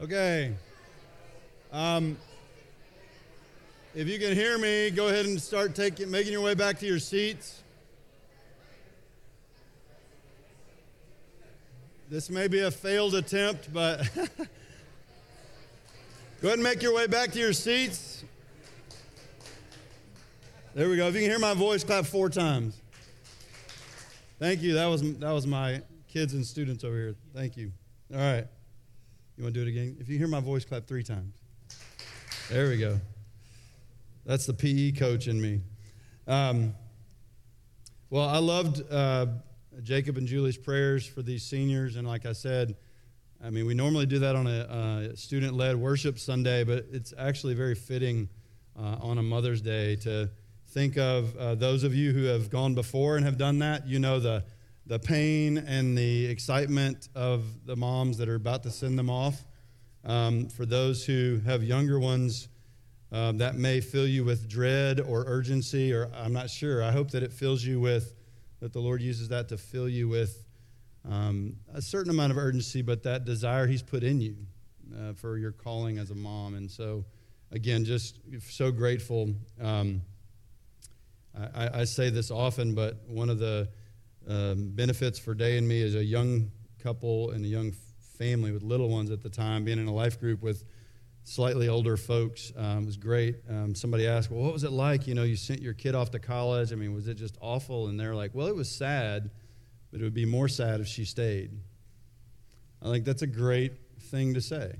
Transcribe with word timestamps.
Okay. 0.00 0.54
Um, 1.72 2.16
if 3.96 4.06
you 4.06 4.20
can 4.20 4.32
hear 4.32 4.56
me, 4.56 4.90
go 4.90 5.08
ahead 5.08 5.26
and 5.26 5.42
start 5.42 5.74
taking, 5.74 6.08
making 6.08 6.32
your 6.32 6.40
way 6.42 6.54
back 6.54 6.78
to 6.78 6.86
your 6.86 7.00
seats. 7.00 7.62
This 12.08 12.30
may 12.30 12.46
be 12.46 12.60
a 12.60 12.70
failed 12.70 13.16
attempt, 13.16 13.72
but 13.72 14.08
go 14.14 14.22
ahead 16.44 16.54
and 16.54 16.62
make 16.62 16.80
your 16.80 16.94
way 16.94 17.08
back 17.08 17.32
to 17.32 17.40
your 17.40 17.52
seats. 17.52 18.22
There 20.74 20.88
we 20.88 20.96
go. 20.96 21.08
If 21.08 21.14
you 21.14 21.22
can 21.22 21.30
hear 21.30 21.40
my 21.40 21.54
voice, 21.54 21.82
clap 21.82 22.06
four 22.06 22.30
times. 22.30 22.80
Thank 24.38 24.62
you. 24.62 24.74
That 24.74 24.86
was 24.86 25.02
that 25.18 25.32
was 25.32 25.44
my 25.44 25.82
kids 26.06 26.34
and 26.34 26.46
students 26.46 26.84
over 26.84 26.94
here. 26.94 27.16
Thank 27.34 27.56
you. 27.56 27.72
All 28.14 28.20
right. 28.20 28.46
You 29.38 29.44
want 29.44 29.54
to 29.54 29.60
do 29.60 29.66
it 29.68 29.70
again? 29.70 29.96
If 30.00 30.08
you 30.08 30.18
hear 30.18 30.26
my 30.26 30.40
voice, 30.40 30.64
clap 30.64 30.88
three 30.88 31.04
times. 31.04 31.32
There 32.50 32.70
we 32.70 32.76
go. 32.76 32.98
That's 34.26 34.46
the 34.46 34.52
PE 34.52 34.98
coach 34.98 35.28
in 35.28 35.40
me. 35.40 35.60
Um, 36.26 36.74
well, 38.10 38.28
I 38.28 38.38
loved 38.38 38.82
uh, 38.90 39.26
Jacob 39.84 40.16
and 40.16 40.26
Julie's 40.26 40.56
prayers 40.56 41.06
for 41.06 41.22
these 41.22 41.44
seniors. 41.44 41.94
And 41.94 42.08
like 42.08 42.26
I 42.26 42.32
said, 42.32 42.74
I 43.40 43.50
mean, 43.50 43.64
we 43.64 43.74
normally 43.74 44.06
do 44.06 44.18
that 44.18 44.34
on 44.34 44.48
a 44.48 44.58
uh, 45.12 45.14
student 45.14 45.54
led 45.54 45.76
worship 45.76 46.18
Sunday, 46.18 46.64
but 46.64 46.86
it's 46.90 47.14
actually 47.16 47.54
very 47.54 47.76
fitting 47.76 48.28
uh, 48.76 48.96
on 49.00 49.18
a 49.18 49.22
Mother's 49.22 49.60
Day 49.60 49.94
to 49.96 50.28
think 50.70 50.98
of 50.98 51.36
uh, 51.36 51.54
those 51.54 51.84
of 51.84 51.94
you 51.94 52.10
who 52.10 52.24
have 52.24 52.50
gone 52.50 52.74
before 52.74 53.16
and 53.16 53.24
have 53.24 53.38
done 53.38 53.60
that. 53.60 53.86
You 53.86 54.00
know, 54.00 54.18
the 54.18 54.42
the 54.88 54.98
pain 54.98 55.58
and 55.58 55.96
the 55.96 56.24
excitement 56.26 57.10
of 57.14 57.66
the 57.66 57.76
moms 57.76 58.16
that 58.16 58.28
are 58.28 58.36
about 58.36 58.62
to 58.62 58.70
send 58.70 58.98
them 58.98 59.10
off. 59.10 59.44
Um, 60.02 60.48
for 60.48 60.64
those 60.64 61.04
who 61.04 61.40
have 61.44 61.62
younger 61.62 62.00
ones, 62.00 62.48
um, 63.12 63.36
that 63.38 63.56
may 63.56 63.80
fill 63.80 64.06
you 64.06 64.24
with 64.24 64.48
dread 64.48 65.00
or 65.00 65.24
urgency, 65.26 65.92
or 65.92 66.10
I'm 66.14 66.32
not 66.32 66.48
sure. 66.48 66.82
I 66.82 66.90
hope 66.90 67.10
that 67.10 67.22
it 67.22 67.32
fills 67.32 67.62
you 67.62 67.78
with, 67.80 68.14
that 68.60 68.72
the 68.72 68.80
Lord 68.80 69.02
uses 69.02 69.28
that 69.28 69.48
to 69.50 69.58
fill 69.58 69.90
you 69.90 70.08
with 70.08 70.42
um, 71.08 71.56
a 71.74 71.82
certain 71.82 72.10
amount 72.10 72.32
of 72.32 72.38
urgency, 72.38 72.80
but 72.80 73.02
that 73.02 73.26
desire 73.26 73.66
He's 73.66 73.82
put 73.82 74.02
in 74.02 74.22
you 74.22 74.36
uh, 74.94 75.12
for 75.12 75.36
your 75.36 75.52
calling 75.52 75.98
as 75.98 76.10
a 76.10 76.14
mom. 76.14 76.54
And 76.54 76.70
so, 76.70 77.04
again, 77.52 77.84
just 77.84 78.20
so 78.40 78.70
grateful. 78.70 79.34
Um, 79.60 80.00
I, 81.54 81.80
I, 81.80 81.84
say 81.84 82.10
this 82.10 82.30
often, 82.30 82.74
but 82.74 83.02
one 83.06 83.30
of 83.30 83.38
the 83.38 83.68
um, 84.28 84.70
benefits 84.74 85.18
for 85.18 85.34
Day 85.34 85.56
and 85.56 85.66
me 85.66 85.82
as 85.82 85.94
a 85.94 86.04
young 86.04 86.50
couple 86.82 87.30
and 87.30 87.44
a 87.44 87.48
young 87.48 87.72
family 88.18 88.52
with 88.52 88.62
little 88.62 88.88
ones 88.88 89.10
at 89.10 89.22
the 89.22 89.30
time, 89.30 89.64
being 89.64 89.78
in 89.78 89.86
a 89.86 89.94
life 89.94 90.20
group 90.20 90.42
with 90.42 90.64
slightly 91.24 91.68
older 91.68 91.96
folks 91.96 92.52
um, 92.56 92.86
was 92.86 92.96
great. 92.96 93.36
Um, 93.48 93.74
somebody 93.74 94.06
asked, 94.06 94.30
Well, 94.30 94.42
what 94.42 94.52
was 94.52 94.64
it 94.64 94.72
like? 94.72 95.06
You 95.06 95.14
know, 95.14 95.24
you 95.24 95.36
sent 95.36 95.60
your 95.60 95.74
kid 95.74 95.94
off 95.94 96.10
to 96.12 96.18
college. 96.18 96.72
I 96.72 96.76
mean, 96.76 96.94
was 96.94 97.06
it 97.06 97.14
just 97.14 97.36
awful? 97.40 97.88
And 97.88 97.98
they're 97.98 98.14
like, 98.14 98.34
Well, 98.34 98.46
it 98.46 98.56
was 98.56 98.70
sad, 98.70 99.30
but 99.90 100.00
it 100.00 100.04
would 100.04 100.14
be 100.14 100.24
more 100.24 100.48
sad 100.48 100.80
if 100.80 100.86
she 100.86 101.04
stayed. 101.04 101.50
I 102.82 102.90
think 102.90 103.04
that's 103.04 103.22
a 103.22 103.26
great 103.26 103.72
thing 104.10 104.34
to 104.34 104.40
say. 104.40 104.76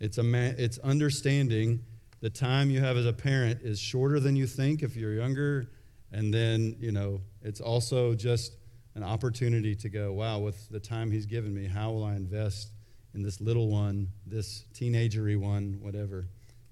It's, 0.00 0.18
a 0.18 0.22
man, 0.22 0.56
it's 0.58 0.78
understanding 0.78 1.84
the 2.20 2.30
time 2.30 2.70
you 2.70 2.80
have 2.80 2.96
as 2.96 3.06
a 3.06 3.12
parent 3.12 3.60
is 3.62 3.78
shorter 3.78 4.18
than 4.18 4.34
you 4.34 4.46
think 4.46 4.82
if 4.82 4.96
you're 4.96 5.14
younger. 5.14 5.68
And 6.12 6.32
then, 6.32 6.76
you 6.78 6.92
know, 6.92 7.20
it's 7.42 7.60
also 7.60 8.14
just 8.14 8.52
an 8.94 9.02
opportunity 9.02 9.74
to 9.76 9.88
go, 9.88 10.12
wow, 10.12 10.38
with 10.38 10.68
the 10.68 10.80
time 10.80 11.10
he's 11.10 11.26
given 11.26 11.54
me, 11.54 11.66
how 11.66 11.90
will 11.90 12.04
I 12.04 12.14
invest 12.14 12.68
in 13.14 13.22
this 13.22 13.40
little 13.40 13.68
one, 13.68 14.08
this 14.26 14.64
teenagery 14.74 15.38
one, 15.38 15.78
whatever, 15.80 16.26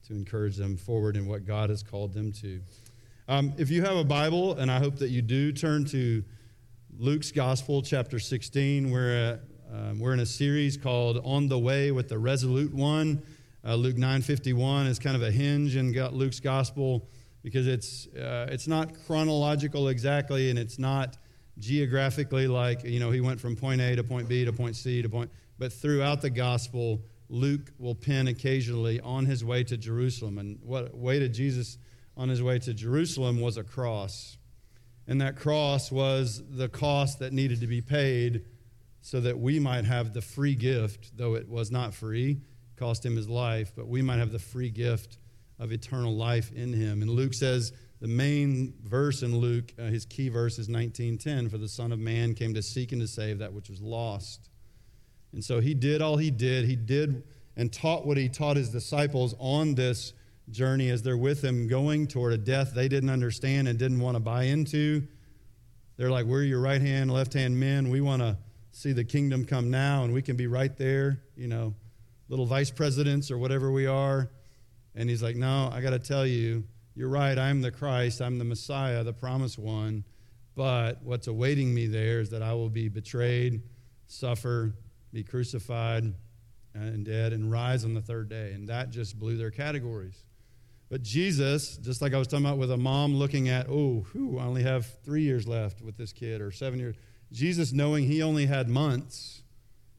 to 0.07 0.15
encourage 0.15 0.57
them 0.57 0.77
forward 0.77 1.17
in 1.17 1.27
what 1.27 1.47
God 1.47 1.71
has 1.71 1.83
called 1.83 2.13
them 2.13 2.33
to. 2.33 2.61
Um, 3.29 3.53
if 3.59 3.71
you 3.71 3.83
have 3.83 3.97
a 3.97 4.05
Bible, 4.05 4.59
and 4.59 4.71
I 4.71 4.79
hope 4.79 4.97
that 4.97 5.09
you 5.09 5.23
do, 5.23 5.53
turn 5.53 5.85
to 5.87 6.25
Luke's 6.99 7.31
Gospel, 7.31 7.83
chapter 7.83 8.19
16. 8.19 8.91
We're, 8.91 9.41
uh, 9.73 9.75
um, 9.75 10.01
we're 10.01 10.13
in 10.13 10.21
a 10.21 10.27
series 10.27 10.77
called 10.77 11.21
On 11.25 11.49
the 11.49 11.59
Way 11.59 11.93
with 11.93 12.09
the 12.09 12.19
Resolute 12.19 12.75
One. 12.75 13.23
Uh, 13.65 13.75
Luke 13.75 13.97
9:51 13.97 14.87
is 14.87 14.99
kind 14.99 15.15
of 15.15 15.23
a 15.23 15.31
hinge 15.31 15.77
in 15.77 15.93
Luke's 15.93 16.41
Gospel 16.41 17.07
because 17.43 17.67
it's, 17.67 18.07
uh, 18.09 18.49
it's 18.51 18.67
not 18.67 18.93
chronological 19.07 19.89
exactly 19.89 20.51
and 20.51 20.59
it's 20.59 20.79
not 20.79 21.17
geographically 21.59 22.47
like, 22.47 22.85
you 22.85 23.01
know, 23.01 23.11
he 23.11 23.21
went 23.21 23.41
from 23.41 23.57
point 23.57 23.81
A 23.81 23.97
to 23.97 24.05
point 24.05 24.29
B 24.29 24.45
to 24.45 24.53
point 24.53 24.77
C 24.77 25.03
to 25.03 25.09
point, 25.09 25.31
but 25.59 25.73
throughout 25.73 26.23
the 26.23 26.31
gospel, 26.31 27.03
Luke 27.29 27.71
will 27.79 27.95
pin 27.95 28.29
occasionally 28.29 29.01
on 29.01 29.27
his 29.27 29.45
way 29.45 29.63
to 29.65 29.77
Jerusalem. 29.77 30.39
And 30.39 30.59
what 30.63 30.95
way 30.97 31.19
to 31.21 31.29
Jesus 31.29 31.79
on 32.17 32.29
his 32.29 32.43
way 32.43 32.59
to 32.59 32.75
Jerusalem 32.75 33.41
was 33.41 33.57
a 33.57 33.63
cross. 33.63 34.37
And 35.07 35.21
that 35.21 35.37
cross 35.37 35.91
was 35.91 36.43
the 36.51 36.69
cost 36.69 37.21
that 37.21 37.33
needed 37.33 37.61
to 37.61 37.67
be 37.67 37.81
paid 37.81 38.45
so 39.01 39.21
that 39.21 39.39
we 39.39 39.59
might 39.59 39.85
have 39.85 40.13
the 40.13 40.21
free 40.21 40.55
gift, 40.55 41.17
though 41.17 41.35
it 41.35 41.49
was 41.49 41.71
not 41.71 41.95
free, 41.95 42.41
cost 42.77 43.07
him 43.07 43.17
his 43.17 43.29
life, 43.29 43.73
but 43.75 43.89
we 43.89 44.03
might 44.03 44.19
have 44.19 44.33
the 44.33 44.39
free 44.39 44.71
gift 44.71 45.19
of 45.61 45.71
eternal 45.71 46.17
life 46.17 46.51
in 46.53 46.73
him. 46.73 47.03
And 47.03 47.11
Luke 47.11 47.35
says 47.35 47.73
the 48.01 48.09
main 48.09 48.75
verse 48.83 49.23
in 49.23 49.37
Luke, 49.37 49.73
uh, 49.79 49.85
his 49.85 50.07
key 50.07 50.31
verse 50.31 50.59
is 50.59 50.69
19:10, 50.69 51.49
for 51.51 51.59
the 51.59 51.69
Son 51.69 51.93
of 51.93 51.99
Man 51.99 52.35
came 52.35 52.55
to 52.55 52.63
seek 52.63 52.93
and 52.93 53.01
to 53.01 53.07
save 53.07 53.39
that 53.39 53.53
which 53.53 53.69
was 53.69 53.81
lost. 53.81 54.49
And 55.33 55.45
so 55.45 55.61
he 55.61 55.75
did 55.75 56.03
all 56.03 56.17
he 56.17 56.31
did. 56.31 56.65
He 56.65 56.75
did 56.75 57.23
and 57.57 57.73
taught 57.73 58.07
what 58.07 58.17
he 58.17 58.29
taught 58.29 58.57
his 58.57 58.71
disciples 58.71 59.35
on 59.39 59.75
this 59.75 60.15
journey 60.51 60.89
as 60.89 61.03
they're 61.03 61.17
with 61.17 61.45
him 61.45 61.69
going 61.69 62.09
toward 62.09 62.33
a 62.33 62.39
death 62.39 62.73
they 62.75 62.89
didn't 62.89 63.11
understand 63.11 63.69
and 63.69 63.79
didn't 63.79 64.01
want 64.01 64.17
to 64.17 64.21
buy 64.21 64.45
into. 64.45 65.07
They're 65.97 66.11
like, 66.11 66.25
We're 66.25 66.43
your 66.43 66.61
right 66.61 66.81
hand, 66.81 67.13
left 67.13 67.35
hand 67.35 67.61
men. 67.61 67.91
We 67.91 68.01
want 68.01 68.23
to 68.23 68.39
see 68.73 68.93
the 68.93 69.05
kingdom 69.05 69.45
come 69.45 69.71
now, 69.71 70.05
and 70.05 70.15
we 70.15 70.23
can 70.23 70.37
be 70.37 70.47
right 70.47 70.75
there, 70.77 71.23
you 71.37 71.49
know, 71.49 71.75
little 72.31 72.47
vice 72.47 72.71
presidents 72.71 73.31
or 73.31 73.37
whatever 73.37 73.71
we 73.71 73.87
are. 73.87 74.31
And 74.95 75.09
he's 75.09 75.23
like, 75.23 75.37
No, 75.37 75.71
I 75.73 75.81
got 75.81 75.91
to 75.91 75.99
tell 75.99 76.27
you, 76.27 76.65
you're 76.95 77.09
right. 77.09 77.39
I'm 77.39 77.63
the 77.63 77.71
Christ. 77.71 78.21
I'm 78.21 78.39
the 78.39 78.45
Messiah, 78.45 79.05
the 79.05 79.13
promised 79.13 79.59
one. 79.59 80.05
But 80.55 81.03
what's 81.03 81.29
awaiting 81.29 81.73
me 81.73 81.87
there 81.87 82.21
is 82.21 82.31
that 82.31 82.43
I 82.43 82.53
will 82.53 82.69
be 82.69 82.89
betrayed, 82.89 83.63
suffer, 84.07 84.75
be 85.13 85.23
crucified, 85.23 86.13
and 86.75 87.05
dead, 87.05 87.33
and 87.33 87.51
rise 87.51 87.85
on 87.85 87.95
the 87.95 88.03
third 88.03 88.29
day. 88.29 88.53
And 88.53 88.69
that 88.69 88.91
just 88.91 89.19
blew 89.19 89.37
their 89.37 89.51
categories. 89.51 90.25
But 90.89 91.03
Jesus, 91.03 91.77
just 91.77 92.03
like 92.03 92.15
I 92.15 92.19
was 92.19 92.27
talking 92.27 92.45
about 92.45 92.59
with 92.59 92.73
a 92.73 92.77
mom 92.77 93.15
looking 93.15 93.49
at, 93.49 93.69
oh, 93.69 94.05
whew, 94.13 94.39
I 94.39 94.45
only 94.45 94.65
have 94.65 94.87
three 95.05 95.23
years 95.23 95.47
left 95.47 95.81
with 95.81 95.97
this 95.97 96.13
kid, 96.13 96.41
or 96.41 96.51
seven 96.51 96.81
years. 96.81 96.97
Jesus, 97.33 97.73
knowing 97.73 98.07
he 98.07 98.23
only 98.23 98.47
had 98.47 98.69
months 98.69 99.43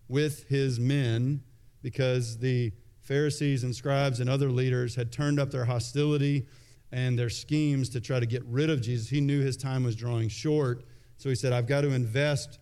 with 0.10 0.50
his 0.50 0.80
men 0.80 1.42
because 1.82 2.40
the 2.40 2.74
Pharisees 3.12 3.66
and 3.66 3.76
scribes 3.76 4.22
and 4.22 4.30
other 4.30 4.50
leaders 4.50 4.96
had 4.96 5.12
turned 5.12 5.38
up 5.38 5.52
their 5.52 5.66
hostility 5.66 6.48
and 6.94 7.20
their 7.20 7.30
schemes 7.30 7.90
to 7.90 8.00
try 8.00 8.22
to 8.22 8.26
get 8.26 8.42
rid 8.46 8.70
of 8.70 8.82
Jesus. 8.82 9.10
He 9.10 9.20
knew 9.20 9.42
his 9.42 9.58
time 9.58 9.84
was 9.84 9.98
drawing 9.98 10.30
short. 10.30 10.86
So 11.18 11.28
he 11.28 11.36
said, 11.36 11.52
I've 11.52 11.68
got 11.68 11.82
to 11.82 11.90
invest 11.90 12.60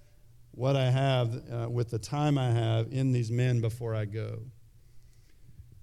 what 0.50 0.76
I 0.76 0.90
have 0.90 1.40
uh, 1.54 1.70
with 1.70 1.92
the 1.92 2.00
time 2.00 2.40
I 2.40 2.50
have 2.50 2.88
in 2.92 3.12
these 3.12 3.30
men 3.30 3.62
before 3.62 3.94
I 3.94 4.06
go. 4.06 4.40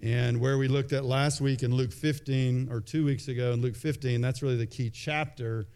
And 0.03 0.41
where 0.41 0.59
we 0.59 0.67
looked 0.67 0.93
at 0.93 1.05
last 1.05 1.41
week 1.41 1.63
in 1.63 1.73
Luke 1.73 1.93
15, 1.93 2.67
or 2.69 2.81
two 2.81 3.05
weeks 3.05 3.29
ago 3.29 3.53
in 3.53 3.61
Luke 3.63 3.77
15, 3.77 4.21
that's 4.21 4.43
really 4.43 4.57
the 4.57 4.67
key 4.67 4.91
chapter 4.91 5.69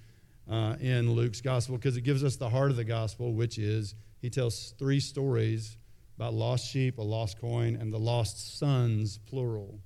uh, 0.51 0.75
in 0.81 1.13
Luke's 1.13 1.41
gospel 1.41 1.77
because 1.77 1.97
it 1.97 2.03
gives 2.03 2.25
us 2.25 2.35
the 2.35 2.51
heart 2.51 2.73
of 2.73 2.77
the 2.77 2.83
gospel, 2.83 3.35
which 3.35 3.57
is 3.57 3.95
he 4.21 4.31
tells 4.31 4.75
three 4.81 4.99
stories 4.99 5.77
about 6.21 6.35
lost 6.35 6.71
sheep, 6.71 6.99
a 6.99 7.03
lost 7.03 7.41
coin, 7.41 7.77
and 7.77 7.91
the 7.91 7.99
lost 7.99 8.59
sons, 8.59 9.19
plural. 9.25 9.81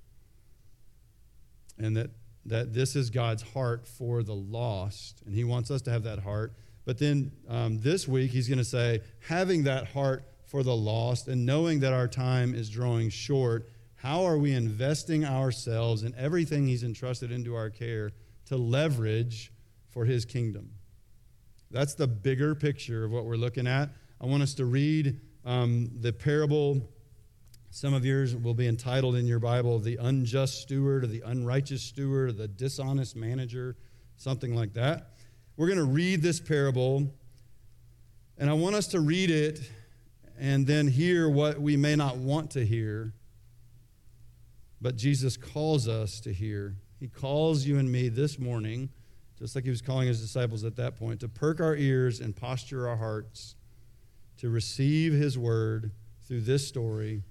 And 1.79 1.97
that, 1.97 2.11
that 2.47 2.75
this 2.75 2.97
is 2.97 3.08
God's 3.08 3.44
heart 3.44 3.87
for 3.87 4.25
the 4.25 4.35
lost, 4.35 5.23
and 5.25 5.32
He 5.32 5.44
wants 5.44 5.70
us 5.70 5.81
to 5.82 5.93
have 5.93 6.03
that 6.03 6.19
heart. 6.19 6.55
But 6.85 6.99
then 6.99 7.31
um, 7.49 7.79
this 7.79 8.08
week, 8.08 8.32
He's 8.32 8.49
going 8.49 8.58
to 8.58 8.64
say, 8.64 9.03
having 9.29 9.62
that 9.62 9.87
heart 9.87 10.25
for 10.44 10.64
the 10.64 10.75
lost 10.75 11.29
and 11.29 11.47
knowing 11.47 11.79
that 11.81 11.93
our 11.93 12.08
time 12.08 12.53
is 12.53 12.69
drawing 12.69 13.11
short, 13.11 13.70
how 13.94 14.25
are 14.25 14.37
we 14.37 14.55
investing 14.55 15.25
ourselves 15.25 16.03
in 16.03 16.17
everything 16.19 16.67
He's 16.67 16.82
entrusted 16.82 17.31
into 17.31 17.55
our 17.55 17.70
care 17.70 18.11
to 18.47 18.56
leverage 18.56 19.53
for 19.93 20.05
His 20.05 20.25
kingdom? 20.25 20.73
That's 21.70 21.94
the 21.94 22.08
bigger 22.08 22.56
picture 22.56 23.05
of 23.05 23.12
what 23.12 23.25
we're 23.25 23.37
looking 23.37 23.69
at. 23.69 23.91
I 24.20 24.26
want 24.26 24.43
us 24.43 24.55
to 24.55 24.64
read 24.64 25.20
um, 25.44 25.91
the 26.00 26.12
parable, 26.12 26.88
some 27.70 27.94
of 27.94 28.05
yours 28.05 28.35
will 28.35 28.55
be 28.55 28.67
entitled 28.67 29.17
in 29.17 29.26
your 29.26 29.38
Bible, 29.38 29.79
The 29.79 29.96
Unjust 29.96 30.62
Steward 30.62 31.05
or 31.05 31.06
The 31.06 31.23
Unrighteous 31.25 31.82
Steward 31.82 32.31
or 32.31 32.32
The 32.32 32.49
Dishonest 32.49 33.17
Manager, 33.17 33.76
something 34.17 34.55
like 34.55 34.75
that. 34.75 35.11
We're 35.56 35.69
going 35.69 35.79
to 35.79 35.85
read 35.85 36.23
this 36.23 36.41
parable, 36.41 37.12
and 38.38 38.50
I 38.50 38.55
want 38.55 38.75
us 38.75 38.88
to 38.88 39.00
read 39.00 39.31
it 39.31 39.61
and 40.38 40.67
then 40.67 40.88
hear 40.88 41.29
what 41.29 41.61
we 41.61 41.76
may 41.76 41.94
not 41.94 42.17
want 42.17 42.50
to 42.52 42.64
hear 42.64 43.12
but 44.85 44.96
Jesus 44.96 45.38
calls 45.38 45.88
us 45.88 46.20
to 46.20 46.31
hear. 46.31 46.76
He 47.00 47.08
calls 47.08 47.64
you 47.64 47.79
and 47.79 47.91
me 47.91 48.11
this 48.11 48.38
morning, 48.38 48.91
just 49.38 49.55
like 49.55 49.64
he 49.64 49.70
was 49.70 49.81
calling 49.81 50.08
his 50.08 50.20
disciples 50.20 50.62
at 50.62 50.76
that 50.76 50.99
point, 50.99 51.20
to 51.20 51.29
perk 51.29 51.58
our 51.58 51.75
ears 51.75 52.20
and 52.20 52.37
posture 52.37 52.87
our 52.87 52.96
hearts 52.99 53.55
to 54.44 54.50
receive 54.50 55.14
his 55.14 55.38
word 55.38 55.91
through 56.29 56.43
this 56.43 56.69
story 56.69 57.23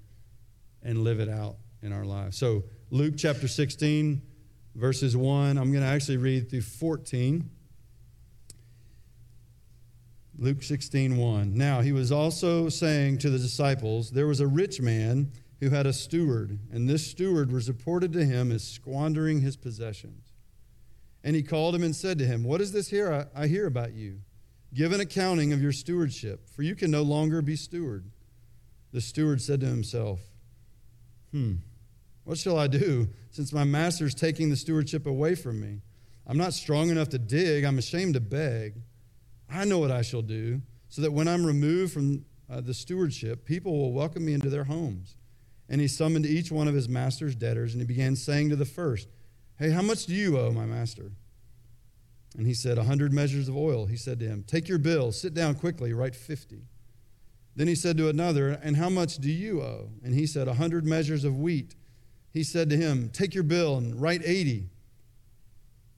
and 0.82 1.04
live 1.04 1.20
it 1.20 1.30
out 1.30 1.58
in 1.84 1.94
our 1.94 2.04
lives. 2.04 2.36
So, 2.36 2.64
Luke 2.90 3.14
chapter 3.16 3.48
16, 3.48 4.20
verses 4.74 5.16
1, 5.16 5.60
I'm 5.60 5.72
going 5.72 5.84
to 5.84 5.88
actually 5.88 6.18
read 6.18 6.50
through 6.50 6.62
14. 6.62 7.48
Luke 10.40 10.64
16, 10.64 11.16
1. 11.16 11.56
Now, 11.56 11.82
he 11.82 11.92
was 11.92 12.12
also 12.12 12.68
saying 12.68 13.20
to 13.20 13.30
the 13.30 13.38
disciples, 13.38 14.10
There 14.10 14.26
was 14.26 14.40
a 14.40 14.48
rich 14.48 14.82
man 14.82 15.34
who 15.60 15.70
had 15.70 15.86
a 15.86 15.94
steward, 15.94 16.58
and 16.72 16.90
this 16.90 17.06
steward 17.06 17.52
was 17.52 17.68
reported 17.68 18.12
to 18.14 18.26
him 18.26 18.52
as 18.52 18.64
squandering 18.64 19.42
his 19.42 19.56
possessions. 19.56 20.34
And 21.24 21.36
he 21.36 21.44
called 21.44 21.76
him 21.76 21.84
and 21.84 21.96
said 21.96 22.18
to 22.18 22.26
him, 22.26 22.44
What 22.44 22.60
is 22.60 22.72
this 22.72 22.88
here 22.88 23.28
I 23.36 23.46
hear 23.46 23.68
about 23.68 23.94
you? 23.94 24.22
Give 24.74 24.92
an 24.92 25.02
accounting 25.02 25.54
of 25.54 25.62
your 25.62 25.72
stewardship, 25.72 26.50
for 26.50 26.64
you 26.64 26.76
can 26.76 26.90
no 26.90 27.04
longer 27.04 27.42
be 27.42 27.56
steward. 27.56 28.06
The 28.92 29.02
steward 29.02 29.42
said 29.42 29.60
to 29.62 29.68
himself, 29.68 30.20
Hmm, 31.32 31.56
what 32.24 32.38
shall 32.38 32.58
I 32.58 32.68
do 32.68 33.10
since 33.32 33.54
my 33.54 33.64
master 33.64 34.06
is 34.06 34.16
taking 34.16 34.50
the 34.50 34.56
stewardship 34.56 35.06
away 35.06 35.36
from 35.36 35.60
me? 35.60 35.82
I'm 36.26 36.38
not 36.38 36.54
strong 36.54 36.90
enough 36.90 37.10
to 37.10 37.20
dig, 37.20 37.64
I'm 37.64 37.78
ashamed 37.78 38.14
to 38.16 38.22
beg. 38.22 38.82
I 39.50 39.66
know 39.66 39.80
what 39.80 39.92
I 39.92 40.02
shall 40.02 40.22
do, 40.22 40.62
so 40.90 41.02
that 41.02 41.12
when 41.12 41.28
I'm 41.28 41.46
removed 41.46 41.94
from 41.94 42.26
uh, 42.50 42.62
the 42.62 42.74
stewardship, 42.74 43.46
people 43.46 43.78
will 43.78 43.92
welcome 43.92 44.26
me 44.26 44.34
into 44.34 44.50
their 44.50 44.64
homes. 44.64 45.16
And 45.70 45.82
he 45.82 45.88
summoned 45.88 46.26
each 46.26 46.52
one 46.52 46.68
of 46.68 46.74
his 46.74 46.90
master's 46.90 47.36
debtors, 47.36 47.74
and 47.74 47.82
he 47.82 47.88
began 47.88 48.16
saying 48.16 48.50
to 48.50 48.56
the 48.56 48.66
first, 48.66 49.08
Hey, 49.58 49.70
how 49.70 49.82
much 49.82 50.06
do 50.06 50.14
you 50.14 50.40
owe, 50.40 50.52
my 50.52 50.66
master? 50.66 51.12
And 52.38 52.48
he 52.48 52.54
said, 52.54 52.78
A 52.78 52.84
hundred 52.84 53.14
measures 53.14 53.48
of 53.48 53.56
oil. 53.56 53.86
He 53.86 53.98
said 53.98 54.20
to 54.20 54.28
him, 54.28 54.44
Take 54.46 54.68
your 54.68 54.80
bill, 54.80 55.12
sit 55.12 55.34
down 55.34 55.56
quickly, 55.56 55.94
write 55.94 56.16
fifty. 56.16 56.64
Then 57.56 57.68
he 57.68 57.76
said 57.76 57.98
to 57.98 58.10
another, 58.10 58.60
And 58.64 58.78
how 58.78 58.90
much 58.90 59.18
do 59.18 59.32
you 59.32 59.62
owe? 59.62 59.90
And 60.04 60.14
he 60.14 60.26
said, 60.26 60.48
A 60.48 60.56
hundred 60.56 60.86
measures 60.86 61.24
of 61.24 61.38
wheat. 61.38 61.76
He 62.32 62.44
said 62.44 62.70
to 62.72 62.78
him, 62.78 63.10
Take 63.14 63.36
your 63.36 63.44
bill 63.44 63.78
and 63.78 64.02
write 64.02 64.22
eighty. 64.26 64.70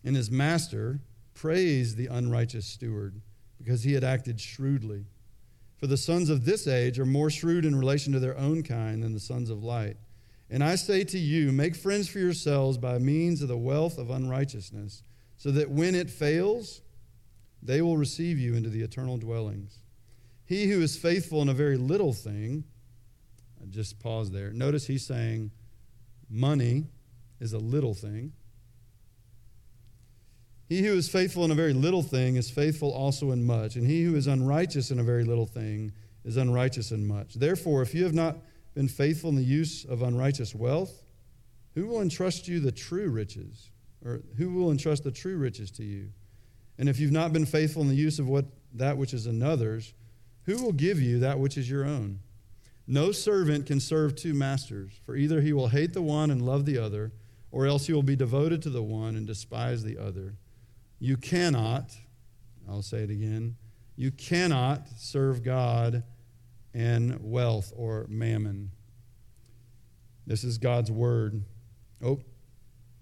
And 0.03 0.15
his 0.15 0.29
master 0.29 0.99
praised 1.33 1.97
the 1.97 2.07
unrighteous 2.07 2.65
steward 2.65 3.21
because 3.57 3.83
he 3.83 3.93
had 3.93 4.03
acted 4.03 4.39
shrewdly. 4.39 5.05
For 5.77 5.87
the 5.87 5.97
sons 5.97 6.29
of 6.29 6.45
this 6.45 6.67
age 6.67 6.99
are 6.99 7.05
more 7.05 7.29
shrewd 7.29 7.65
in 7.65 7.75
relation 7.75 8.13
to 8.13 8.19
their 8.19 8.37
own 8.37 8.63
kind 8.63 9.03
than 9.03 9.13
the 9.13 9.19
sons 9.19 9.49
of 9.49 9.63
light. 9.63 9.97
And 10.49 10.63
I 10.63 10.75
say 10.75 11.03
to 11.05 11.17
you, 11.17 11.51
make 11.51 11.75
friends 11.75 12.07
for 12.07 12.19
yourselves 12.19 12.77
by 12.77 12.99
means 12.99 13.41
of 13.41 13.47
the 13.47 13.57
wealth 13.57 13.97
of 13.97 14.09
unrighteousness, 14.09 15.03
so 15.37 15.51
that 15.51 15.69
when 15.69 15.95
it 15.95 16.09
fails, 16.09 16.81
they 17.61 17.81
will 17.81 17.97
receive 17.97 18.37
you 18.39 18.55
into 18.55 18.69
the 18.69 18.81
eternal 18.81 19.17
dwellings. 19.17 19.79
He 20.45 20.67
who 20.67 20.81
is 20.81 20.95
faithful 20.95 21.41
in 21.41 21.49
a 21.49 21.53
very 21.53 21.77
little 21.77 22.13
thing, 22.13 22.63
I 23.61 23.65
just 23.65 23.99
pause 23.99 24.31
there. 24.31 24.51
Notice 24.51 24.85
he's 24.85 25.05
saying 25.05 25.51
money 26.29 26.85
is 27.39 27.53
a 27.53 27.57
little 27.57 27.93
thing. 27.93 28.33
He 30.67 30.81
who 30.83 30.93
is 30.93 31.09
faithful 31.09 31.45
in 31.45 31.51
a 31.51 31.55
very 31.55 31.73
little 31.73 32.01
thing 32.01 32.37
is 32.37 32.49
faithful 32.49 32.91
also 32.91 33.31
in 33.31 33.45
much, 33.45 33.75
and 33.75 33.85
he 33.85 34.03
who 34.03 34.15
is 34.15 34.27
unrighteous 34.27 34.89
in 34.89 34.99
a 34.99 35.03
very 35.03 35.23
little 35.23 35.45
thing 35.45 35.91
is 36.23 36.37
unrighteous 36.37 36.91
in 36.91 37.05
much. 37.07 37.35
Therefore, 37.35 37.83
if 37.83 37.93
you 37.93 38.03
have 38.03 38.15
not 38.15 38.37
been 38.73 38.87
faithful 38.87 39.29
in 39.29 39.35
the 39.35 39.43
use 39.43 39.85
of 39.85 40.01
unrighteous 40.01 40.55
wealth, 40.55 41.03
who 41.75 41.85
will 41.85 42.01
entrust 42.01 42.47
you 42.47 42.59
the 42.59 42.71
true 42.71 43.09
riches? 43.09 43.69
Or 44.05 44.21
who 44.37 44.51
will 44.51 44.71
entrust 44.71 45.03
the 45.03 45.11
true 45.11 45.37
riches 45.37 45.71
to 45.71 45.83
you? 45.83 46.09
And 46.77 46.87
if 46.87 46.99
you've 46.99 47.11
not 47.11 47.33
been 47.33 47.45
faithful 47.45 47.81
in 47.81 47.87
the 47.87 47.95
use 47.95 48.19
of 48.19 48.27
what 48.29 48.45
that 48.73 48.97
which 48.97 49.13
is 49.13 49.25
another's, 49.25 49.93
who 50.43 50.61
will 50.61 50.73
give 50.73 51.01
you 51.01 51.19
that 51.19 51.39
which 51.39 51.57
is 51.57 51.69
your 51.69 51.85
own? 51.85 52.19
No 52.87 53.11
servant 53.11 53.65
can 53.65 53.79
serve 53.79 54.15
two 54.15 54.33
masters, 54.33 54.99
for 55.05 55.15
either 55.15 55.41
he 55.41 55.53
will 55.53 55.69
hate 55.69 55.93
the 55.93 56.03
one 56.03 56.29
and 56.29 56.45
love 56.45 56.65
the 56.65 56.77
other, 56.77 57.13
or 57.51 57.65
else 57.65 57.87
he 57.87 57.93
will 57.93 58.03
be 58.03 58.15
devoted 58.15 58.61
to 58.61 58.69
the 58.69 58.83
one 58.83 59.15
and 59.15 59.25
despise 59.25 59.83
the 59.83 59.97
other. 59.97 60.35
You 60.99 61.17
cannot, 61.17 61.95
I'll 62.69 62.83
say 62.83 62.99
it 62.99 63.09
again, 63.09 63.55
you 63.95 64.11
cannot 64.11 64.87
serve 64.97 65.41
God 65.41 66.03
and 66.73 67.17
wealth 67.21 67.71
or 67.75 68.05
mammon. 68.07 68.71
This 70.27 70.43
is 70.43 70.57
God's 70.57 70.91
word. 70.91 71.43
Oh, 72.03 72.19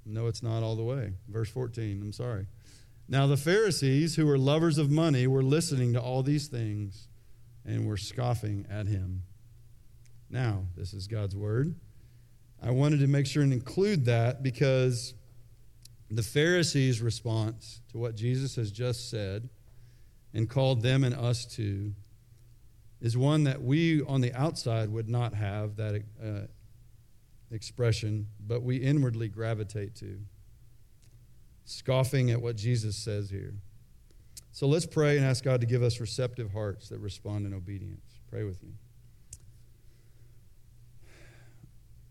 no, 0.06 0.28
it's 0.28 0.44
not 0.44 0.64
all 0.64 0.76
the 0.76 0.84
way. 0.84 1.14
Verse 1.30 1.50
14, 1.50 2.02
I'm 2.02 2.14
sorry. 2.14 2.48
Now 3.08 3.28
the 3.28 3.38
Pharisees, 3.38 4.16
who 4.16 4.26
were 4.26 4.38
lovers 4.38 4.78
of 4.78 4.90
money, 4.90 5.28
were 5.28 5.44
listening 5.44 5.94
to 5.94 6.02
all 6.02 6.24
these 6.24 6.48
things 6.48 7.08
and 7.66 7.88
were 7.88 7.98
scoffing 7.98 8.66
at 8.70 8.88
him. 8.88 9.24
Now, 10.30 10.66
this 10.76 10.94
is 10.94 11.08
God's 11.08 11.36
word. 11.36 11.76
I 12.62 12.72
wanted 12.72 13.02
to 13.02 13.08
make 13.08 13.28
sure 13.28 13.44
and 13.44 13.54
include 13.54 14.06
that 14.06 14.42
because 14.42 15.14
the 16.10 16.24
Pharisees' 16.24 17.02
response 17.02 17.82
to 17.92 17.98
what 17.98 18.16
Jesus 18.16 18.56
has 18.56 18.72
just 18.72 19.10
said 19.10 19.50
and 20.34 20.50
called 20.50 20.82
them 20.82 21.04
and 21.04 21.14
us 21.14 21.46
to 21.56 21.94
is 23.02 23.18
one 23.18 23.44
that 23.44 23.62
we 23.62 24.02
on 24.04 24.22
the 24.22 24.34
outside 24.34 24.90
would 24.90 25.10
not 25.10 25.34
have 25.34 25.76
that 25.76 26.02
uh, 26.24 26.48
expression, 27.54 28.28
but 28.46 28.64
we 28.64 28.78
inwardly 28.78 29.30
gravitate 29.30 29.96
to, 29.96 30.20
scoffing 31.66 32.32
at 32.32 32.42
what 32.42 32.56
Jesus 32.56 32.96
says 32.98 33.30
here. 33.30 33.54
So 34.52 34.68
let's 34.68 34.86
pray 34.86 35.18
and 35.18 35.26
ask 35.26 35.44
God 35.44 35.62
to 35.62 35.68
give 35.68 35.82
us 35.82 36.00
receptive 36.00 36.52
hearts 36.52 36.90
that 36.90 37.00
respond 37.00 37.46
in 37.46 37.54
obedience. 37.54 38.20
Pray 38.30 38.44
with 38.44 38.62
me. 38.64 38.74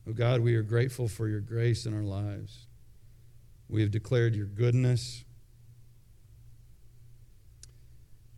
Oh 0.09 0.13
God, 0.13 0.41
we 0.41 0.57
are 0.57 0.63
grateful 0.63 1.07
for 1.07 1.29
your 1.29 1.41
grace 1.41 1.87
in 1.87 1.95
our 1.95 2.03
lives. 2.03 2.67
We 3.69 3.83
have 3.83 3.91
declared 3.91 4.35
your 4.35 4.47
goodness. 4.47 5.25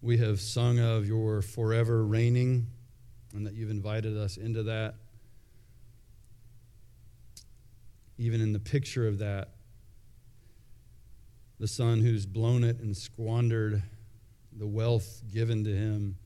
We 0.03 0.19
have 0.19 0.41
sung 0.41 0.79
of 0.79 1.07
your 1.07 1.41
forever 1.41 2.05
reigning 2.05 2.67
and 3.35 3.47
that 3.47 3.55
you've 3.55 3.71
invited 3.71 4.17
us 4.17 4.37
into 4.37 4.65
that. 4.65 4.97
Even 8.19 8.41
in 8.41 8.53
the 8.53 8.61
picture 8.61 9.07
of 9.09 9.19
that, 9.19 9.51
the 11.59 11.69
son 11.69 12.01
who's 12.01 12.27
blown 12.27 12.65
it 12.65 12.81
and 12.81 12.97
squandered 12.97 13.83
the 14.57 14.67
wealth 14.67 15.23
given 15.33 15.65
to 15.65 15.75
him, 15.75 16.17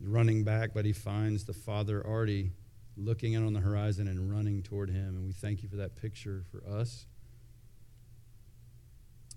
running 0.00 0.44
back, 0.44 0.70
but 0.74 0.84
he 0.84 0.92
finds 0.92 1.44
the 1.44 1.52
father 1.52 2.04
already 2.06 2.52
looking 2.96 3.36
out 3.36 3.44
on 3.44 3.52
the 3.52 3.60
horizon 3.60 4.08
and 4.08 4.30
running 4.30 4.62
toward 4.62 4.90
him. 4.90 5.08
And 5.16 5.24
we 5.24 5.32
thank 5.32 5.62
you 5.62 5.68
for 5.68 5.76
that 5.76 5.96
picture 5.96 6.44
for 6.50 6.62
us. 6.68 7.06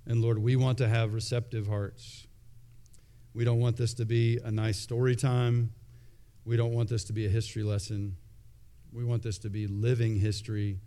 And 0.07 0.21
Lord, 0.21 0.37
we 0.37 0.55
want 0.55 0.77
to 0.79 0.87
have 0.87 1.13
receptive 1.13 1.67
hearts. 1.67 2.27
We 3.33 3.43
don't 3.43 3.59
want 3.59 3.75
this 3.77 3.93
to 3.95 4.05
be 4.05 4.39
a 4.43 4.51
nice 4.51 4.79
story 4.79 5.15
time. 5.15 5.71
We 6.45 6.57
don't 6.57 6.73
want 6.73 6.89
this 6.89 7.03
to 7.05 7.13
be 7.13 7.25
a 7.25 7.29
history 7.29 7.63
lesson. 7.63 8.15
We 8.93 9.03
want 9.03 9.23
this 9.23 9.39
to 9.39 9.49
be 9.49 9.67
living 9.67 10.15
history 10.15 10.79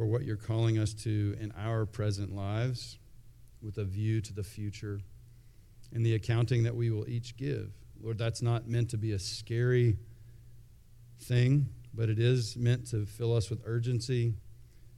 for 0.00 0.06
what 0.06 0.24
you're 0.24 0.34
calling 0.34 0.78
us 0.78 0.94
to 0.94 1.36
in 1.42 1.52
our 1.58 1.84
present 1.84 2.34
lives 2.34 2.98
with 3.60 3.76
a 3.76 3.84
view 3.84 4.22
to 4.22 4.32
the 4.32 4.42
future 4.42 4.98
and 5.92 6.06
the 6.06 6.14
accounting 6.14 6.62
that 6.62 6.74
we 6.74 6.90
will 6.90 7.06
each 7.06 7.36
give. 7.36 7.70
Lord, 8.02 8.16
that's 8.16 8.40
not 8.40 8.66
meant 8.66 8.88
to 8.92 8.96
be 8.96 9.12
a 9.12 9.18
scary 9.18 9.98
thing, 11.24 11.68
but 11.92 12.08
it 12.08 12.18
is 12.18 12.56
meant 12.56 12.86
to 12.92 13.04
fill 13.04 13.36
us 13.36 13.50
with 13.50 13.60
urgency, 13.66 14.32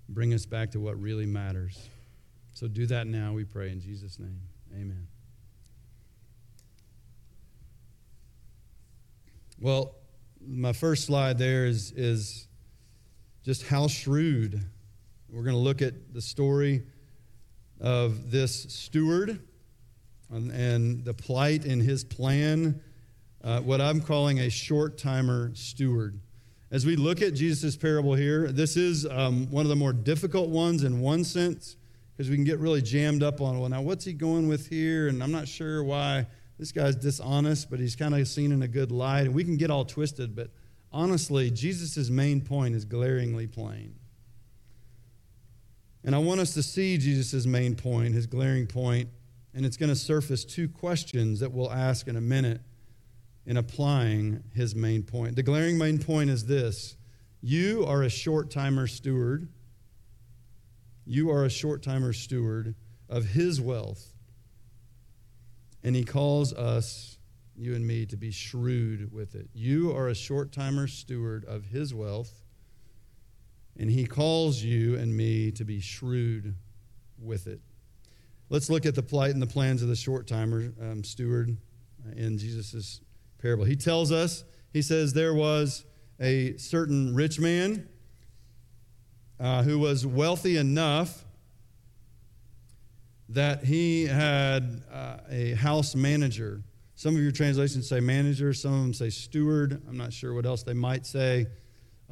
bring 0.09 0.32
us 0.35 0.47
back 0.47 0.71
to 0.71 0.78
what 0.78 0.97
really 1.02 1.26
matters. 1.26 1.88
So 2.52 2.68
do 2.68 2.87
that 2.87 3.09
now, 3.09 3.32
we 3.32 3.42
pray 3.42 3.71
in 3.71 3.80
Jesus' 3.80 4.21
name. 4.21 4.42
Amen. 4.73 5.09
Well, 9.59 9.97
my 10.40 10.73
first 10.73 11.06
slide 11.06 11.38
there 11.38 11.66
is, 11.66 11.90
is 11.90 12.47
just 13.42 13.66
how 13.66 13.88
shrewd. 13.88 14.64
We're 15.33 15.45
going 15.45 15.57
to 15.57 15.62
look 15.62 15.81
at 15.81 16.12
the 16.12 16.21
story 16.21 16.83
of 17.81 18.31
this 18.31 18.65
steward 18.65 19.41
and, 20.31 20.51
and 20.51 21.07
the 21.07 21.15
plight 21.15 21.65
in 21.65 21.81
his 21.81 22.05
plan, 22.05 22.83
uh, 23.43 23.61
what 23.61 23.81
I'm 23.81 24.03
calling 24.03 24.41
a 24.41 24.51
short 24.51 24.99
timer 24.99 25.51
steward. 25.55 26.21
As 26.71 26.85
we 26.85 26.97
look 26.97 27.23
at 27.23 27.33
Jesus' 27.33 27.77
parable 27.77 28.12
here, 28.12 28.53
this 28.53 28.77
is 28.77 29.07
um, 29.07 29.51
one 29.51 29.65
of 29.65 29.71
the 29.71 29.77
more 29.77 29.95
difficult 29.95 30.51
ones 30.51 30.85
in 30.85 31.01
one 31.01 31.25
sense 31.25 31.77
because 32.15 32.29
we 32.29 32.37
can 32.37 32.45
get 32.45 32.59
really 32.59 32.83
jammed 32.83 33.23
up 33.23 33.41
on, 33.41 33.59
well, 33.59 33.71
now 33.71 33.81
what's 33.81 34.05
he 34.05 34.12
going 34.12 34.49
with 34.49 34.69
here? 34.69 35.09
And 35.09 35.23
I'm 35.23 35.33
not 35.33 35.49
sure 35.49 35.83
why 35.83 36.27
this 36.59 36.73
guy's 36.73 36.95
dishonest, 36.95 37.71
but 37.71 37.81
he's 37.81 37.97
kind 37.97 38.15
of 38.15 38.29
seen 38.29 38.53
in 38.53 38.61
a 38.61 38.69
good 38.69 38.93
light. 38.93 39.23
And 39.23 39.35
we 39.35 39.45
can 39.45 39.57
get 39.57 39.71
all 39.71 39.87
twisted, 39.87 40.37
but 40.37 40.51
honestly, 40.93 41.51
Jesus' 41.51 42.11
main 42.11 42.43
point 42.43 42.75
is 42.75 42.85
glaringly 42.85 43.47
plain. 43.47 43.95
And 46.04 46.14
I 46.14 46.18
want 46.18 46.40
us 46.40 46.54
to 46.54 46.62
see 46.62 46.99
Jesus' 46.99 47.47
main 47.47 47.75
point, 47.75 48.14
his 48.14 48.26
glaring 48.26 48.66
point, 48.66 49.09
and 49.54 49.64
it's 49.64 49.76
going 49.76 49.90
to 49.90 49.97
surface 49.97 50.44
two 50.44 50.68
questions 50.68 51.40
that 51.40 51.52
we'll 51.52 51.71
ask 51.71 52.09
in 52.09 52.16
a 52.16 52.21
minute 52.21 52.61
in 53.47 53.56
applying 53.56 54.42
his 54.54 54.75
main 54.75 55.02
point. 55.02 55.37
The 55.37 55.42
glaring 55.42 55.78
main 55.78 55.99
point 55.99 56.30
is 56.30 56.47
this 56.47 56.97
You 57.40 57.85
are 57.87 58.02
a 58.02 58.09
short 58.09 58.50
timer 58.50 58.87
steward. 58.87 59.49
You 61.04 61.30
are 61.30 61.44
a 61.44 61.50
short 61.50 61.82
timer 61.82 62.12
steward 62.12 62.75
of 63.09 63.26
his 63.26 63.61
wealth. 63.61 64.14
And 65.82 65.97
he 65.97 66.04
calls 66.04 66.52
us, 66.52 67.18
you 67.56 67.75
and 67.75 67.85
me, 67.85 68.06
to 68.06 68.16
be 68.16 68.30
shrewd 68.30 69.12
with 69.12 69.35
it. 69.35 69.49
You 69.52 69.94
are 69.97 70.09
a 70.09 70.14
short 70.14 70.52
timer 70.52 70.87
steward 70.87 71.44
of 71.44 71.64
his 71.64 71.92
wealth. 71.92 72.42
And 73.79 73.91
he 73.91 74.07
calls 74.07 74.62
you 74.62 74.97
and 74.97 75.17
me 75.17 75.50
to 75.52 75.64
be 75.64 75.81
shrewd 75.81 76.55
with 77.19 77.47
it. 77.47 77.61
Let's 78.50 78.69
look 78.69 78.85
at 78.85 78.95
the 78.95 79.02
plight 79.02 79.31
and 79.31 79.41
the 79.41 79.47
plans 79.47 79.83
of 79.83 79.88
the 79.88 79.97
short 79.97 80.26
timer 80.26 80.73
um, 80.81 81.02
steward 81.05 81.57
in 82.17 82.37
Jesus' 82.37 83.00
parable. 83.38 83.64
He 83.64 83.76
tells 83.76 84.12
us, 84.12 84.45
he 84.73 84.83
says, 84.83 85.12
there 85.12 85.35
was 85.35 85.85
a 86.21 86.57
certain 86.59 87.14
rich 87.14 87.41
man 87.41 87.88
uh, 89.41 89.62
who 89.62 89.79
was 89.79 90.07
wealthy 90.07 90.57
enough 90.57 91.25
that 93.29 93.64
he 93.64 94.05
had 94.05 94.83
uh, 94.93 95.17
a 95.31 95.55
house 95.55 95.95
manager. 95.95 96.62
Some 96.95 97.17
of 97.17 97.23
your 97.23 97.33
translations 97.33 97.88
say 97.88 98.00
manager, 98.00 98.52
some 98.52 98.75
of 98.75 98.83
them 98.83 98.95
say 98.95 99.09
steward. 99.09 99.83
I'm 99.88 99.97
not 99.97 100.12
sure 100.12 100.35
what 100.35 100.45
else 100.45 100.62
they 100.62 100.75
might 100.75 101.07
say. 101.07 101.47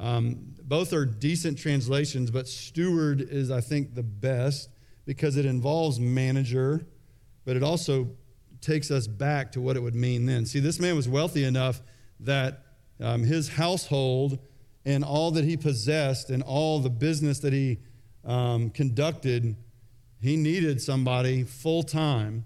Um, 0.01 0.55
both 0.63 0.93
are 0.93 1.05
decent 1.05 1.59
translations, 1.59 2.31
but 2.31 2.47
steward 2.47 3.21
is, 3.21 3.51
I 3.51 3.61
think, 3.61 3.93
the 3.93 4.01
best 4.01 4.69
because 5.05 5.37
it 5.37 5.45
involves 5.45 5.99
manager, 5.99 6.87
but 7.45 7.55
it 7.55 7.61
also 7.61 8.09
takes 8.61 8.89
us 8.89 9.05
back 9.05 9.51
to 9.51 9.61
what 9.61 9.77
it 9.77 9.79
would 9.79 9.93
mean 9.93 10.25
then. 10.25 10.47
See, 10.47 10.59
this 10.59 10.79
man 10.79 10.95
was 10.95 11.07
wealthy 11.07 11.43
enough 11.43 11.81
that 12.19 12.63
um, 12.99 13.23
his 13.23 13.49
household 13.49 14.39
and 14.85 15.03
all 15.03 15.29
that 15.31 15.45
he 15.45 15.55
possessed 15.55 16.31
and 16.31 16.41
all 16.41 16.79
the 16.79 16.89
business 16.89 17.39
that 17.39 17.53
he 17.53 17.77
um, 18.25 18.71
conducted, 18.71 19.55
he 20.19 20.35
needed 20.35 20.81
somebody 20.81 21.43
full 21.43 21.83
time, 21.83 22.45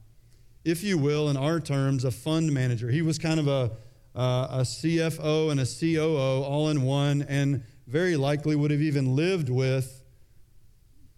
if 0.66 0.84
you 0.84 0.98
will, 0.98 1.30
in 1.30 1.38
our 1.38 1.62
terms, 1.62 2.04
a 2.04 2.12
fund 2.12 2.52
manager. 2.52 2.90
He 2.90 3.02
was 3.02 3.18
kind 3.18 3.40
of 3.40 3.48
a 3.48 3.72
uh, 4.16 4.48
a 4.50 4.62
CFO 4.62 5.52
and 5.52 5.60
a 5.60 5.66
COO 5.66 6.44
all 6.44 6.70
in 6.70 6.84
one, 6.84 7.22
and 7.24 7.64
very 7.88 8.16
likely 8.16 8.56
would 8.56 8.72
have 8.72 8.82
even 8.82 9.16
lived 9.16 9.50
with 9.50 10.02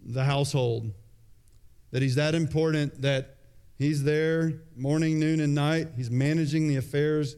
the 0.00 0.24
household. 0.24 0.92
That 1.90 2.02
he's 2.02 2.16
that 2.16 2.34
important 2.34 3.02
that 3.02 3.36
he's 3.76 4.02
there 4.02 4.62
morning, 4.76 5.18
noon, 5.18 5.40
and 5.40 5.54
night. 5.54 5.88
He's 5.96 6.10
managing 6.10 6.68
the 6.68 6.76
affairs 6.76 7.36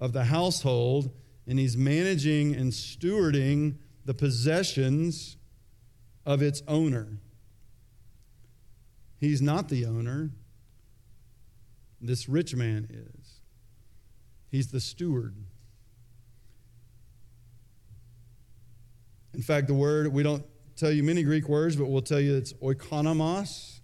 of 0.00 0.12
the 0.12 0.24
household, 0.24 1.10
and 1.46 1.58
he's 1.58 1.76
managing 1.76 2.54
and 2.54 2.72
stewarding 2.72 3.76
the 4.04 4.14
possessions 4.14 5.36
of 6.26 6.42
its 6.42 6.62
owner. 6.66 7.18
He's 9.18 9.40
not 9.40 9.68
the 9.68 9.86
owner, 9.86 10.30
this 12.00 12.28
rich 12.28 12.54
man 12.54 12.88
is. 12.90 13.23
He's 14.54 14.68
the 14.68 14.78
steward. 14.78 15.34
In 19.34 19.42
fact, 19.42 19.66
the 19.66 19.74
word, 19.74 20.12
we 20.12 20.22
don't 20.22 20.44
tell 20.76 20.92
you 20.92 21.02
many 21.02 21.24
Greek 21.24 21.48
words, 21.48 21.74
but 21.74 21.86
we'll 21.86 22.02
tell 22.02 22.20
you 22.20 22.36
it's 22.36 22.52
oikonomos. 22.52 23.80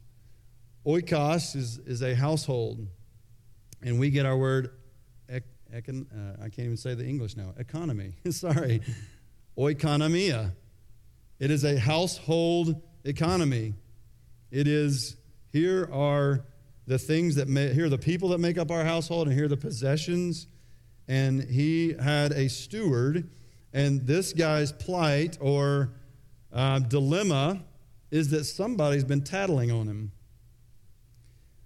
Oikos 0.86 1.56
is, 1.56 1.78
is 1.78 2.02
a 2.02 2.14
household. 2.14 2.86
And 3.82 3.98
we 3.98 4.10
get 4.10 4.26
our 4.26 4.36
word, 4.36 4.70
ec, 5.28 5.42
econ, 5.74 6.06
uh, 6.12 6.36
I 6.38 6.50
can't 6.50 6.66
even 6.66 6.76
say 6.76 6.94
the 6.94 7.04
English 7.04 7.36
now, 7.36 7.52
economy. 7.58 8.14
Sorry. 8.30 8.80
Oikonomia. 9.58 10.52
It 11.40 11.50
is 11.50 11.64
a 11.64 11.80
household 11.80 12.80
economy. 13.02 13.74
It 14.52 14.68
is, 14.68 15.16
here 15.48 15.90
are 15.92 16.44
the 16.86 16.96
things 16.96 17.34
that, 17.34 17.48
here 17.48 17.86
are 17.86 17.88
the 17.88 17.98
people 17.98 18.28
that 18.28 18.38
make 18.38 18.56
up 18.56 18.70
our 18.70 18.84
household, 18.84 19.26
and 19.26 19.34
here 19.34 19.46
are 19.46 19.48
the 19.48 19.56
possessions 19.56 20.46
and 21.10 21.42
he 21.42 21.92
had 22.00 22.30
a 22.30 22.48
steward. 22.48 23.28
And 23.72 24.06
this 24.06 24.32
guy's 24.32 24.70
plight 24.70 25.36
or 25.40 25.90
uh, 26.52 26.78
dilemma 26.78 27.64
is 28.12 28.30
that 28.30 28.44
somebody's 28.44 29.02
been 29.02 29.24
tattling 29.24 29.72
on 29.72 29.88
him. 29.88 30.12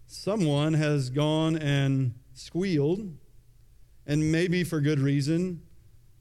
Someone 0.07 0.73
has 0.73 1.11
gone 1.11 1.57
and 1.59 2.15
squealed, 2.33 3.07
and 4.07 4.33
maybe 4.33 4.65
for 4.65 4.81
good 4.81 4.99
reason. 4.99 5.61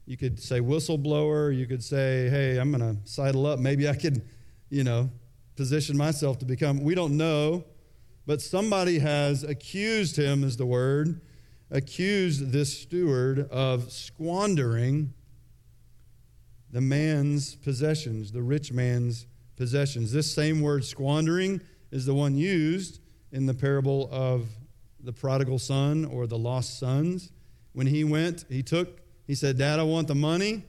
You 0.04 0.18
could 0.18 0.38
say 0.38 0.60
whistleblower. 0.60 1.56
You 1.56 1.66
could 1.66 1.82
say, 1.82 2.28
hey, 2.28 2.58
I'm 2.58 2.70
going 2.70 2.96
to 2.96 3.10
sidle 3.10 3.46
up. 3.46 3.58
Maybe 3.58 3.88
I 3.88 3.94
could, 3.94 4.22
you 4.68 4.84
know, 4.84 5.10
position 5.56 5.96
myself 5.96 6.38
to 6.40 6.44
become. 6.44 6.80
We 6.80 6.94
don't 6.94 7.16
know. 7.16 7.64
But 8.26 8.42
somebody 8.42 8.98
has 8.98 9.44
accused 9.44 10.16
him, 10.16 10.44
is 10.44 10.58
the 10.58 10.66
word, 10.66 11.22
accused 11.74 12.52
this 12.52 12.82
steward 12.82 13.50
of 13.50 13.90
squandering 13.90 15.12
the 16.70 16.80
man's 16.80 17.56
possessions, 17.56 18.30
the 18.30 18.42
rich 18.42 18.72
man's 18.72 19.26
possessions. 19.56 20.12
This 20.12 20.32
same 20.32 20.60
word, 20.60 20.84
squandering, 20.84 21.60
is 21.90 22.06
the 22.06 22.14
one 22.14 22.36
used 22.36 23.00
in 23.32 23.46
the 23.46 23.54
parable 23.54 24.08
of 24.12 24.46
the 25.00 25.12
prodigal 25.12 25.58
son 25.58 26.04
or 26.04 26.28
the 26.28 26.38
lost 26.38 26.78
sons. 26.78 27.32
When 27.72 27.88
he 27.88 28.04
went, 28.04 28.44
he 28.48 28.62
took, 28.62 29.00
he 29.26 29.34
said, 29.34 29.58
Dad, 29.58 29.80
I 29.80 29.82
want 29.82 30.06
the 30.06 30.14
money. 30.14 30.62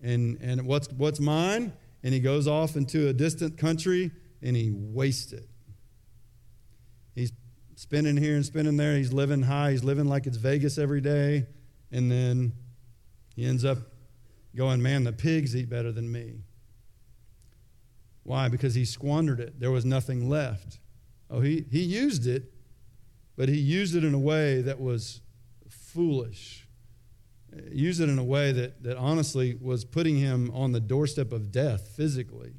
And, 0.00 0.38
and 0.40 0.64
what's, 0.64 0.88
what's 0.92 1.18
mine? 1.18 1.72
And 2.04 2.14
he 2.14 2.20
goes 2.20 2.46
off 2.46 2.76
into 2.76 3.08
a 3.08 3.12
distant 3.12 3.58
country 3.58 4.12
and 4.42 4.54
he 4.54 4.70
wastes 4.70 5.32
it. 5.32 5.48
He's 7.84 7.88
spinning 7.90 8.16
here 8.16 8.34
and 8.34 8.46
spinning 8.46 8.78
there. 8.78 8.96
He's 8.96 9.12
living 9.12 9.42
high. 9.42 9.72
He's 9.72 9.84
living 9.84 10.06
like 10.06 10.26
it's 10.26 10.38
Vegas 10.38 10.78
every 10.78 11.02
day. 11.02 11.44
And 11.92 12.10
then 12.10 12.54
he 13.36 13.44
ends 13.44 13.62
up 13.62 13.76
going, 14.56 14.80
man, 14.80 15.04
the 15.04 15.12
pigs 15.12 15.54
eat 15.54 15.68
better 15.68 15.92
than 15.92 16.10
me. 16.10 16.44
Why? 18.22 18.48
Because 18.48 18.74
he 18.74 18.86
squandered 18.86 19.38
it. 19.38 19.60
There 19.60 19.70
was 19.70 19.84
nothing 19.84 20.30
left. 20.30 20.78
Oh, 21.28 21.40
he, 21.40 21.66
he 21.70 21.82
used 21.82 22.26
it, 22.26 22.54
but 23.36 23.50
he 23.50 23.58
used 23.58 23.94
it 23.94 24.02
in 24.02 24.14
a 24.14 24.18
way 24.18 24.62
that 24.62 24.80
was 24.80 25.20
foolish. 25.68 26.66
Used 27.70 28.00
it 28.00 28.08
in 28.08 28.18
a 28.18 28.24
way 28.24 28.50
that, 28.52 28.82
that 28.82 28.96
honestly 28.96 29.58
was 29.60 29.84
putting 29.84 30.16
him 30.16 30.50
on 30.54 30.72
the 30.72 30.80
doorstep 30.80 31.32
of 31.32 31.52
death 31.52 31.88
physically 31.94 32.54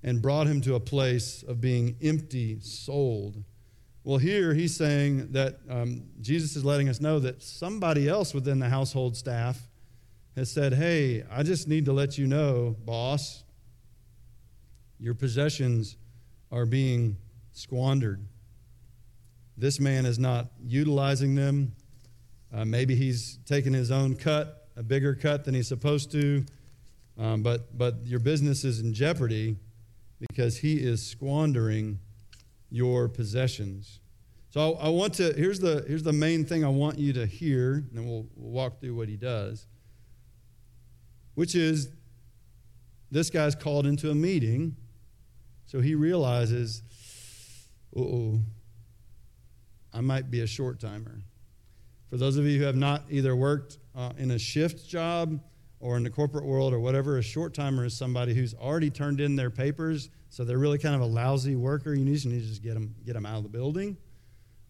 and 0.00 0.22
brought 0.22 0.46
him 0.46 0.60
to 0.60 0.76
a 0.76 0.80
place 0.80 1.42
of 1.42 1.60
being 1.60 1.96
empty 2.00 2.60
souled 2.60 3.42
well, 4.06 4.18
here 4.18 4.54
he's 4.54 4.76
saying 4.76 5.32
that 5.32 5.58
um, 5.68 6.04
Jesus 6.20 6.54
is 6.54 6.64
letting 6.64 6.88
us 6.88 7.00
know 7.00 7.18
that 7.18 7.42
somebody 7.42 8.08
else 8.08 8.32
within 8.32 8.60
the 8.60 8.68
household 8.68 9.16
staff 9.16 9.60
has 10.36 10.48
said, 10.48 10.74
Hey, 10.74 11.24
I 11.28 11.42
just 11.42 11.66
need 11.66 11.86
to 11.86 11.92
let 11.92 12.16
you 12.16 12.28
know, 12.28 12.76
boss, 12.84 13.42
your 15.00 15.14
possessions 15.14 15.96
are 16.52 16.66
being 16.66 17.16
squandered. 17.50 18.24
This 19.56 19.80
man 19.80 20.06
is 20.06 20.20
not 20.20 20.52
utilizing 20.64 21.34
them. 21.34 21.72
Uh, 22.54 22.64
maybe 22.64 22.94
he's 22.94 23.40
taken 23.44 23.74
his 23.74 23.90
own 23.90 24.14
cut, 24.14 24.68
a 24.76 24.84
bigger 24.84 25.16
cut 25.16 25.44
than 25.44 25.52
he's 25.52 25.66
supposed 25.66 26.12
to. 26.12 26.46
Um, 27.18 27.42
but, 27.42 27.76
but 27.76 28.06
your 28.06 28.20
business 28.20 28.62
is 28.62 28.78
in 28.78 28.94
jeopardy 28.94 29.56
because 30.20 30.58
he 30.58 30.76
is 30.76 31.04
squandering 31.04 31.98
your 32.70 33.08
possessions. 33.08 34.00
So 34.50 34.74
I, 34.74 34.88
want 34.88 35.14
to, 35.14 35.32
here's 35.34 35.60
the, 35.60 35.84
here's 35.86 36.02
the 36.02 36.12
main 36.12 36.44
thing 36.44 36.64
I 36.64 36.68
want 36.68 36.98
you 36.98 37.12
to 37.14 37.26
hear, 37.26 37.74
and 37.74 37.90
then 37.92 38.06
we'll, 38.06 38.26
we'll 38.36 38.52
walk 38.52 38.80
through 38.80 38.94
what 38.94 39.08
he 39.08 39.16
does, 39.16 39.66
which 41.34 41.54
is 41.54 41.90
this 43.10 43.30
guy's 43.30 43.54
called 43.54 43.86
into 43.86 44.10
a 44.10 44.14
meeting, 44.14 44.76
so 45.66 45.80
he 45.80 45.94
realizes, 45.94 46.82
oh, 47.96 48.40
I 49.92 50.00
might 50.00 50.30
be 50.30 50.40
a 50.40 50.46
short 50.46 50.80
timer. 50.80 51.22
For 52.08 52.16
those 52.16 52.36
of 52.36 52.44
you 52.44 52.58
who 52.58 52.64
have 52.64 52.76
not 52.76 53.04
either 53.10 53.34
worked 53.34 53.78
uh, 53.94 54.12
in 54.16 54.30
a 54.30 54.38
shift 54.38 54.88
job 54.88 55.40
or 55.86 55.96
in 55.96 56.02
the 56.02 56.10
corporate 56.10 56.44
world 56.44 56.74
or 56.74 56.80
whatever, 56.80 57.18
a 57.18 57.22
short 57.22 57.54
timer 57.54 57.84
is 57.84 57.96
somebody 57.96 58.34
who's 58.34 58.54
already 58.54 58.90
turned 58.90 59.20
in 59.20 59.36
their 59.36 59.50
papers 59.50 60.10
so 60.36 60.44
they're 60.44 60.58
really 60.58 60.78
kind 60.78 60.94
of 60.94 61.00
a 61.00 61.06
lousy 61.06 61.56
worker. 61.56 61.94
You 61.94 62.04
need 62.04 62.18
to 62.18 62.28
just 62.28 62.62
get 62.62 62.74
them, 62.74 62.94
get 63.06 63.14
them 63.14 63.24
out 63.24 63.38
of 63.38 63.42
the 63.44 63.48
building. 63.48 63.96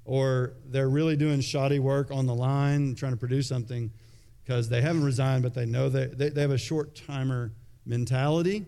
Or 0.04 0.52
they're 0.66 0.88
really 0.88 1.16
doing 1.16 1.40
shoddy 1.40 1.80
work 1.80 2.12
on 2.12 2.26
the 2.26 2.34
line, 2.34 2.94
trying 2.94 3.10
to 3.12 3.16
produce 3.16 3.48
something 3.48 3.90
because 4.44 4.68
they 4.68 4.80
haven't 4.80 5.02
resigned, 5.04 5.42
but 5.42 5.54
they 5.54 5.66
know 5.66 5.88
they, 5.88 6.06
they, 6.06 6.28
they 6.28 6.40
have 6.42 6.52
a 6.52 6.58
short 6.58 6.94
timer 6.94 7.50
mentality. 7.84 8.66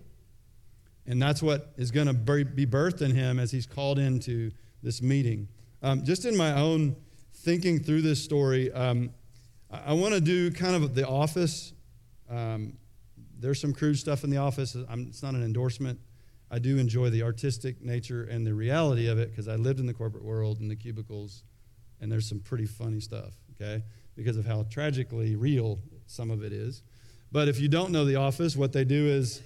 And 1.06 1.22
that's 1.22 1.40
what 1.40 1.72
is 1.76 1.92
going 1.92 2.08
to 2.08 2.14
be 2.14 2.66
birthed 2.66 3.00
in 3.00 3.14
him 3.14 3.38
as 3.38 3.52
he's 3.52 3.66
called 3.66 4.00
into 4.00 4.50
this 4.82 5.00
meeting. 5.00 5.46
Um, 5.82 6.04
just 6.04 6.24
in 6.24 6.36
my 6.36 6.52
own 6.54 6.96
thinking 7.32 7.78
through 7.78 8.02
this 8.02 8.20
story, 8.24 8.72
um, 8.72 9.10
I, 9.70 9.90
I 9.90 9.92
want 9.92 10.14
to 10.14 10.20
do 10.20 10.50
kind 10.50 10.74
of 10.74 10.96
the 10.96 11.06
office. 11.06 11.74
Um, 12.28 12.74
there's 13.38 13.60
some 13.60 13.72
crude 13.72 13.98
stuff 13.98 14.24
in 14.24 14.30
the 14.30 14.36
office. 14.36 14.76
I'm, 14.88 15.06
it's 15.08 15.22
not 15.22 15.34
an 15.34 15.44
endorsement. 15.44 15.98
I 16.50 16.58
do 16.58 16.78
enjoy 16.78 17.10
the 17.10 17.22
artistic 17.22 17.82
nature 17.82 18.24
and 18.24 18.46
the 18.46 18.54
reality 18.54 19.06
of 19.08 19.18
it 19.18 19.30
because 19.30 19.48
I 19.48 19.56
lived 19.56 19.80
in 19.80 19.86
the 19.86 19.94
corporate 19.94 20.24
world 20.24 20.60
in 20.60 20.68
the 20.68 20.76
cubicles, 20.76 21.44
and 22.00 22.10
there's 22.10 22.28
some 22.28 22.40
pretty 22.40 22.66
funny 22.66 23.00
stuff, 23.00 23.34
okay, 23.54 23.82
because 24.16 24.36
of 24.36 24.46
how 24.46 24.64
tragically 24.70 25.36
real 25.36 25.78
some 26.06 26.30
of 26.30 26.42
it 26.42 26.52
is. 26.52 26.82
But 27.30 27.48
if 27.48 27.60
you 27.60 27.68
don't 27.68 27.90
know 27.92 28.04
The 28.04 28.16
Office, 28.16 28.56
what 28.56 28.72
they 28.72 28.84
do 28.84 29.06
is 29.06 29.42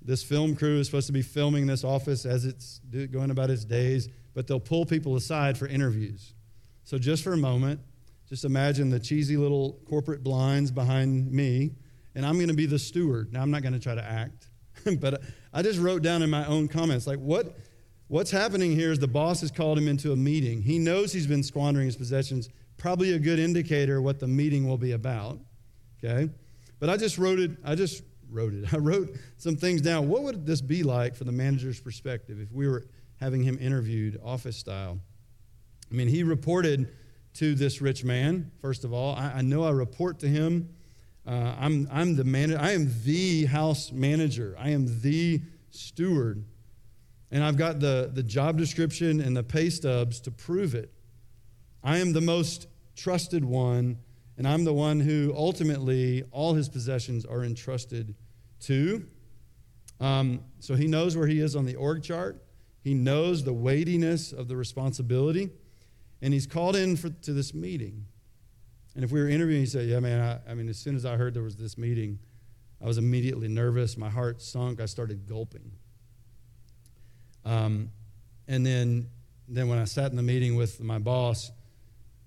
this 0.00 0.22
film 0.22 0.54
crew 0.54 0.78
is 0.78 0.86
supposed 0.86 1.08
to 1.08 1.12
be 1.12 1.22
filming 1.22 1.66
this 1.66 1.82
office 1.82 2.24
as 2.24 2.44
it's 2.44 2.80
going 3.10 3.32
about 3.32 3.50
its 3.50 3.64
days, 3.64 4.08
but 4.34 4.46
they'll 4.46 4.60
pull 4.60 4.86
people 4.86 5.16
aside 5.16 5.58
for 5.58 5.66
interviews. 5.66 6.34
So 6.84 6.96
just 6.96 7.24
for 7.24 7.32
a 7.32 7.36
moment, 7.36 7.80
just 8.28 8.44
imagine 8.44 8.90
the 8.90 9.00
cheesy 9.00 9.36
little 9.36 9.80
corporate 9.88 10.22
blinds 10.22 10.70
behind 10.70 11.32
me, 11.32 11.72
and 12.16 12.24
I'm 12.24 12.36
going 12.36 12.48
to 12.48 12.54
be 12.54 12.66
the 12.66 12.78
steward. 12.78 13.32
Now, 13.32 13.42
I'm 13.42 13.50
not 13.50 13.62
going 13.62 13.74
to 13.74 13.78
try 13.78 13.94
to 13.94 14.02
act, 14.02 14.48
but 15.00 15.22
I 15.52 15.62
just 15.62 15.78
wrote 15.78 16.02
down 16.02 16.22
in 16.22 16.30
my 16.30 16.46
own 16.46 16.66
comments, 16.66 17.06
like, 17.06 17.18
what, 17.18 17.56
what's 18.08 18.30
happening 18.30 18.72
here 18.72 18.90
is 18.90 18.98
the 18.98 19.06
boss 19.06 19.42
has 19.42 19.50
called 19.50 19.78
him 19.78 19.86
into 19.86 20.12
a 20.12 20.16
meeting. 20.16 20.62
He 20.62 20.78
knows 20.78 21.12
he's 21.12 21.26
been 21.26 21.42
squandering 21.42 21.86
his 21.86 21.96
possessions, 21.96 22.48
probably 22.78 23.12
a 23.12 23.18
good 23.18 23.38
indicator 23.38 24.00
what 24.00 24.18
the 24.18 24.26
meeting 24.26 24.66
will 24.66 24.78
be 24.78 24.92
about, 24.92 25.38
okay? 26.02 26.30
But 26.80 26.88
I 26.88 26.96
just 26.96 27.18
wrote 27.18 27.38
it, 27.38 27.52
I 27.62 27.74
just 27.74 28.02
wrote 28.30 28.54
it. 28.54 28.64
I 28.72 28.78
wrote 28.78 29.10
some 29.36 29.56
things 29.56 29.82
down. 29.82 30.08
What 30.08 30.22
would 30.22 30.46
this 30.46 30.62
be 30.62 30.82
like 30.82 31.14
from 31.14 31.26
the 31.26 31.32
manager's 31.34 31.80
perspective 31.80 32.40
if 32.40 32.50
we 32.50 32.66
were 32.66 32.86
having 33.20 33.42
him 33.42 33.58
interviewed 33.60 34.18
office 34.24 34.56
style? 34.56 34.98
I 35.90 35.94
mean, 35.94 36.08
he 36.08 36.22
reported 36.22 36.88
to 37.34 37.54
this 37.54 37.82
rich 37.82 38.04
man, 38.04 38.50
first 38.62 38.84
of 38.84 38.94
all. 38.94 39.14
I, 39.14 39.34
I 39.36 39.42
know 39.42 39.64
I 39.64 39.70
report 39.70 40.18
to 40.20 40.28
him. 40.28 40.70
Uh, 41.26 41.54
I'm, 41.58 41.88
I'm 41.90 42.16
the 42.16 42.24
manager. 42.24 42.58
I 42.60 42.72
am 42.72 42.92
the 43.04 43.46
house 43.46 43.90
manager. 43.90 44.54
I 44.58 44.70
am 44.70 45.00
the 45.00 45.40
steward. 45.70 46.44
And 47.30 47.42
I've 47.42 47.56
got 47.56 47.80
the, 47.80 48.10
the 48.12 48.22
job 48.22 48.56
description 48.58 49.20
and 49.20 49.36
the 49.36 49.42
pay 49.42 49.70
stubs 49.70 50.20
to 50.20 50.30
prove 50.30 50.74
it. 50.74 50.92
I 51.82 51.98
am 51.98 52.12
the 52.12 52.20
most 52.20 52.68
trusted 52.94 53.44
one 53.44 53.98
and 54.38 54.46
I'm 54.46 54.64
the 54.64 54.72
one 54.72 55.00
who 55.00 55.32
ultimately 55.34 56.22
all 56.30 56.54
his 56.54 56.68
possessions 56.68 57.24
are 57.24 57.42
entrusted 57.42 58.14
to. 58.60 59.06
Um, 59.98 60.44
so 60.60 60.74
he 60.74 60.86
knows 60.86 61.16
where 61.16 61.26
he 61.26 61.40
is 61.40 61.56
on 61.56 61.64
the 61.64 61.76
org 61.76 62.02
chart. 62.02 62.42
He 62.84 62.92
knows 62.92 63.44
the 63.44 63.54
weightiness 63.54 64.32
of 64.32 64.48
the 64.48 64.56
responsibility. 64.56 65.50
And 66.20 66.34
he's 66.34 66.46
called 66.46 66.76
in 66.76 66.96
for, 66.96 67.08
to 67.08 67.32
this 67.32 67.54
meeting. 67.54 68.06
And 68.96 69.04
if 69.04 69.12
we 69.12 69.20
were 69.20 69.28
interviewing, 69.28 69.60
he 69.60 69.66
said, 69.66 69.86
Yeah, 69.86 70.00
man, 70.00 70.20
I, 70.20 70.50
I 70.50 70.54
mean, 70.54 70.70
as 70.70 70.78
soon 70.78 70.96
as 70.96 71.04
I 71.04 71.16
heard 71.16 71.34
there 71.34 71.42
was 71.42 71.56
this 71.56 71.76
meeting, 71.76 72.18
I 72.82 72.86
was 72.86 72.96
immediately 72.96 73.46
nervous. 73.46 73.98
My 73.98 74.08
heart 74.08 74.40
sunk. 74.40 74.80
I 74.80 74.86
started 74.86 75.28
gulping. 75.28 75.70
Um, 77.44 77.90
and 78.48 78.64
then, 78.64 79.10
then 79.48 79.68
when 79.68 79.78
I 79.78 79.84
sat 79.84 80.10
in 80.10 80.16
the 80.16 80.22
meeting 80.22 80.56
with 80.56 80.80
my 80.80 80.98
boss, 80.98 81.52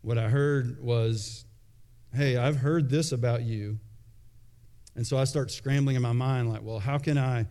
what 0.01 0.19
I 0.19 0.29
heard 0.29 0.79
was 0.81 1.45
hey, 2.15 2.37
I've 2.37 2.57
heard 2.57 2.89
this 2.89 3.11
about 3.11 3.43
you. 3.43 3.79
And 4.95 5.05
so 5.05 5.17
I 5.17 5.25
start 5.25 5.51
scrambling 5.51 5.95
in 5.95 6.01
my 6.01 6.11
mind, 6.11 6.49
like, 6.49 6.63
well, 6.63 6.79
how 6.79 6.97
can 6.97 7.19
I 7.19 7.45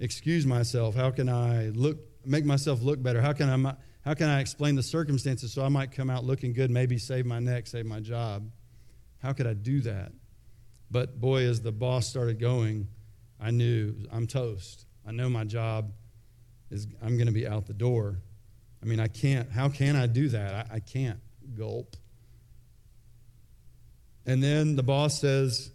excuse 0.00 0.44
myself? 0.44 0.94
How 0.94 1.10
can 1.10 1.30
I 1.30 1.68
look, 1.68 1.98
make 2.24 2.44
myself 2.44 2.82
look 2.82 3.02
better? 3.02 3.22
How 3.22 3.32
can 3.32 3.48
I, 3.48 3.74
how 4.02 4.12
can 4.12 4.28
I 4.28 4.40
explain 4.40 4.74
the 4.74 4.82
circumstances 4.82 5.54
so 5.54 5.64
I 5.64 5.68
might 5.68 5.92
come 5.92 6.10
out 6.10 6.24
looking 6.24 6.52
good, 6.52 6.70
maybe 6.70 6.98
save 6.98 7.24
my 7.24 7.38
neck, 7.38 7.66
save 7.66 7.86
my 7.86 8.00
job? 8.00 8.50
How 9.22 9.32
could 9.32 9.46
I 9.46 9.54
do 9.54 9.80
that? 9.82 10.12
But 10.90 11.20
boy, 11.20 11.44
as 11.44 11.62
the 11.62 11.72
boss 11.72 12.06
started 12.06 12.38
going, 12.38 12.88
I 13.40 13.50
knew 13.50 13.94
I'm 14.12 14.26
toast. 14.26 14.86
I 15.06 15.12
know 15.12 15.28
my 15.28 15.44
job 15.44 15.92
is, 16.70 16.86
I'm 17.02 17.16
going 17.16 17.26
to 17.26 17.32
be 17.32 17.46
out 17.46 17.66
the 17.66 17.72
door. 17.72 18.18
I 18.82 18.86
mean, 18.86 19.00
I 19.00 19.08
can't, 19.08 19.50
how 19.50 19.68
can 19.68 19.96
I 19.96 20.06
do 20.06 20.28
that? 20.30 20.68
I, 20.70 20.76
I 20.76 20.80
can't 20.80 21.20
gulp. 21.56 21.96
And 24.26 24.42
then 24.42 24.76
the 24.76 24.82
boss 24.82 25.20
says, 25.20 25.70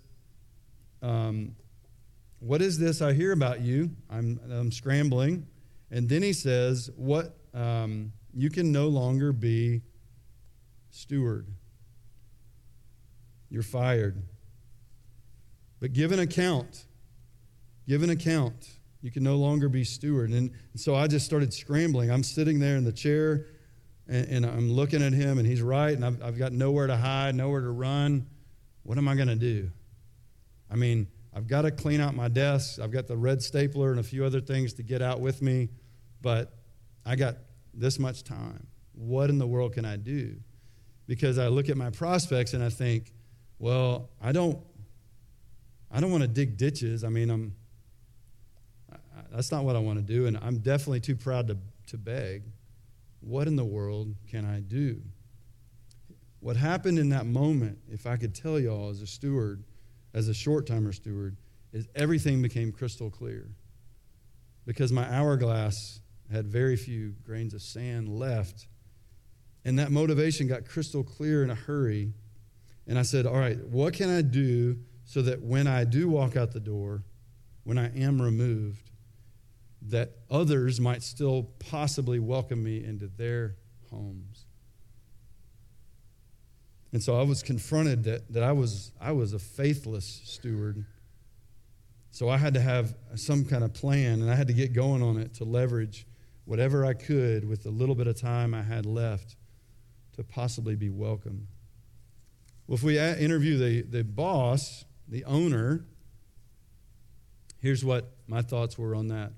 um, 1.02 1.56
What 2.40 2.62
is 2.62 2.78
this 2.78 3.02
I 3.02 3.14
hear 3.14 3.32
about 3.32 3.62
you? 3.62 3.92
I'm, 4.10 4.40
I'm 4.50 4.72
scrambling. 4.72 5.48
And 5.90 6.08
then 6.08 6.22
he 6.22 6.34
says, 6.34 6.90
What 6.96 7.38
um, 7.54 8.14
you 8.34 8.50
can 8.50 8.72
no 8.72 8.88
longer 8.88 9.32
be 9.32 9.82
steward. 10.92 11.48
You're 13.50 13.64
fired. 13.64 14.22
But 15.80 15.94
give 15.94 16.12
an 16.12 16.20
account. 16.20 16.86
Give 17.88 18.04
an 18.04 18.10
account. 18.10 18.70
You 19.02 19.12
can 19.12 19.24
no 19.24 19.36
longer 19.38 19.70
be 19.70 19.84
steward. 19.84 20.32
And, 20.32 20.52
so 20.76 20.96
I 20.96 21.08
just 21.08 21.26
started 21.26 21.54
scrambling. 21.54 22.12
I'm 22.12 22.24
sitting 22.24 22.60
there 22.60 22.76
in 22.76 22.84
the 22.84 22.92
chair 22.92 23.46
and, 24.08 24.28
and 24.28 24.46
I'm 24.46 24.72
looking 24.72 25.04
at 25.04 25.14
him, 25.14 25.38
and 25.38 25.48
he's 25.48 25.62
right, 25.62 25.94
and 25.94 26.06
I've, 26.06 26.22
I've 26.24 26.38
got 26.38 26.54
nowhere 26.54 26.88
to 26.88 26.96
hide, 26.96 27.36
nowhere 27.36 27.62
to 27.62 27.72
run. 27.72 28.26
What 28.84 28.98
am 28.98 29.08
I 29.08 29.16
going 29.16 29.28
to 29.28 29.36
do? 29.36 29.70
I 30.72 30.76
mean, 30.76 31.08
I've 31.34 31.48
got 31.48 31.64
to 31.64 31.72
clean 31.72 32.00
out 32.00 32.16
my 32.16 32.30
desk. 32.30 32.80
I've 32.80 32.92
got 32.92 33.08
the 33.08 33.18
red 33.18 33.42
stapler 33.42 33.92
and 33.92 34.00
a 34.00 34.04
few 34.04 34.26
other 34.26 34.42
things 34.42 34.74
to 34.74 34.84
get 34.84 35.02
out 35.02 35.20
with 35.20 35.42
me, 35.42 35.70
but 36.22 36.54
I 37.06 37.16
got 37.16 37.36
this 37.74 38.00
much 38.00 38.24
time. 38.24 38.68
What 38.94 39.30
in 39.30 39.38
the 39.38 39.48
world 39.48 39.74
can 39.74 39.86
I 39.86 39.98
do? 39.98 40.38
Because 41.06 41.38
I 41.38 41.48
look 41.48 41.70
at 41.70 41.78
my 41.78 41.90
prospects 41.90 42.54
and 42.54 42.64
I 42.64 42.70
think, 42.70 43.14
well, 43.60 44.10
I 44.22 44.32
don't 44.32 44.60
I 45.92 46.00
don't 46.00 46.12
want 46.12 46.22
to 46.22 46.28
dig 46.28 46.58
ditches. 46.58 47.04
I 47.04 47.10
mean, 47.10 47.30
I'm 47.30 47.56
that's 49.32 49.52
not 49.52 49.64
what 49.64 49.76
I 49.76 49.80
want 49.80 50.00
to 50.00 50.04
do 50.04 50.26
and 50.26 50.38
I'm 50.38 50.60
definitely 50.60 51.00
too 51.00 51.16
proud 51.16 51.48
to 51.48 51.58
to 51.88 51.98
beg. 51.98 52.44
What 53.22 53.48
in 53.48 53.56
the 53.56 53.66
world 53.66 54.16
can 54.30 54.46
I 54.46 54.60
do? 54.60 55.02
What 56.40 56.56
happened 56.56 57.00
in 57.00 57.10
that 57.10 57.26
moment, 57.26 57.80
if 57.90 58.06
I 58.06 58.16
could 58.16 58.36
tell 58.36 58.60
y'all 58.60 58.90
as 58.90 59.02
a 59.02 59.08
steward, 59.08 59.64
as 60.14 60.28
a 60.28 60.34
short 60.34 60.68
timer 60.68 60.94
steward, 60.94 61.36
is 61.74 61.88
everything 61.96 62.42
became 62.42 62.72
crystal 62.72 63.10
clear. 63.10 63.50
Because 64.66 64.92
my 64.92 65.04
hourglass 65.12 66.00
had 66.32 66.48
very 66.48 66.76
few 66.76 67.16
grains 67.26 67.54
of 67.54 67.62
sand 67.62 68.10
left. 68.10 68.68
And 69.66 69.80
that 69.80 69.92
motivation 69.92 70.48
got 70.48 70.66
crystal 70.66 71.04
clear 71.04 71.44
in 71.44 71.50
a 71.50 71.56
hurry. 71.56 72.14
And 72.88 72.98
I 72.98 73.02
said, 73.02 73.26
All 73.26 73.38
right, 73.38 73.60
what 73.68 73.94
can 73.94 74.10
I 74.10 74.22
do 74.22 74.78
so 75.04 75.22
that 75.22 75.42
when 75.42 75.68
I 75.68 75.84
do 75.84 76.10
walk 76.10 76.36
out 76.36 76.52
the 76.52 76.60
door, 76.60 77.04
when 77.64 77.78
I 77.78 77.96
am 77.98 78.22
removed, 78.22 78.90
that 79.84 80.12
others 80.30 80.80
might 80.80 81.04
still 81.04 81.44
possibly 81.60 82.20
welcome 82.20 82.64
me 82.64 82.84
into 82.84 83.08
their 83.08 83.56
homes? 83.92 84.46
And 86.94 87.04
so 87.04 87.20
I 87.20 87.24
was 87.24 87.44
confronted 87.44 88.06
that, 88.06 88.32
that 88.32 88.44
I, 88.44 88.54
was, 88.54 88.92
I 89.00 89.12
was 89.12 89.34
a 89.34 89.40
faithless 89.40 90.22
steward. 90.24 90.86
So 92.12 92.30
I 92.30 92.38
had 92.38 92.54
to 92.54 92.62
have 92.62 92.96
some 93.16 93.44
kind 93.46 93.64
of 93.64 93.74
plan, 93.74 94.22
and 94.22 94.32
I 94.32 94.36
had 94.36 94.48
to 94.48 94.54
get 94.54 94.74
going 94.74 95.04
on 95.04 95.18
it 95.20 95.34
to 95.36 95.44
leverage 95.44 96.08
whatever 96.46 96.86
I 96.86 96.94
could 96.94 97.48
with 97.48 97.64
the 97.64 97.70
little 97.70 97.94
bit 97.94 98.08
of 98.08 98.20
time 98.20 98.54
I 98.54 98.64
had 98.64 98.86
left 98.86 99.36
to 100.14 100.24
possibly 100.24 100.76
be 100.76 100.90
welcome. 100.90 101.48
Well, 102.68 102.76
if 102.76 102.84
we 102.84 103.00
interview 103.00 103.58
the, 103.58 103.82
the 103.82 104.04
boss, 104.04 104.86
the 105.08 105.24
owner, 105.26 105.86
here's 107.60 107.84
what 107.84 108.12
my 108.28 108.42
thoughts 108.42 108.78
were 108.78 108.94
on 108.94 109.08
that 109.08 109.32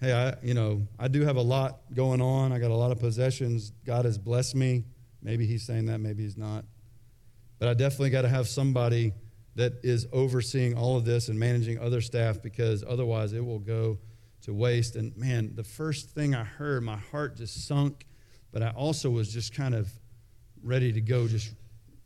hey, 0.00 0.12
I, 0.12 0.34
you 0.44 0.54
know, 0.54 0.86
I 0.98 1.08
do 1.08 1.22
have 1.22 1.36
a 1.36 1.42
lot 1.42 1.94
going 1.94 2.20
on. 2.20 2.52
I 2.52 2.58
got 2.58 2.70
a 2.70 2.76
lot 2.76 2.92
of 2.92 2.98
possessions. 2.98 3.72
God 3.84 4.04
has 4.04 4.18
blessed 4.18 4.54
me. 4.54 4.84
Maybe 5.22 5.46
he's 5.46 5.64
saying 5.64 5.86
that, 5.86 5.98
maybe 5.98 6.22
he's 6.22 6.36
not. 6.36 6.64
But 7.58 7.68
I 7.68 7.74
definitely 7.74 8.10
got 8.10 8.22
to 8.22 8.28
have 8.28 8.46
somebody 8.46 9.12
that 9.54 9.80
is 9.82 10.06
overseeing 10.12 10.76
all 10.76 10.96
of 10.96 11.04
this 11.06 11.28
and 11.28 11.38
managing 11.38 11.78
other 11.78 12.02
staff 12.02 12.42
because 12.42 12.84
otherwise 12.86 13.32
it 13.32 13.44
will 13.44 13.58
go 13.58 13.98
to 14.42 14.52
waste. 14.52 14.96
And 14.96 15.16
man, 15.16 15.54
the 15.54 15.64
first 15.64 16.10
thing 16.10 16.34
I 16.34 16.44
heard, 16.44 16.82
my 16.82 16.98
heart 16.98 17.36
just 17.36 17.66
sunk, 17.66 18.06
but 18.52 18.62
I 18.62 18.70
also 18.70 19.08
was 19.08 19.32
just 19.32 19.54
kind 19.54 19.74
of 19.74 19.88
ready 20.66 20.92
to 20.92 21.00
go, 21.00 21.28
just 21.28 21.52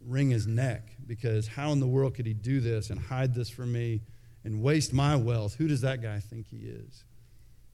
wring 0.07 0.31
his 0.31 0.47
neck 0.47 0.83
because 1.07 1.49
how 1.49 1.73
in 1.73 1.81
the 1.81 1.87
world 1.87 2.15
could 2.15 2.27
he 2.27 2.35
do 2.35 2.61
this 2.61 2.91
and 2.91 3.01
hide 3.01 3.35
this 3.35 3.51
from 3.51 3.73
me 3.73 4.03
and 4.45 4.63
waste 4.63 4.93
my 4.93 5.17
wealth? 5.17 5.55
Who 5.55 5.67
does 5.67 5.81
that 5.81 6.03
guy 6.03 6.21
think 6.21 6.47
he 6.47 6.59
is? 6.59 7.05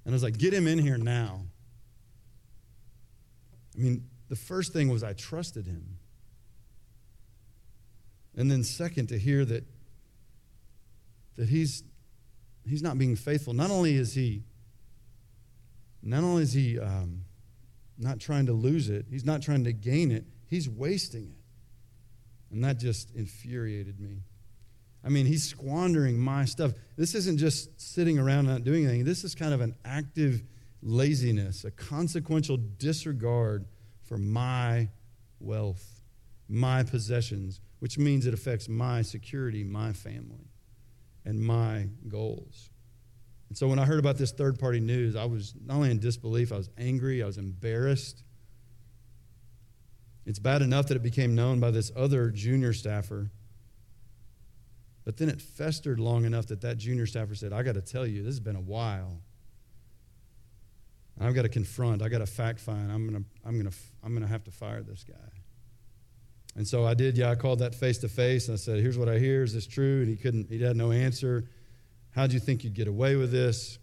And 0.04 0.12
I 0.12 0.14
was 0.14 0.22
like, 0.22 0.38
get 0.38 0.54
him 0.54 0.66
in 0.66 0.78
here 0.78 0.98
now. 0.98 1.42
I 3.76 3.82
mean, 3.82 4.04
the 4.28 4.36
first 4.36 4.72
thing 4.72 4.88
was 4.88 5.02
I 5.02 5.12
trusted 5.12 5.66
him. 5.66 5.98
And 8.36 8.50
then 8.50 8.64
second 8.64 9.08
to 9.08 9.18
hear 9.18 9.44
that 9.44 9.64
that 11.36 11.48
he's 11.48 11.82
he's 12.66 12.82
not 12.82 12.98
being 12.98 13.16
faithful. 13.16 13.52
Not 13.52 13.70
only 13.70 13.96
is 13.96 14.14
he, 14.14 14.42
not 16.02 16.24
only 16.24 16.42
is 16.42 16.52
he 16.52 16.78
um, 16.78 17.24
not 17.98 18.18
trying 18.20 18.46
to 18.46 18.52
lose 18.52 18.88
it, 18.88 19.06
he's 19.10 19.24
not 19.24 19.42
trying 19.42 19.64
to 19.64 19.72
gain 19.72 20.10
it, 20.10 20.24
he's 20.48 20.68
wasting 20.68 21.24
it. 21.24 22.54
And 22.54 22.64
that 22.64 22.78
just 22.78 23.10
infuriated 23.14 24.00
me. 24.00 24.22
I 25.04 25.08
mean, 25.08 25.26
he's 25.26 25.44
squandering 25.44 26.18
my 26.18 26.44
stuff. 26.44 26.72
This 26.96 27.14
isn't 27.14 27.38
just 27.38 27.80
sitting 27.80 28.18
around 28.18 28.46
not 28.46 28.64
doing 28.64 28.84
anything. 28.84 29.04
This 29.04 29.24
is 29.24 29.34
kind 29.34 29.54
of 29.54 29.60
an 29.60 29.76
active 29.84 30.42
laziness, 30.82 31.64
a 31.64 31.70
consequential 31.70 32.56
disregard 32.56 33.66
for 34.02 34.18
my 34.18 34.88
wealth, 35.40 36.00
my 36.48 36.82
possessions, 36.82 37.60
which 37.80 37.98
means 37.98 38.26
it 38.26 38.34
affects 38.34 38.68
my 38.68 39.02
security, 39.02 39.62
my 39.64 39.92
family, 39.92 40.50
and 41.24 41.40
my 41.40 41.88
goals. 42.08 42.70
And 43.48 43.56
so 43.56 43.68
when 43.68 43.78
I 43.78 43.84
heard 43.84 43.98
about 43.98 44.16
this 44.16 44.32
third 44.32 44.58
party 44.58 44.80
news, 44.80 45.14
I 45.14 45.24
was 45.24 45.54
not 45.64 45.76
only 45.76 45.90
in 45.90 45.98
disbelief, 45.98 46.52
I 46.52 46.56
was 46.56 46.70
angry, 46.78 47.22
I 47.22 47.26
was 47.26 47.38
embarrassed. 47.38 48.24
It's 50.26 50.40
bad 50.40 50.60
enough 50.60 50.88
that 50.88 50.96
it 50.96 51.02
became 51.02 51.34
known 51.34 51.60
by 51.60 51.70
this 51.70 51.92
other 51.96 52.30
junior 52.30 52.72
staffer. 52.72 53.30
But 55.04 55.16
then 55.16 55.28
it 55.28 55.40
festered 55.40 56.00
long 56.00 56.24
enough 56.24 56.48
that 56.48 56.60
that 56.62 56.78
junior 56.78 57.06
staffer 57.06 57.36
said, 57.36 57.52
I 57.52 57.62
got 57.62 57.76
to 57.76 57.80
tell 57.80 58.04
you, 58.04 58.24
this 58.24 58.34
has 58.34 58.40
been 58.40 58.56
a 58.56 58.60
while. 58.60 59.20
I've 61.18 61.34
got 61.34 61.42
to 61.42 61.48
confront, 61.48 62.02
I've 62.02 62.10
got 62.10 62.18
to 62.18 62.26
fact 62.26 62.60
find. 62.60 62.92
I'm 62.92 63.08
going 63.08 63.22
to 63.22 63.28
I'm 63.46 63.62
to 63.62 63.76
I'm 64.04 64.20
to 64.20 64.26
have 64.26 64.44
to 64.44 64.50
fire 64.50 64.82
this 64.82 65.04
guy. 65.04 65.14
And 66.56 66.66
so 66.66 66.84
I 66.84 66.94
did, 66.94 67.16
yeah, 67.16 67.30
I 67.30 67.34
called 67.36 67.60
that 67.60 67.74
face 67.74 67.98
to 67.98 68.08
face 68.08 68.48
and 68.48 68.54
I 68.54 68.58
said, 68.58 68.80
Here's 68.80 68.98
what 68.98 69.08
I 69.08 69.18
hear. 69.18 69.42
Is 69.42 69.54
this 69.54 69.66
true? 69.66 70.00
And 70.00 70.08
he 70.08 70.16
couldn't, 70.16 70.50
he 70.50 70.60
had 70.60 70.76
no 70.76 70.90
answer. 70.90 71.48
How'd 72.10 72.32
you 72.32 72.40
think 72.40 72.64
you'd 72.64 72.74
get 72.74 72.88
away 72.88 73.16
with 73.16 73.30
this? 73.30 73.78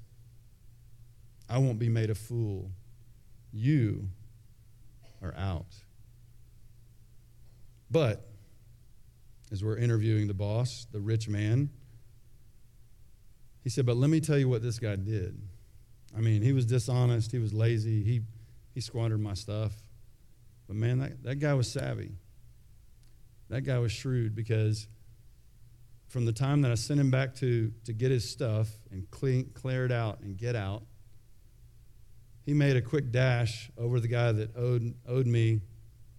I 1.49 1.59
won't 1.59 1.79
be 1.79 1.89
made 1.89 2.09
a 2.09 2.15
fool. 2.15 2.71
You 3.51 4.09
are 5.21 5.33
out. 5.37 5.67
But 7.93 8.27
as 9.51 9.63
we're 9.63 9.77
interviewing 9.77 10.27
the 10.27 10.33
boss, 10.33 10.87
the 10.91 10.99
rich 10.99 11.29
man, 11.29 11.69
he 13.63 13.69
said, 13.69 13.85
But 13.85 13.97
let 13.97 14.09
me 14.09 14.19
tell 14.19 14.37
you 14.37 14.49
what 14.49 14.63
this 14.63 14.79
guy 14.79 14.95
did. 14.95 15.39
I 16.17 16.19
mean, 16.19 16.41
he 16.41 16.53
was 16.53 16.65
dishonest, 16.65 17.31
he 17.31 17.37
was 17.37 17.53
lazy, 17.53 18.03
he, 18.03 18.21
he 18.73 18.81
squandered 18.81 19.21
my 19.21 19.35
stuff. 19.35 19.73
But 20.67 20.75
man, 20.75 20.99
that, 20.99 21.23
that 21.23 21.35
guy 21.35 21.53
was 21.53 21.71
savvy. 21.71 22.13
That 23.49 23.61
guy 23.61 23.77
was 23.77 23.91
shrewd 23.91 24.33
because 24.33 24.87
from 26.07 26.25
the 26.25 26.33
time 26.33 26.63
that 26.63 26.71
I 26.71 26.75
sent 26.75 26.99
him 26.99 27.11
back 27.11 27.35
to, 27.35 27.71
to 27.85 27.93
get 27.93 28.09
his 28.09 28.27
stuff 28.27 28.69
and 28.91 29.09
clean, 29.11 29.51
clear 29.53 29.85
it 29.85 29.91
out 29.91 30.21
and 30.21 30.35
get 30.35 30.55
out, 30.55 30.81
he 32.43 32.55
made 32.55 32.75
a 32.75 32.81
quick 32.81 33.11
dash 33.11 33.69
over 33.77 33.99
the 33.99 34.07
guy 34.07 34.31
that 34.31 34.57
owed, 34.57 34.95
owed 35.07 35.27
me 35.27 35.61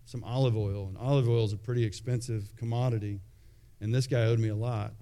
some 0.05 0.23
olive 0.25 0.57
oil. 0.57 0.87
And 0.89 0.97
olive 0.99 1.29
oil 1.29 1.45
is 1.45 1.53
a 1.53 1.57
pretty 1.57 1.85
expensive 1.85 2.55
commodity. 2.57 3.21
And 3.81 3.95
this 3.95 4.07
guy 4.07 4.25
owed 4.25 4.39
me 4.39 4.49
a 4.49 4.55
lot. 4.55 4.93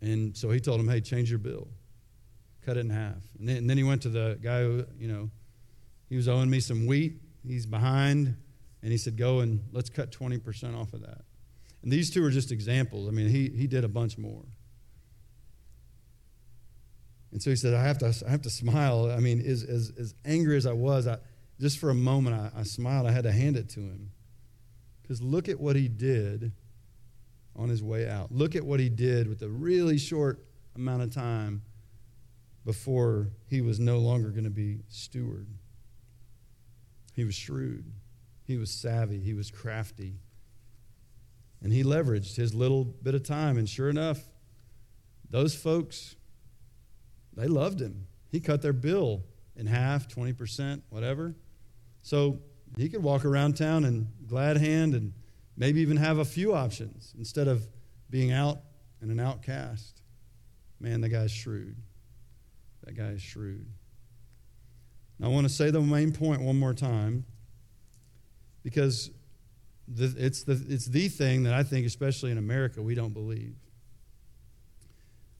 And 0.00 0.36
so 0.36 0.50
he 0.50 0.60
told 0.60 0.80
him, 0.80 0.88
hey, 0.88 1.00
change 1.00 1.30
your 1.30 1.38
bill, 1.38 1.68
cut 2.64 2.76
it 2.76 2.80
in 2.80 2.90
half. 2.90 3.22
And 3.38 3.48
then, 3.48 3.56
and 3.58 3.70
then 3.70 3.76
he 3.76 3.84
went 3.84 4.02
to 4.02 4.08
the 4.08 4.38
guy 4.42 4.62
who, 4.62 4.84
you 4.98 5.08
know, 5.08 5.30
he 6.08 6.16
was 6.16 6.28
owing 6.28 6.48
me 6.48 6.60
some 6.60 6.86
wheat. 6.86 7.20
He's 7.46 7.66
behind. 7.66 8.34
And 8.82 8.92
he 8.92 8.98
said, 8.98 9.16
Go 9.16 9.40
and 9.40 9.62
let's 9.72 9.90
cut 9.90 10.10
20% 10.10 10.78
off 10.78 10.92
of 10.94 11.02
that. 11.02 11.22
And 11.82 11.92
these 11.92 12.10
two 12.10 12.24
are 12.24 12.30
just 12.30 12.50
examples. 12.50 13.08
I 13.08 13.10
mean, 13.10 13.28
he, 13.28 13.48
he 13.48 13.66
did 13.66 13.84
a 13.84 13.88
bunch 13.88 14.18
more. 14.18 14.44
And 17.32 17.42
so 17.42 17.50
he 17.50 17.56
said, 17.56 17.74
I 17.74 17.82
have 17.84 17.98
to, 17.98 18.12
I 18.26 18.30
have 18.30 18.42
to 18.42 18.50
smile. 18.50 19.10
I 19.10 19.18
mean, 19.18 19.40
as, 19.40 19.62
as, 19.62 19.92
as 19.98 20.14
angry 20.24 20.56
as 20.56 20.66
I 20.66 20.72
was, 20.72 21.06
I, 21.06 21.18
just 21.60 21.78
for 21.78 21.90
a 21.90 21.94
moment, 21.94 22.34
I, 22.36 22.60
I 22.60 22.62
smiled. 22.62 23.06
I 23.06 23.12
had 23.12 23.24
to 23.24 23.32
hand 23.32 23.56
it 23.56 23.68
to 23.70 23.80
him. 23.80 24.12
Because 25.02 25.20
look 25.20 25.48
at 25.48 25.60
what 25.60 25.76
he 25.76 25.88
did 25.88 26.52
on 27.54 27.68
his 27.68 27.82
way 27.82 28.08
out. 28.08 28.32
Look 28.32 28.56
at 28.56 28.64
what 28.64 28.80
he 28.80 28.88
did 28.88 29.28
with 29.28 29.42
a 29.42 29.48
really 29.48 29.98
short 29.98 30.42
amount 30.74 31.02
of 31.02 31.12
time 31.12 31.62
before 32.64 33.28
he 33.46 33.60
was 33.60 33.78
no 33.78 33.98
longer 33.98 34.30
going 34.30 34.44
to 34.44 34.50
be 34.50 34.78
steward. 34.88 35.48
He 37.14 37.24
was 37.24 37.34
shrewd. 37.34 37.92
He 38.44 38.56
was 38.56 38.70
savvy, 38.70 39.20
he 39.20 39.34
was 39.34 39.50
crafty. 39.50 40.14
And 41.62 41.72
he 41.72 41.84
leveraged 41.84 42.36
his 42.36 42.54
little 42.54 42.84
bit 42.84 43.14
of 43.14 43.22
time. 43.22 43.58
And 43.58 43.68
sure 43.68 43.90
enough, 43.90 44.20
those 45.28 45.54
folks, 45.54 46.16
they 47.36 47.46
loved 47.46 47.80
him. 47.80 48.06
He 48.30 48.40
cut 48.40 48.62
their 48.62 48.72
bill 48.72 49.24
in 49.56 49.66
half, 49.66 50.08
20%, 50.08 50.82
whatever. 50.88 51.34
So 52.02 52.40
he 52.76 52.88
could 52.88 53.02
walk 53.02 53.24
around 53.24 53.56
town 53.56 53.84
and 53.84 54.08
glad 54.26 54.56
hand 54.56 54.94
and 54.94 55.12
maybe 55.56 55.80
even 55.80 55.96
have 55.96 56.18
a 56.18 56.24
few 56.24 56.54
options 56.54 57.14
instead 57.18 57.48
of 57.48 57.66
being 58.08 58.32
out 58.32 58.60
and 59.00 59.10
an 59.10 59.20
outcast. 59.20 60.02
Man, 60.80 61.00
that 61.02 61.10
guy's 61.10 61.30
shrewd. 61.30 61.76
That 62.84 62.96
guy 62.96 63.08
is 63.08 63.22
shrewd. 63.22 63.66
I 65.22 65.28
want 65.28 65.46
to 65.46 65.52
say 65.52 65.70
the 65.70 65.82
main 65.82 66.12
point 66.12 66.40
one 66.40 66.58
more 66.58 66.72
time 66.72 67.26
because 68.62 69.10
it's, 69.94 70.44
the, 70.44 70.64
it's 70.66 70.86
the 70.86 71.08
thing 71.08 71.42
that 71.42 71.52
I 71.52 71.62
think, 71.62 71.86
especially 71.86 72.30
in 72.30 72.38
America, 72.38 72.80
we 72.80 72.94
don't 72.94 73.12
believe. 73.12 73.54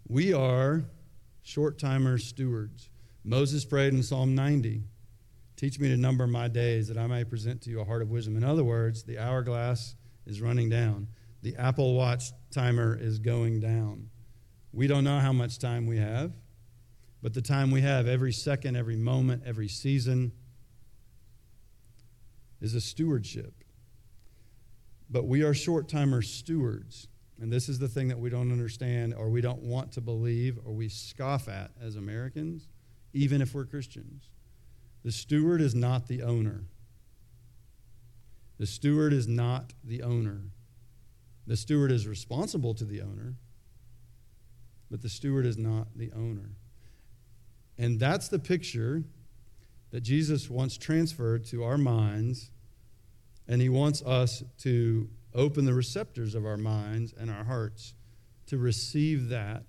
We 0.07 0.35
are 0.35 0.85
short 1.43 1.79
timer 1.79 2.19
stewards. 2.19 2.91
Moses 3.25 3.65
prayed 3.65 3.95
in 3.95 4.03
Psalm 4.03 4.35
90 4.35 4.83
Teach 5.61 5.79
me 5.79 5.91
to 5.91 5.97
number 5.99 6.27
my 6.27 6.49
days 6.49 6.89
that 6.89 6.97
I 6.97 7.07
may 7.07 7.23
present 7.23 7.61
to 7.61 7.71
you 7.71 7.83
a 7.83 7.85
heart 7.85 8.01
of 8.01 8.11
wisdom. 8.11 8.35
In 8.35 8.43
other 8.43 8.65
words, 8.65 9.03
the 9.03 9.19
hourglass 9.19 9.95
is 10.25 10.41
running 10.41 10.71
down, 10.71 11.07
the 11.43 11.55
Apple 11.57 11.93
Watch 11.93 12.33
timer 12.51 12.97
is 12.99 13.19
going 13.19 13.61
down. 13.61 14.09
We 14.73 14.87
don't 14.87 15.05
know 15.05 15.19
how 15.19 15.35
much 15.35 15.59
time 15.59 15.87
we 15.87 15.99
have, 15.99 16.33
but 17.21 17.35
the 17.35 17.43
time 17.43 17.71
we 17.71 17.83
have, 17.83 18.09
every 18.09 18.33
second, 18.33 18.75
every 18.75 18.97
moment, 18.97 19.43
every 19.45 19.69
season, 19.69 20.33
is 22.63 22.75
a 22.75 22.81
stewardship. 22.81 23.53
But 25.11 25.27
we 25.27 25.43
are 25.43 25.53
short 25.53 25.91
timer 25.91 26.23
stewards. 26.23 27.07
And 27.39 27.53
this 27.53 27.69
is 27.69 27.79
the 27.79 27.89
thing 27.89 28.09
that 28.09 28.19
we 28.19 28.31
don't 28.31 28.51
understand 28.51 29.13
or 29.13 29.29
we 29.29 29.43
don't 29.43 29.61
want 29.61 29.93
to 29.93 30.01
believe 30.01 30.59
or 30.65 30.73
we 30.73 30.89
scoff 30.89 31.51
at 31.51 31.71
as 31.83 31.97
Americans, 31.97 32.67
even 33.13 33.43
if 33.43 33.55
we're 33.55 33.67
Christians. 33.67 34.31
The 35.05 35.13
steward 35.13 35.61
is 35.61 35.75
not 35.75 36.09
the 36.09 36.23
owner. 36.23 36.65
The 38.59 38.67
steward 38.67 39.13
is 39.13 39.27
not 39.27 39.73
the 39.83 40.03
owner. 40.03 40.43
The 41.47 41.57
steward 41.57 41.91
is 41.91 42.07
responsible 42.07 42.75
to 42.75 42.85
the 42.85 43.01
owner, 43.01 43.35
but 44.91 45.01
the 45.01 45.09
steward 45.09 45.47
is 45.47 45.57
not 45.57 45.89
the 45.97 46.13
owner. 46.13 46.51
And 47.79 47.99
that's 47.99 48.29
the 48.29 48.39
picture 48.39 49.03
that 49.91 50.03
Jesus 50.03 50.51
wants 50.51 50.77
transferred 50.77 51.45
to 51.47 51.65
our 51.65 51.79
minds, 51.79 52.51
and 53.49 53.63
He 53.63 53.69
wants 53.71 54.03
us 54.03 54.45
to 54.59 55.09
open 55.35 55.65
the 55.65 55.75
receptors 55.75 56.35
of 56.35 56.45
our 56.45 56.59
minds 56.59 57.15
and 57.19 57.31
our 57.31 57.45
hearts 57.45 57.95
to 58.47 58.59
receive 58.59 59.29
that 59.31 59.65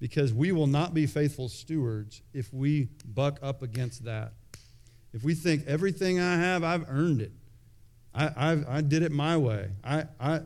because 0.00 0.32
we 0.32 0.52
will 0.52 0.66
not 0.66 0.94
be 0.94 1.06
faithful 1.06 1.48
stewards 1.48 2.22
if 2.32 2.52
we 2.52 2.88
buck 3.04 3.38
up 3.42 3.62
against 3.62 4.04
that. 4.04 4.32
If 5.12 5.24
we 5.24 5.34
think 5.34 5.66
everything 5.66 6.20
I 6.20 6.36
have, 6.36 6.62
I've 6.62 6.84
earned 6.88 7.20
it. 7.20 7.32
I, 8.14 8.26
I, 8.26 8.64
I 8.78 8.80
did 8.80 9.02
it 9.02 9.12
my 9.12 9.36
way. 9.36 9.70
I, 9.82 10.04
I, 10.20 10.40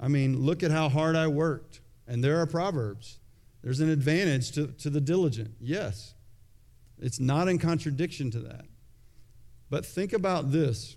I 0.00 0.08
mean, 0.08 0.40
look 0.40 0.62
at 0.62 0.70
how 0.70 0.88
hard 0.88 1.16
I 1.16 1.26
worked. 1.26 1.80
And 2.06 2.24
there 2.24 2.40
are 2.40 2.46
proverbs. 2.46 3.18
There's 3.62 3.80
an 3.80 3.90
advantage 3.90 4.52
to, 4.52 4.68
to 4.68 4.90
the 4.90 5.00
diligent. 5.00 5.54
Yes. 5.60 6.14
It's 7.00 7.20
not 7.20 7.48
in 7.48 7.58
contradiction 7.58 8.30
to 8.32 8.40
that. 8.40 8.64
But 9.70 9.84
think 9.84 10.12
about 10.12 10.50
this. 10.50 10.96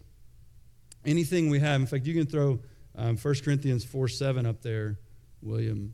Anything 1.05 1.49
we 1.49 1.59
have, 1.59 1.81
in 1.81 1.87
fact, 1.87 2.05
you 2.05 2.13
can 2.13 2.27
throw 2.27 2.59
um, 2.95 3.17
1 3.17 3.35
Corinthians 3.43 3.83
4 3.83 4.07
7 4.07 4.45
up 4.45 4.61
there, 4.61 4.99
William. 5.41 5.93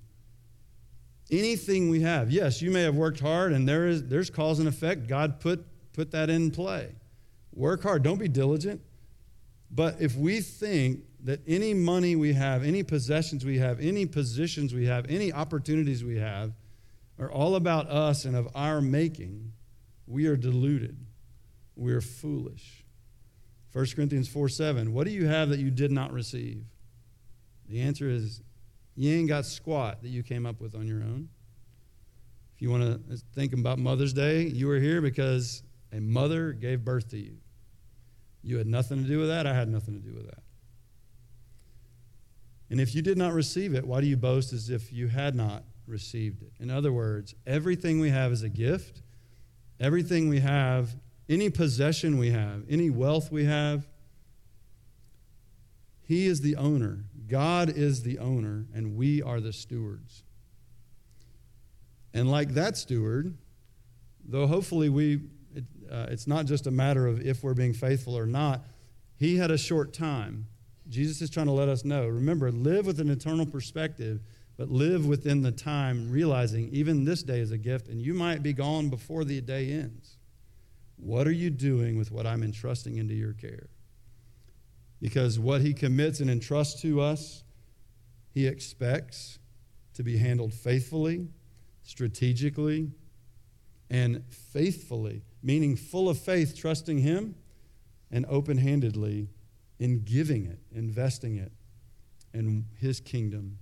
Anything 1.30 1.90
we 1.90 2.02
have, 2.02 2.32
yes, 2.32 2.62
you 2.62 2.72
may 2.72 2.84
have 2.84 2.96
worked 2.96 3.20
hard 3.20 3.52
and 3.52 3.68
there 3.68 3.88
is, 3.88 4.04
there's 4.08 4.30
cause 4.30 4.60
and 4.60 4.68
effect. 4.68 5.08
God 5.08 5.40
put, 5.40 5.66
put 5.94 6.12
that 6.12 6.30
in 6.30 6.52
play. 6.52 6.96
Work 7.54 7.84
hard, 7.84 8.04
don't 8.04 8.20
be 8.20 8.30
diligent. 8.30 8.82
But 9.70 9.98
if 10.00 10.16
we 10.16 10.40
think 10.40 11.02
that 11.24 11.42
any 11.46 11.74
money 11.74 12.16
we 12.16 12.34
have, 12.34 12.64
any 12.64 12.84
possessions 12.84 13.44
we 13.44 13.58
have, 13.58 13.80
any 13.82 14.06
positions 14.06 14.74
we 14.74 14.86
have, 14.86 15.06
any 15.10 15.34
opportunities 15.34 16.04
we 16.04 16.18
have 16.18 16.54
are 17.20 17.32
all 17.32 17.56
about 17.56 17.90
us 17.90 18.24
and 18.24 18.36
of 18.36 18.48
our 18.56 18.80
making, 18.80 19.52
we 20.06 20.28
are 20.28 20.38
deluded. 20.38 20.98
We 21.76 21.92
are 21.94 22.02
foolish. 22.02 22.86
1 23.74 23.86
Corinthians 23.96 24.28
4 24.30 24.50
7. 24.50 24.94
What 24.94 25.06
do 25.06 25.12
you 25.12 25.28
have 25.28 25.50
that 25.50 25.60
you 25.60 25.70
did 25.70 25.92
not 25.92 26.14
receive? 26.14 26.64
The 27.68 27.82
answer 27.82 28.10
is 28.10 28.42
you 28.98 29.14
ain't 29.14 29.30
got 29.30 29.46
squat 29.46 30.02
that 30.02 30.10
you 30.10 30.24
came 30.24 30.46
up 30.46 30.60
with 30.60 30.76
on 30.76 30.88
your 30.88 31.02
own. 31.02 31.30
If 32.56 32.64
you 32.64 32.72
want 32.72 32.84
to 33.10 33.18
think 33.36 33.54
about 33.54 33.78
Mother's 33.78 34.12
Day, 34.12 34.48
you 34.48 34.66
were 34.66 34.80
here 34.80 35.00
because 35.02 35.62
a 35.94 36.02
mother 36.02 36.52
gave 36.52 36.84
birth 36.84 37.10
to 37.12 37.18
you. 37.18 37.38
You 38.42 38.58
had 38.58 38.66
nothing 38.66 39.04
to 39.04 39.08
do 39.08 39.20
with 39.20 39.28
that. 39.28 39.46
I 39.46 39.54
had 39.54 39.70
nothing 39.70 39.94
to 39.94 40.00
do 40.00 40.16
with 40.16 40.26
that. 40.26 40.42
And 42.72 42.82
if 42.82 42.96
you 42.96 43.04
did 43.04 43.18
not 43.18 43.34
receive 43.34 43.76
it, 43.76 43.86
why 43.86 44.02
do 44.02 44.08
you 44.08 44.18
boast 44.18 44.52
as 44.52 44.72
if 44.72 44.92
you 44.92 45.08
had 45.08 45.36
not 45.36 45.64
received 45.86 46.42
it? 46.42 46.52
In 46.60 46.72
other 46.72 46.92
words, 46.92 47.36
everything 47.46 48.00
we 48.00 48.10
have 48.10 48.32
is 48.32 48.42
a 48.42 48.50
gift. 48.50 49.04
Everything 49.80 50.28
we 50.28 50.40
have, 50.40 50.96
any 51.30 51.52
possession 51.52 52.18
we 52.18 52.32
have, 52.32 52.64
any 52.68 52.90
wealth 52.90 53.32
we 53.32 53.46
have, 53.46 53.88
He 56.02 56.26
is 56.26 56.42
the 56.42 56.56
owner. 56.56 57.04
God 57.28 57.70
is 57.70 58.04
the 58.04 58.20
owner, 58.20 58.66
and 58.74 58.96
we 58.96 59.22
are 59.22 59.40
the 59.40 59.54
stewards. 59.54 60.24
And 62.14 62.32
like 62.32 62.54
that 62.54 62.78
steward, 62.78 63.38
though 64.26 64.48
hopefully 64.48 64.90
we, 64.90 65.22
it, 65.54 65.66
uh, 65.92 66.08
it's 66.10 66.28
not 66.28 66.46
just 66.46 66.68
a 66.68 66.72
matter 66.72 67.06
of 67.06 67.22
if 67.22 67.44
we're 67.44 67.54
being 67.54 67.74
faithful 67.74 68.18
or 68.18 68.26
not, 68.26 68.66
he 69.18 69.38
had 69.38 69.52
a 69.52 69.58
short 69.58 69.94
time. 69.94 70.48
Jesus 70.90 71.22
is 71.22 71.30
trying 71.30 71.48
to 71.48 71.52
let 71.52 71.70
us 71.70 71.84
know 71.84 72.08
remember, 72.08 72.52
live 72.52 72.86
with 72.86 73.00
an 73.00 73.10
eternal 73.10 73.46
perspective, 73.46 74.22
but 74.58 74.70
live 74.70 75.06
within 75.06 75.42
the 75.42 75.52
time, 75.52 76.10
realizing 76.10 76.70
even 76.72 77.04
this 77.04 77.24
day 77.24 77.40
is 77.40 77.52
a 77.52 77.58
gift, 77.58 77.88
and 77.88 78.02
you 78.02 78.14
might 78.14 78.42
be 78.42 78.54
gone 78.54 78.90
before 78.90 79.24
the 79.24 79.42
day 79.42 79.72
ends. 79.72 80.18
What 80.96 81.28
are 81.28 81.32
you 81.32 81.50
doing 81.50 81.98
with 81.98 82.12
what 82.12 82.26
I'm 82.26 82.42
entrusting 82.42 82.98
into 82.98 83.14
your 83.14 83.34
care? 83.34 83.68
Because 85.00 85.40
what 85.40 85.62
he 85.62 85.74
commits 85.74 86.20
and 86.20 86.30
entrusts 86.30 86.82
to 86.82 87.02
us, 87.02 87.44
he 88.34 88.48
expects 88.48 89.40
to 89.94 90.04
be 90.04 90.18
handled 90.18 90.54
faithfully 90.54 91.28
strategically, 91.88 92.92
and 93.90 94.22
faithfully, 94.30 95.24
meaning 95.42 95.78
full 95.78 96.10
of 96.10 96.20
faith, 96.20 96.56
trusting 96.56 96.98
Him, 96.98 97.34
and 98.12 98.26
open 98.28 98.58
handedly 98.58 99.30
in 99.80 100.04
giving 100.04 100.46
it, 100.46 100.60
investing 100.76 101.38
it 101.38 101.52
in 102.34 102.66
His 102.78 103.00
kingdom 103.00 103.58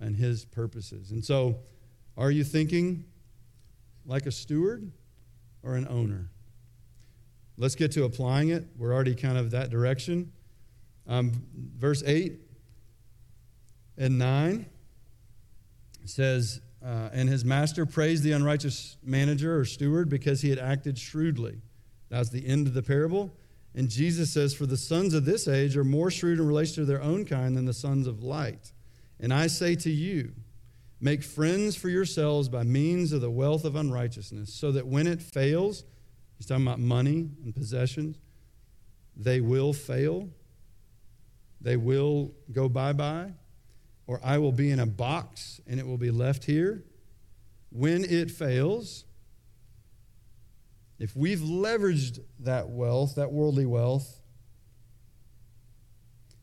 and 0.00 0.16
His 0.16 0.44
purposes. 0.44 1.12
And 1.12 1.24
so, 1.24 1.60
are 2.16 2.32
you 2.32 2.42
thinking 2.42 3.04
like 4.04 4.26
a 4.26 4.32
steward 4.32 4.90
or 5.62 5.76
an 5.76 5.86
owner? 5.88 6.30
Let's 7.56 7.76
get 7.76 7.92
to 7.92 8.04
applying 8.04 8.48
it. 8.48 8.66
We're 8.76 8.92
already 8.92 9.14
kind 9.14 9.38
of 9.38 9.52
that 9.52 9.70
direction. 9.70 10.32
Um, 11.08 11.32
verse 11.78 12.02
8 12.06 12.34
and 13.96 14.18
9 14.18 14.66
says, 16.04 16.60
uh, 16.84 17.08
and 17.12 17.28
his 17.28 17.44
master 17.44 17.84
praised 17.84 18.22
the 18.22 18.32
unrighteous 18.32 18.98
manager 19.02 19.58
or 19.58 19.64
steward 19.64 20.08
because 20.08 20.42
he 20.42 20.50
had 20.50 20.58
acted 20.58 20.98
shrewdly. 20.98 21.60
That's 22.08 22.30
the 22.30 22.46
end 22.46 22.66
of 22.66 22.74
the 22.74 22.82
parable. 22.82 23.32
And 23.74 23.88
Jesus 23.88 24.32
says, 24.32 24.54
For 24.54 24.66
the 24.66 24.76
sons 24.76 25.14
of 25.14 25.24
this 25.24 25.48
age 25.48 25.76
are 25.76 25.84
more 25.84 26.10
shrewd 26.10 26.38
in 26.38 26.46
relation 26.46 26.76
to 26.76 26.84
their 26.84 27.02
own 27.02 27.24
kind 27.24 27.56
than 27.56 27.64
the 27.64 27.74
sons 27.74 28.06
of 28.06 28.22
light. 28.22 28.72
And 29.20 29.32
I 29.32 29.48
say 29.48 29.74
to 29.76 29.90
you, 29.90 30.32
make 31.00 31.22
friends 31.22 31.76
for 31.76 31.88
yourselves 31.88 32.48
by 32.48 32.62
means 32.62 33.12
of 33.12 33.20
the 33.20 33.30
wealth 33.30 33.64
of 33.64 33.76
unrighteousness, 33.76 34.52
so 34.52 34.72
that 34.72 34.86
when 34.86 35.06
it 35.06 35.20
fails, 35.20 35.84
he's 36.36 36.46
talking 36.46 36.66
about 36.66 36.78
money 36.78 37.28
and 37.44 37.54
possessions, 37.54 38.16
they 39.16 39.40
will 39.40 39.72
fail. 39.72 40.28
They 41.60 41.76
will 41.76 42.32
go 42.52 42.68
bye 42.68 42.92
bye 42.92 43.32
or 44.06 44.20
I 44.24 44.38
will 44.38 44.52
be 44.52 44.70
in 44.70 44.80
a 44.80 44.86
box 44.86 45.60
and 45.66 45.78
it 45.78 45.86
will 45.86 45.98
be 45.98 46.10
left 46.10 46.44
here. 46.44 46.84
When 47.70 48.04
it 48.04 48.30
fails, 48.30 49.04
if 50.98 51.14
we've 51.14 51.40
leveraged 51.40 52.20
that 52.40 52.70
wealth, 52.70 53.16
that 53.16 53.30
worldly 53.30 53.66
wealth, 53.66 54.20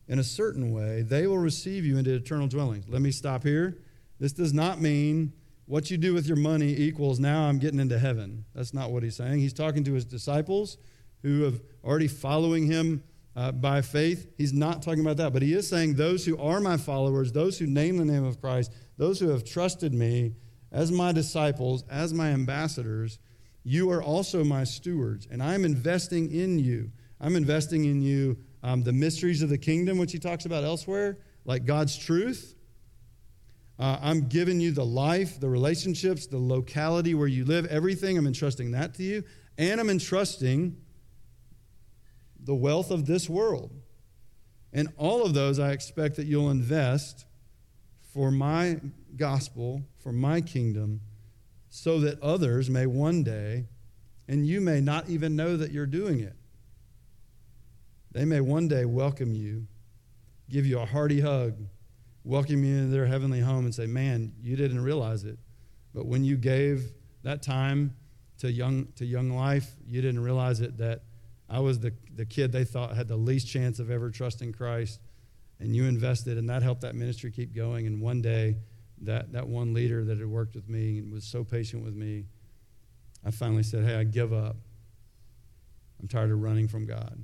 in 0.08 0.20
a 0.20 0.24
certain 0.24 0.72
way, 0.72 1.02
they 1.02 1.26
will 1.26 1.38
receive 1.38 1.84
you 1.84 1.98
into 1.98 2.14
eternal 2.14 2.46
dwellings. 2.46 2.88
Let 2.88 3.02
me 3.02 3.10
stop 3.10 3.42
here. 3.42 3.78
This 4.20 4.32
does 4.32 4.52
not 4.52 4.80
mean 4.80 5.32
what 5.66 5.90
you 5.90 5.96
do 5.96 6.14
with 6.14 6.28
your 6.28 6.36
money 6.36 6.72
equals 6.72 7.18
now 7.18 7.48
I'm 7.48 7.58
getting 7.58 7.80
into 7.80 7.98
heaven. 7.98 8.44
That's 8.54 8.72
not 8.72 8.92
what 8.92 9.02
he's 9.02 9.16
saying. 9.16 9.40
He's 9.40 9.52
talking 9.52 9.82
to 9.84 9.94
his 9.94 10.04
disciples 10.04 10.78
who 11.22 11.42
have 11.42 11.60
already 11.82 12.06
following 12.06 12.66
him 12.66 13.02
uh, 13.36 13.52
by 13.52 13.82
faith. 13.82 14.26
He's 14.38 14.52
not 14.52 14.82
talking 14.82 15.00
about 15.00 15.18
that, 15.18 15.32
but 15.32 15.42
he 15.42 15.52
is 15.52 15.68
saying 15.68 15.94
those 15.94 16.24
who 16.24 16.38
are 16.38 16.60
my 16.60 16.78
followers, 16.78 17.32
those 17.32 17.58
who 17.58 17.66
name 17.66 17.98
the 17.98 18.04
name 18.04 18.24
of 18.24 18.40
Christ, 18.40 18.72
those 18.96 19.20
who 19.20 19.28
have 19.28 19.44
trusted 19.44 19.92
me 19.92 20.34
as 20.72 20.90
my 20.90 21.12
disciples, 21.12 21.84
as 21.90 22.12
my 22.14 22.28
ambassadors, 22.28 23.18
you 23.62 23.90
are 23.90 24.02
also 24.02 24.42
my 24.42 24.64
stewards, 24.64 25.26
and 25.30 25.42
I'm 25.42 25.64
investing 25.64 26.32
in 26.32 26.58
you. 26.58 26.90
I'm 27.20 27.36
investing 27.36 27.84
in 27.84 28.00
you 28.00 28.38
um, 28.62 28.82
the 28.82 28.92
mysteries 28.92 29.42
of 29.42 29.48
the 29.48 29.58
kingdom, 29.58 29.98
which 29.98 30.12
he 30.12 30.18
talks 30.18 30.44
about 30.44 30.64
elsewhere, 30.64 31.18
like 31.44 31.64
God's 31.64 31.96
truth. 31.96 32.54
Uh, 33.78 33.98
I'm 34.00 34.28
giving 34.28 34.60
you 34.60 34.72
the 34.72 34.84
life, 34.84 35.38
the 35.38 35.48
relationships, 35.48 36.26
the 36.26 36.38
locality 36.38 37.14
where 37.14 37.28
you 37.28 37.44
live, 37.44 37.66
everything. 37.66 38.16
I'm 38.16 38.26
entrusting 38.26 38.70
that 38.70 38.94
to 38.94 39.02
you. 39.02 39.22
And 39.58 39.80
I'm 39.80 39.90
entrusting 39.90 40.76
the 42.46 42.54
wealth 42.54 42.90
of 42.90 43.06
this 43.06 43.28
world. 43.28 43.72
And 44.72 44.88
all 44.96 45.26
of 45.26 45.34
those 45.34 45.58
I 45.58 45.72
expect 45.72 46.16
that 46.16 46.26
you'll 46.26 46.50
invest 46.50 47.26
for 48.14 48.30
my 48.30 48.80
gospel, 49.16 49.82
for 49.98 50.12
my 50.12 50.40
kingdom, 50.40 51.00
so 51.68 52.00
that 52.00 52.20
others 52.22 52.70
may 52.70 52.86
one 52.86 53.22
day, 53.22 53.66
and 54.28 54.46
you 54.46 54.60
may 54.60 54.80
not 54.80 55.08
even 55.08 55.36
know 55.36 55.56
that 55.56 55.72
you're 55.72 55.86
doing 55.86 56.20
it, 56.20 56.36
they 58.12 58.24
may 58.24 58.40
one 58.40 58.68
day 58.68 58.84
welcome 58.84 59.34
you, 59.34 59.66
give 60.48 60.64
you 60.64 60.78
a 60.78 60.86
hearty 60.86 61.20
hug, 61.20 61.54
welcome 62.24 62.64
you 62.64 62.76
into 62.76 62.90
their 62.90 63.06
heavenly 63.06 63.40
home, 63.40 63.64
and 63.64 63.74
say, 63.74 63.86
Man, 63.86 64.32
you 64.40 64.56
didn't 64.56 64.82
realize 64.82 65.24
it. 65.24 65.38
But 65.92 66.06
when 66.06 66.24
you 66.24 66.36
gave 66.36 66.92
that 67.24 67.42
time 67.42 67.96
to 68.38 68.50
young, 68.50 68.88
to 68.96 69.04
young 69.04 69.30
life, 69.30 69.70
you 69.86 70.00
didn't 70.00 70.20
realize 70.20 70.60
it 70.60 70.78
that 70.78 71.02
I 71.48 71.60
was 71.60 71.80
the, 71.80 71.92
the 72.14 72.26
kid 72.26 72.52
they 72.52 72.64
thought 72.64 72.96
had 72.96 73.08
the 73.08 73.16
least 73.16 73.48
chance 73.48 73.78
of 73.78 73.90
ever 73.90 74.10
trusting 74.10 74.52
Christ. 74.52 75.00
And 75.58 75.74
you 75.74 75.84
invested, 75.84 76.36
and 76.36 76.50
that 76.50 76.62
helped 76.62 76.82
that 76.82 76.94
ministry 76.94 77.30
keep 77.30 77.54
going. 77.54 77.86
And 77.86 78.00
one 78.00 78.20
day, 78.20 78.56
that, 79.02 79.32
that 79.32 79.46
one 79.46 79.74
leader 79.74 80.04
that 80.04 80.18
had 80.18 80.26
worked 80.26 80.54
with 80.54 80.68
me 80.68 80.98
and 80.98 81.12
was 81.12 81.24
so 81.24 81.44
patient 81.44 81.84
with 81.84 81.94
me, 81.94 82.24
I 83.24 83.30
finally 83.30 83.62
said, 83.62 83.84
Hey, 83.84 83.94
I 83.94 84.04
give 84.04 84.32
up. 84.32 84.56
I'm 86.00 86.08
tired 86.08 86.30
of 86.30 86.42
running 86.42 86.68
from 86.68 86.86
God. 86.86 87.18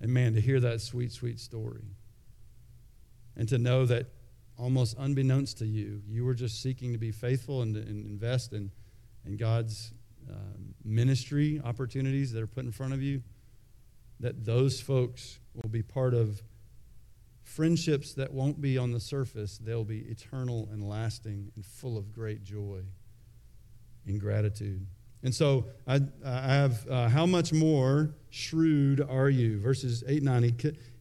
And 0.00 0.12
man, 0.12 0.34
to 0.34 0.40
hear 0.40 0.60
that 0.60 0.80
sweet, 0.80 1.12
sweet 1.12 1.40
story 1.40 1.84
and 3.36 3.48
to 3.48 3.58
know 3.58 3.86
that 3.86 4.06
almost 4.58 4.96
unbeknownst 4.98 5.58
to 5.58 5.66
you, 5.66 6.02
you 6.08 6.24
were 6.24 6.34
just 6.34 6.60
seeking 6.60 6.92
to 6.92 6.98
be 6.98 7.12
faithful 7.12 7.62
and, 7.62 7.76
invest 7.76 8.52
in, 8.52 8.70
in 9.24 9.36
God's 9.36 9.92
um, 10.30 10.74
ministry 10.84 11.60
opportunities 11.64 12.32
that 12.32 12.42
are 12.42 12.46
put 12.46 12.64
in 12.64 12.72
front 12.72 12.92
of 12.92 13.02
you, 13.02 13.22
that 14.20 14.44
those 14.44 14.80
folks 14.80 15.38
will 15.54 15.68
be 15.68 15.82
part 15.82 16.14
of 16.14 16.42
friendships 17.42 18.14
that 18.14 18.32
won't 18.32 18.60
be 18.60 18.76
on 18.76 18.92
the 18.92 19.00
surface. 19.00 19.58
They'll 19.58 19.84
be 19.84 20.00
eternal 20.00 20.68
and 20.70 20.86
lasting 20.86 21.50
and 21.54 21.64
full 21.64 21.96
of 21.96 22.12
great 22.12 22.44
joy 22.44 22.82
and 24.06 24.20
gratitude. 24.20 24.86
And 25.22 25.34
so 25.34 25.66
I, 25.86 26.00
I 26.24 26.54
have, 26.54 26.86
uh, 26.88 27.08
how 27.08 27.26
much 27.26 27.52
more 27.52 28.14
shrewd 28.30 29.00
are 29.00 29.28
you? 29.28 29.58
Verses 29.58 30.04
8 30.06 30.22
9. 30.22 30.42
He, 30.42 30.54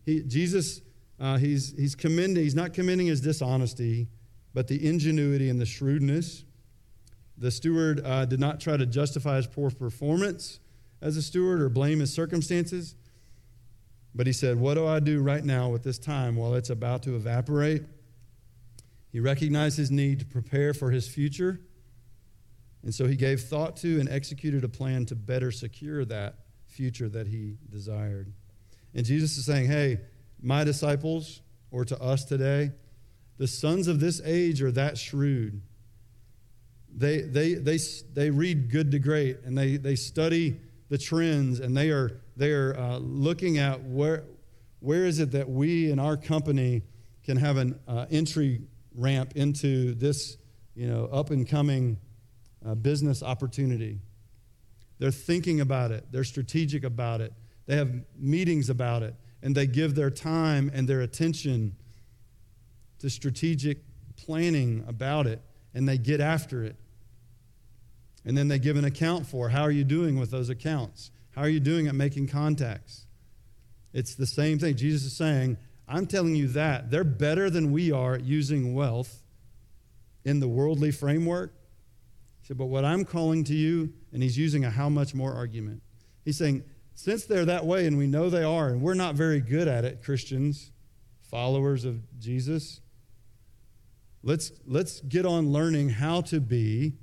he, 0.06 0.24
Jesus, 0.24 0.82
uh, 1.20 1.38
he's, 1.38 1.74
he's 1.78 1.96
commending, 1.96 2.44
he's 2.44 2.56
not 2.56 2.74
commending 2.74 3.08
his 3.08 3.22
dishonesty, 3.22 4.08
but 4.54 4.68
the 4.68 4.88
ingenuity 4.88 5.50
and 5.50 5.62
the 5.62 5.66
shrewdness 5.66 6.44
the 7.38 7.52
steward 7.52 8.02
uh, 8.04 8.26
did 8.26 8.39
not 8.39 8.60
try 8.60 8.78
to 8.78 8.86
justify 8.86 9.36
his 9.36 9.47
poor 9.47 9.69
performance 9.69 10.60
as 11.02 11.17
a 11.17 11.21
steward 11.21 11.62
or 11.62 11.69
blame 11.69 12.00
his 12.00 12.12
circumstances. 12.12 12.95
But 14.15 14.26
he 14.26 14.34
said, 14.34 14.60
What 14.60 14.73
do 14.73 14.88
I 14.88 15.00
do 15.00 15.21
right 15.21 15.43
now 15.43 15.69
with 15.69 15.84
this 15.84 16.00
time 16.00 16.36
while 16.36 16.56
it's 16.56 16.71
about 16.71 17.04
to 17.04 17.15
evaporate? 17.15 17.84
He 19.12 19.19
recognized 19.19 19.78
his 19.78 19.91
need 19.91 20.19
to 20.19 20.26
prepare 20.26 20.73
for 20.73 20.91
his 20.91 21.08
future. 21.08 21.62
And 22.84 22.93
so 22.93 23.06
he 23.06 23.15
gave 23.15 23.41
thought 23.41 23.78
to 23.78 24.00
and 24.00 24.10
executed 24.10 24.63
a 24.63 24.69
plan 24.69 25.06
to 25.08 25.15
better 25.15 25.52
secure 25.52 26.06
that 26.06 26.36
future 26.65 27.10
that 27.10 27.28
he 27.28 27.58
desired. 27.69 28.34
And 28.93 29.06
Jesus 29.06 29.38
is 29.38 29.45
saying, 29.45 29.67
Hey, 29.67 30.00
my 30.41 30.63
disciples, 30.63 31.41
or 31.69 31.86
to 31.86 32.02
us 32.02 32.26
today, 32.26 32.71
the 33.38 33.47
sons 33.47 33.88
of 33.88 34.00
this 34.00 34.21
age 34.26 34.63
are 34.63 34.71
that 34.71 34.97
shrewd 34.97 35.62
they, 36.98 37.22
they, 37.22 37.54
they, 37.54 37.78
they 38.14 38.30
read 38.32 38.72
good 38.72 38.92
to 38.92 39.00
great 39.00 39.38
and 39.46 39.56
they, 39.56 39.78
they 39.78 39.96
study 39.96 40.60
the 40.90 40.98
trends 40.98 41.60
and 41.60 41.78
they 41.78 41.92
are, 41.92 42.20
they 42.36 42.52
are 42.52 42.76
uh, 42.76 42.98
looking 42.98 43.60
at 43.60 43.84
where, 43.84 44.24
where 44.80 45.06
is 45.06 45.20
it 45.20 45.32
that 45.32 45.48
we 45.48 45.92
in 45.92 46.00
our 46.00 46.18
company 46.18 46.82
can 47.24 47.38
have 47.38 47.58
an 47.58 47.80
uh, 47.88 48.08
entry 48.10 48.62
ramp 48.96 49.34
into 49.36 49.94
this 49.94 50.38
you 50.74 50.88
know, 50.88 51.06
up 51.06 51.30
and 51.30 51.48
coming 51.48 51.98
uh, 52.66 52.76
business 52.76 53.22
opportunity. 53.22 54.00
They're 55.00 55.12
thinking 55.12 55.62
about 55.62 55.92
it, 55.92 56.06
they're 56.12 56.24
strategic 56.24 56.84
about 56.84 57.22
it, 57.22 57.34
they 57.68 57.76
have 57.76 57.92
meetings 58.18 58.70
about 58.70 59.04
it, 59.04 59.16
and 59.44 59.56
they 59.56 59.68
give 59.68 59.94
their 59.94 60.10
time 60.10 60.72
and 60.74 60.88
their 60.88 61.02
attention 61.02 61.76
to 63.00 63.10
strategic 63.10 63.80
planning 64.16 64.84
about 64.88 65.28
it, 65.28 65.42
and 65.76 65.88
they 65.88 65.98
get 65.98 66.20
after 66.22 66.64
it. 66.64 66.76
And 68.28 68.38
then 68.38 68.50
they 68.50 68.60
give 68.60 68.76
an 68.76 68.84
account 68.84 69.26
for 69.26 69.48
how 69.48 69.62
are 69.62 69.72
you 69.72 69.86
doing 69.86 70.20
with 70.20 70.32
those 70.32 70.50
accounts? 70.50 71.12
How 71.32 71.44
are 71.44 71.50
you 71.50 71.62
doing 71.62 71.88
at 71.88 71.96
making 71.96 72.28
contacts? 72.28 73.06
It's 73.94 74.16
the 74.16 74.26
same 74.26 74.60
thing. 74.60 74.76
Jesus 74.76 75.06
is 75.06 75.16
saying, 75.16 75.56
I'm 75.88 76.06
telling 76.06 76.36
you 76.36 76.50
that. 76.50 76.92
They're 76.92 77.06
better 77.06 77.50
than 77.50 77.72
we 77.72 77.90
are 77.90 78.16
at 78.16 78.26
using 78.26 78.76
wealth 78.76 79.24
in 80.26 80.42
the 80.42 80.48
worldly 80.50 80.92
framework. 80.92 81.54
He 82.42 82.48
said, 82.48 82.58
but 82.58 82.66
what 82.66 82.84
I'm 82.84 83.06
calling 83.06 83.46
to 83.46 83.56
you, 83.56 83.94
and 84.12 84.22
he's 84.22 84.38
using 84.38 84.66
a 84.66 84.72
how 84.72 84.90
much 84.90 85.16
more 85.16 85.34
argument. 85.34 85.82
He's 86.26 86.38
saying, 86.38 86.66
since 86.96 87.24
they're 87.24 87.46
that 87.46 87.66
way, 87.66 87.88
and 87.88 87.98
we 87.98 88.08
know 88.08 88.30
they 88.30 88.44
are, 88.44 88.68
and 88.68 88.82
we're 88.82 88.94
not 88.94 89.16
very 89.16 89.40
good 89.40 89.70
at 89.70 89.86
it, 89.86 90.04
Christians, 90.04 90.74
followers 91.22 91.86
of 91.86 92.02
Jesus, 92.20 92.82
let's, 94.22 94.52
let's 94.66 95.00
get 95.00 95.26
on 95.26 95.54
learning 95.54 95.90
how 95.90 96.20
to 96.22 96.42
be 96.42 96.98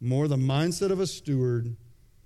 more 0.00 0.28
the 0.28 0.36
mindset 0.36 0.90
of 0.90 1.00
a 1.00 1.06
steward, 1.06 1.76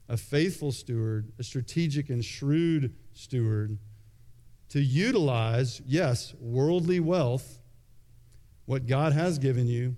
a 0.09 0.17
faithful 0.17 0.73
steward, 0.73 1.33
a 1.39 1.43
strategic 1.43 2.11
and 2.11 2.25
shrewd 2.25 2.95
steward, 3.13 3.79
to 4.69 4.81
utilize, 4.81 5.81
yes, 5.87 6.35
worldly 6.41 7.01
wealth, 7.01 7.61
what 8.67 8.87
God 8.87 9.13
has 9.13 9.39
given 9.39 9.67
you, 9.67 9.97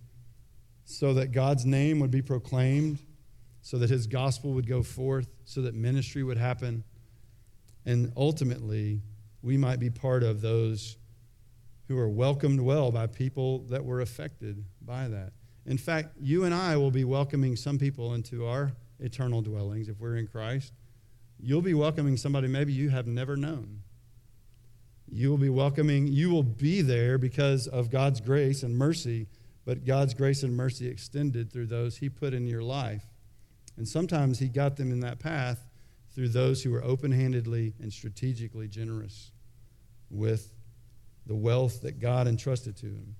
so 0.84 1.14
that 1.14 1.32
God's 1.32 1.64
name 1.64 2.00
would 2.00 2.10
be 2.10 2.22
proclaimed 2.22 2.98
so 3.64 3.78
that 3.78 3.88
his 3.88 4.06
gospel 4.06 4.52
would 4.52 4.66
go 4.66 4.82
forth, 4.82 5.26
so 5.46 5.62
that 5.62 5.74
ministry 5.74 6.22
would 6.22 6.36
happen, 6.36 6.84
and 7.86 8.12
ultimately 8.14 9.00
we 9.40 9.56
might 9.56 9.80
be 9.80 9.88
part 9.88 10.22
of 10.22 10.42
those 10.42 10.98
who 11.88 11.98
are 11.98 12.08
welcomed 12.08 12.60
well 12.60 12.92
by 12.92 13.06
people 13.06 13.60
that 13.70 13.82
were 13.82 14.02
affected 14.02 14.62
by 14.82 15.08
that. 15.08 15.32
In 15.66 15.78
fact, 15.78 16.16
you 16.20 16.44
and 16.44 16.54
I 16.54 16.76
will 16.76 16.90
be 16.90 17.04
welcoming 17.04 17.56
some 17.56 17.78
people 17.78 18.14
into 18.14 18.46
our 18.46 18.72
eternal 19.00 19.42
dwellings 19.42 19.88
if 19.88 19.98
we're 19.98 20.16
in 20.16 20.26
Christ. 20.26 20.72
You'll 21.40 21.62
be 21.62 21.74
welcoming 21.74 22.16
somebody 22.16 22.48
maybe 22.48 22.72
you 22.72 22.90
have 22.90 23.06
never 23.06 23.36
known. 23.36 23.82
You 25.10 25.30
will 25.30 25.38
be 25.38 25.50
welcoming, 25.50 26.06
you 26.06 26.30
will 26.30 26.42
be 26.42 26.80
there 26.82 27.18
because 27.18 27.66
of 27.66 27.90
God's 27.90 28.20
grace 28.20 28.62
and 28.62 28.76
mercy, 28.76 29.26
but 29.64 29.84
God's 29.84 30.14
grace 30.14 30.42
and 30.42 30.56
mercy 30.56 30.88
extended 30.88 31.52
through 31.52 31.66
those 31.66 31.98
He 31.98 32.08
put 32.08 32.34
in 32.34 32.46
your 32.46 32.62
life. 32.62 33.04
And 33.76 33.88
sometimes 33.88 34.38
he 34.38 34.48
got 34.48 34.76
them 34.76 34.92
in 34.92 35.00
that 35.00 35.18
path 35.18 35.66
through 36.14 36.28
those 36.28 36.62
who 36.62 36.70
were 36.70 36.84
open 36.84 37.10
handedly 37.10 37.74
and 37.80 37.92
strategically 37.92 38.68
generous 38.68 39.32
with 40.10 40.52
the 41.26 41.34
wealth 41.34 41.82
that 41.82 41.98
God 41.98 42.28
entrusted 42.28 42.76
to 42.76 42.86
them 42.86 43.16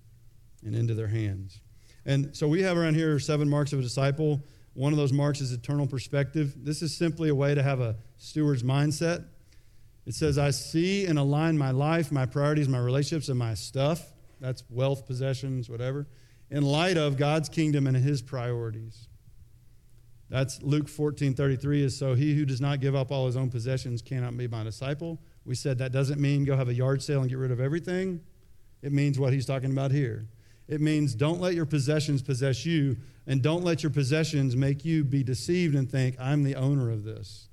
and 0.65 0.77
into 0.77 0.95
their 0.95 1.09
hands. 1.09 1.61
And 2.07 2.37
so 2.37 2.47
we 2.47 2.63
have 2.63 2.77
around 2.77 2.95
here 2.95 3.19
seven 3.19 3.49
marks 3.49 3.73
of 3.73 3.79
a 3.79 3.83
disciple. 3.83 4.43
One 4.75 4.93
of 4.93 4.99
those 4.99 5.13
marks 5.13 5.41
is 5.41 5.53
eternal 5.53 5.87
perspective. 5.87 6.55
This 6.57 6.83
is 6.83 6.97
simply 6.97 7.29
a 7.29 7.35
way 7.35 7.55
to 7.55 7.63
have 7.63 7.81
a 7.81 7.97
steward's 8.19 8.63
mindset. 8.63 9.25
It 10.07 10.15
says, 10.15 10.37
I 10.37 10.51
see 10.51 11.07
and 11.07 11.19
align 11.19 11.57
my 11.57 11.71
life, 11.71 12.13
my 12.13 12.27
priorities, 12.27 12.69
my 12.69 12.79
relationships, 12.79 13.29
and 13.29 13.39
my 13.39 13.55
stuff. 13.55 14.13
That's 14.41 14.63
wealth, 14.69 15.07
possessions, 15.07 15.71
whatever, 15.71 16.07
in 16.51 16.63
light 16.63 16.99
of 16.99 17.17
God's 17.17 17.49
kingdom 17.49 17.87
and 17.87 17.97
his 17.97 18.21
priorities. 18.21 19.09
That's 20.29 20.61
Luke 20.63 20.89
14 20.89 21.35
33 21.35 21.85
is 21.85 21.97
so 21.97 22.15
he 22.15 22.35
who 22.35 22.45
does 22.45 22.61
not 22.61 22.81
give 22.81 22.95
up 22.95 23.13
all 23.13 23.27
his 23.27 23.37
own 23.37 23.51
possessions 23.51 24.03
cannot 24.03 24.37
be 24.37 24.49
my 24.49 24.65
disciple. 24.65 25.21
We 25.45 25.55
said 25.55 25.79
that 25.79 25.93
doesn't 25.93 26.21
mean 26.21 26.45
go 26.45 26.57
have 26.57 26.69
a 26.69 26.75
yard 26.75 27.03
sale 27.03 27.21
and 27.21 27.29
get 27.29 27.39
rid 27.39 27.51
of 27.51 27.61
everything. 27.61 28.21
It 28.83 28.93
means 28.93 29.19
what 29.19 29.33
he's 29.33 29.47
talking 29.47 29.71
about 29.71 29.93
here. 29.93 30.27
It 30.67 30.81
means 30.81 31.15
don't 31.15 31.41
let 31.41 31.55
your 31.55 31.67
possessions 31.67 32.23
possess 32.23 32.65
you, 32.65 32.97
and 33.27 33.43
don't 33.43 33.65
let 33.65 33.83
your 33.83 33.91
possessions 33.91 34.57
make 34.57 34.85
you 34.85 35.05
be 35.05 35.23
deceived 35.23 35.75
and 35.75 35.91
think, 35.91 36.17
I'm 36.19 36.43
the 36.43 36.57
owner 36.57 36.91
of 36.91 37.05
this. 37.05 37.49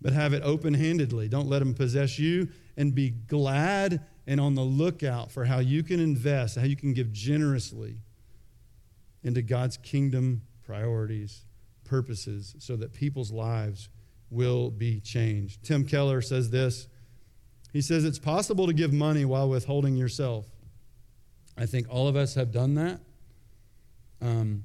But 0.00 0.12
have 0.12 0.32
it 0.32 0.42
open 0.44 0.74
handedly. 0.74 1.28
Don't 1.28 1.48
let 1.48 1.58
them 1.58 1.74
possess 1.74 2.18
you, 2.18 2.48
and 2.76 2.94
be 2.94 3.10
glad 3.10 4.04
and 4.26 4.40
on 4.40 4.54
the 4.54 4.62
lookout 4.62 5.32
for 5.32 5.46
how 5.46 5.58
you 5.58 5.82
can 5.82 5.98
invest, 6.00 6.56
how 6.56 6.64
you 6.64 6.76
can 6.76 6.92
give 6.92 7.12
generously 7.12 7.96
into 9.24 9.42
God's 9.42 9.76
kingdom 9.78 10.42
priorities, 10.62 11.44
purposes, 11.84 12.54
so 12.58 12.76
that 12.76 12.92
people's 12.92 13.32
lives 13.32 13.88
will 14.30 14.70
be 14.70 15.00
changed. 15.00 15.64
Tim 15.64 15.84
Keller 15.84 16.20
says 16.20 16.50
this. 16.50 16.86
He 17.72 17.80
says 17.80 18.04
it's 18.04 18.18
possible 18.18 18.66
to 18.66 18.72
give 18.74 18.92
money 18.92 19.24
while 19.24 19.48
withholding 19.48 19.96
yourself. 19.96 20.46
I 21.58 21.66
think 21.66 21.88
all 21.90 22.06
of 22.06 22.14
us 22.14 22.34
have 22.36 22.52
done 22.52 22.74
that. 22.74 23.00
Um, 24.20 24.64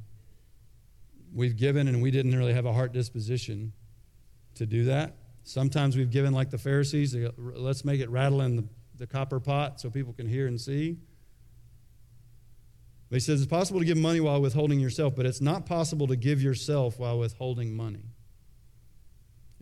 we've 1.34 1.58
given 1.58 1.88
and 1.88 2.01
we 2.01 2.12
didn't 2.12 2.38
really 2.38 2.53
have 2.53 2.65
a 2.65 2.73
heart 2.73 2.93
disposition 2.93 3.73
to 4.56 4.65
do 4.67 4.86
that. 4.86 5.15
Sometimes 5.43 5.97
we've 5.97 6.12
given 6.12 6.34
like 6.34 6.51
the 6.51 6.58
Pharisees, 6.58 7.15
let's 7.38 7.84
make 7.84 7.99
it 7.99 8.10
rattle 8.10 8.41
in 8.41 8.56
the, 8.56 8.63
the 8.97 9.08
copper 9.08 9.39
pot 9.39 9.82
so 9.82 9.89
people 9.89 10.13
can 10.13 10.27
hear 10.27 10.45
and 10.47 10.62
see. 10.62 10.97
But 13.10 13.15
he 13.15 13.19
says 13.19 13.41
it's 13.41 13.49
possible 13.49 13.79
to 13.79 13.86
give 13.86 13.97
money 13.97 14.19
while 14.19 14.39
withholding 14.39 14.79
yourself, 14.79 15.15
but 15.15 15.25
it's 15.25 15.41
not 15.41 15.65
possible 15.65 16.08
to 16.08 16.15
give 16.15 16.41
yourself 16.41 16.99
while 16.99 17.17
withholding 17.17 17.75
money. 17.75 18.06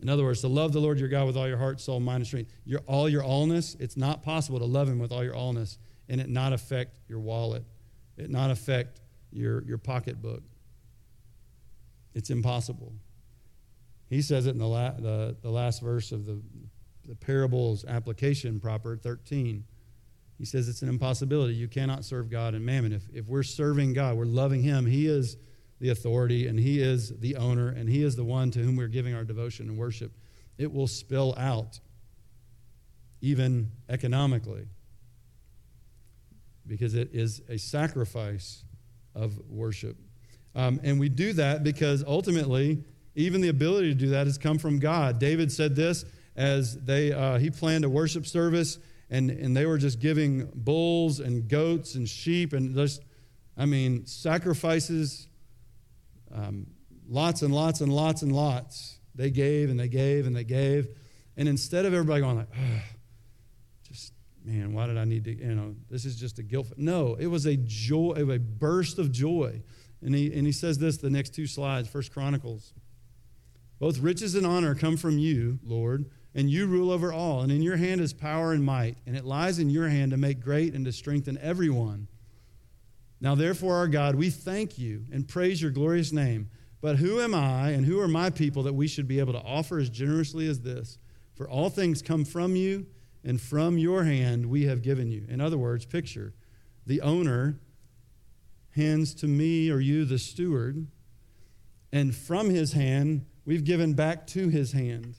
In 0.00 0.08
other 0.08 0.24
words, 0.24 0.40
to 0.42 0.48
love 0.48 0.72
the 0.72 0.80
Lord 0.80 0.98
your 0.98 1.08
God 1.08 1.26
with 1.26 1.36
all 1.36 1.48
your 1.48 1.58
heart, 1.58 1.80
soul, 1.80 2.00
mind, 2.00 2.16
and 2.16 2.26
strength, 2.26 2.52
your, 2.64 2.80
all 2.86 3.08
your 3.08 3.22
allness, 3.22 3.78
it's 3.80 3.96
not 3.96 4.22
possible 4.22 4.58
to 4.58 4.64
love 4.64 4.88
him 4.88 4.98
with 4.98 5.12
all 5.12 5.24
your 5.24 5.34
allness 5.34 5.78
and 6.08 6.20
it 6.20 6.28
not 6.28 6.52
affect 6.52 6.98
your 7.08 7.20
wallet, 7.20 7.64
it 8.16 8.30
not 8.30 8.50
affect 8.50 9.00
your, 9.32 9.62
your 9.64 9.78
pocketbook. 9.78 10.42
It's 12.14 12.30
impossible. 12.30 12.92
He 14.08 14.20
says 14.20 14.46
it 14.46 14.50
in 14.50 14.58
the, 14.58 14.66
la- 14.66 14.92
the, 14.92 15.36
the 15.40 15.50
last 15.50 15.80
verse 15.80 16.12
of 16.12 16.26
the, 16.26 16.42
the 17.08 17.14
parable's 17.14 17.84
application, 17.86 18.60
proper 18.60 18.96
13. 18.96 19.64
He 20.38 20.44
says 20.44 20.68
it's 20.68 20.82
an 20.82 20.88
impossibility. 20.88 21.54
You 21.54 21.68
cannot 21.68 22.04
serve 22.04 22.28
God 22.28 22.54
and 22.54 22.64
mammon. 22.64 22.92
If, 22.92 23.04
if 23.14 23.26
we're 23.26 23.42
serving 23.42 23.94
God, 23.94 24.16
we're 24.16 24.24
loving 24.24 24.62
Him, 24.62 24.86
He 24.86 25.06
is 25.06 25.36
the 25.80 25.88
authority 25.90 26.46
and 26.46 26.58
He 26.58 26.80
is 26.80 27.18
the 27.20 27.36
owner 27.36 27.68
and 27.68 27.88
He 27.88 28.02
is 28.02 28.16
the 28.16 28.24
one 28.24 28.50
to 28.50 28.58
whom 28.58 28.76
we're 28.76 28.88
giving 28.88 29.14
our 29.14 29.24
devotion 29.24 29.68
and 29.68 29.78
worship. 29.78 30.12
It 30.58 30.72
will 30.72 30.86
spill 30.86 31.34
out, 31.38 31.80
even 33.20 33.70
economically, 33.88 34.66
because 36.66 36.94
it 36.94 37.10
is 37.12 37.42
a 37.48 37.58
sacrifice 37.58 38.64
of 39.14 39.38
worship. 39.48 39.96
Um, 40.54 40.80
and 40.82 41.00
we 41.00 41.08
do 41.08 41.32
that 41.34 41.64
because 41.64 42.04
ultimately, 42.06 42.84
even 43.14 43.40
the 43.40 43.48
ability 43.48 43.88
to 43.88 43.94
do 43.94 44.08
that 44.10 44.26
has 44.26 44.38
come 44.38 44.58
from 44.58 44.78
God. 44.78 45.18
David 45.18 45.50
said 45.50 45.74
this 45.74 46.04
as 46.36 46.78
they, 46.84 47.12
uh, 47.12 47.38
he 47.38 47.50
planned 47.50 47.84
a 47.84 47.90
worship 47.90 48.26
service 48.26 48.78
and, 49.10 49.30
and 49.30 49.56
they 49.56 49.66
were 49.66 49.78
just 49.78 50.00
giving 50.00 50.50
bulls 50.54 51.20
and 51.20 51.46
goats 51.48 51.94
and 51.94 52.08
sheep 52.08 52.52
and 52.52 52.74
just, 52.74 53.02
I 53.56 53.66
mean, 53.66 54.06
sacrifices, 54.06 55.28
um, 56.34 56.66
lots 57.06 57.42
and 57.42 57.54
lots 57.54 57.82
and 57.82 57.92
lots 57.92 58.22
and 58.22 58.34
lots. 58.34 58.98
They 59.14 59.30
gave 59.30 59.68
and 59.68 59.78
they 59.78 59.88
gave 59.88 60.26
and 60.26 60.34
they 60.34 60.44
gave. 60.44 60.88
And 61.36 61.48
instead 61.48 61.84
of 61.84 61.92
everybody 61.92 62.22
going 62.22 62.36
like, 62.38 62.48
man, 64.44 64.72
why 64.72 64.86
did 64.86 64.98
I 64.98 65.04
need 65.04 65.24
to, 65.24 65.36
you 65.36 65.54
know, 65.54 65.74
this 65.90 66.04
is 66.04 66.16
just 66.16 66.38
a 66.38 66.42
guilt. 66.42 66.72
No, 66.76 67.14
it 67.14 67.26
was 67.26 67.46
a 67.46 67.56
joy, 67.56 68.14
a 68.16 68.38
burst 68.38 68.98
of 68.98 69.12
joy. 69.12 69.62
And 70.00 70.14
he, 70.14 70.32
and 70.32 70.46
he 70.46 70.52
says 70.52 70.78
this, 70.78 70.96
the 70.96 71.10
next 71.10 71.34
two 71.34 71.46
slides, 71.46 71.88
First 71.88 72.12
Chronicles. 72.12 72.72
Both 73.78 73.98
riches 73.98 74.34
and 74.34 74.46
honor 74.46 74.74
come 74.74 74.96
from 74.96 75.18
you, 75.18 75.58
Lord 75.62 76.06
and 76.34 76.50
you 76.50 76.66
rule 76.66 76.90
over 76.90 77.12
all. 77.12 77.42
And 77.42 77.52
in 77.52 77.62
your 77.62 77.76
hand 77.76 78.00
is 78.00 78.12
power 78.12 78.52
and 78.52 78.64
might, 78.64 78.98
and 79.06 79.16
it 79.16 79.24
lies 79.24 79.58
in 79.58 79.70
your 79.70 79.88
hand 79.88 80.12
to 80.12 80.16
make 80.16 80.40
great 80.40 80.74
and 80.74 80.84
to 80.84 80.92
strengthen 80.92 81.38
everyone. 81.38 82.08
Now, 83.20 83.34
therefore, 83.34 83.76
our 83.76 83.88
God, 83.88 84.14
we 84.14 84.30
thank 84.30 84.78
you 84.78 85.04
and 85.12 85.28
praise 85.28 85.62
your 85.62 85.70
glorious 85.70 86.12
name. 86.12 86.50
But 86.80 86.96
who 86.96 87.20
am 87.20 87.34
I 87.34 87.70
and 87.70 87.86
who 87.86 88.00
are 88.00 88.08
my 88.08 88.30
people 88.30 88.64
that 88.64 88.72
we 88.72 88.88
should 88.88 89.06
be 89.06 89.20
able 89.20 89.32
to 89.34 89.42
offer 89.42 89.78
as 89.78 89.88
generously 89.88 90.48
as 90.48 90.60
this? 90.60 90.98
For 91.36 91.48
all 91.48 91.70
things 91.70 92.02
come 92.02 92.24
from 92.24 92.56
you, 92.56 92.86
and 93.24 93.40
from 93.40 93.78
your 93.78 94.04
hand 94.04 94.46
we 94.46 94.64
have 94.64 94.82
given 94.82 95.10
you. 95.10 95.24
In 95.28 95.40
other 95.40 95.58
words, 95.58 95.84
picture 95.84 96.34
the 96.86 97.00
owner 97.00 97.60
hands 98.70 99.14
to 99.14 99.26
me 99.26 99.70
or 99.70 99.78
you, 99.78 100.04
the 100.04 100.18
steward, 100.18 100.86
and 101.92 102.14
from 102.14 102.50
his 102.50 102.72
hand 102.72 103.26
we've 103.44 103.64
given 103.64 103.94
back 103.94 104.26
to 104.28 104.48
his 104.48 104.72
hand. 104.72 105.18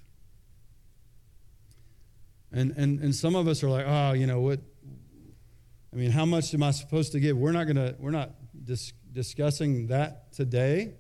And, 2.52 2.72
and, 2.78 3.00
and 3.00 3.16
some 3.16 3.36
of 3.36 3.48
us 3.48 3.64
are 3.64 3.70
like, 3.70 3.86
oh, 3.88 4.14
you 4.14 4.28
know, 4.28 4.40
what? 4.40 4.60
I 5.92 5.96
mean, 5.96 6.12
how 6.12 6.26
much 6.26 6.54
am 6.54 6.64
I 6.64 6.72
supposed 6.72 7.12
to 7.14 7.20
give? 7.20 7.38
We're 7.38 7.52
not 7.52 7.66
going 7.66 7.76
to, 7.76 7.96
we're 8.00 8.12
not 8.12 8.32
dis- 8.64 8.94
discussing 9.12 9.88
that 9.88 10.32
today. 10.32 10.96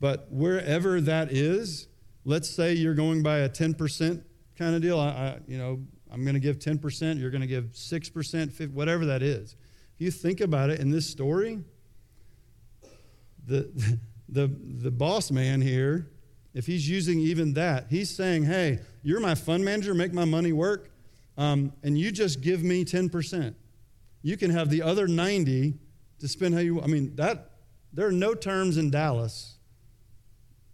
But 0.00 0.30
wherever 0.30 1.00
that 1.00 1.32
is, 1.32 1.88
let's 2.24 2.50
say 2.50 2.74
you're 2.74 2.94
going 2.94 3.22
by 3.22 3.38
a 3.38 3.48
10% 3.48 4.22
kind 4.56 4.74
of 4.74 4.82
deal. 4.82 4.98
I, 4.98 5.08
I 5.08 5.38
you 5.46 5.58
know, 5.58 5.80
I'm 6.10 6.22
going 6.22 6.34
to 6.34 6.40
give 6.40 6.58
10%, 6.58 7.18
you're 7.18 7.30
going 7.30 7.40
to 7.40 7.46
give 7.46 7.72
6%, 7.72 8.52
50, 8.52 8.66
whatever 8.68 9.06
that 9.06 9.22
is. 9.22 9.56
If 9.96 10.00
you 10.00 10.10
think 10.10 10.40
about 10.40 10.70
it 10.70 10.80
in 10.80 10.90
this 10.90 11.08
story, 11.08 11.60
the, 13.46 13.98
the, 14.28 14.48
the 14.48 14.90
boss 14.90 15.30
man 15.30 15.60
here, 15.60 16.10
if 16.54 16.66
he's 16.66 16.88
using 16.88 17.18
even 17.18 17.54
that, 17.54 17.86
he's 17.90 18.14
saying, 18.14 18.44
hey, 18.44 18.78
you're 19.02 19.20
my 19.20 19.34
fund 19.34 19.64
manager, 19.64 19.92
make 19.92 20.12
my 20.12 20.24
money 20.24 20.52
work, 20.52 20.90
um, 21.36 21.72
and 21.82 21.98
you 21.98 22.12
just 22.12 22.40
give 22.40 22.62
me 22.62 22.84
10%. 22.84 23.54
You 24.22 24.36
can 24.36 24.50
have 24.50 24.70
the 24.70 24.82
other 24.82 25.08
90 25.08 25.74
to 26.20 26.28
spend 26.28 26.54
how 26.54 26.60
you, 26.60 26.80
I 26.80 26.86
mean, 26.86 27.16
that, 27.16 27.50
there 27.92 28.06
are 28.06 28.12
no 28.12 28.34
terms 28.34 28.76
in 28.76 28.90
Dallas 28.90 29.56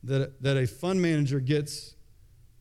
that, 0.04 0.42
that 0.42 0.56
a 0.56 0.66
fund 0.66 1.00
manager 1.00 1.40
gets 1.40 1.94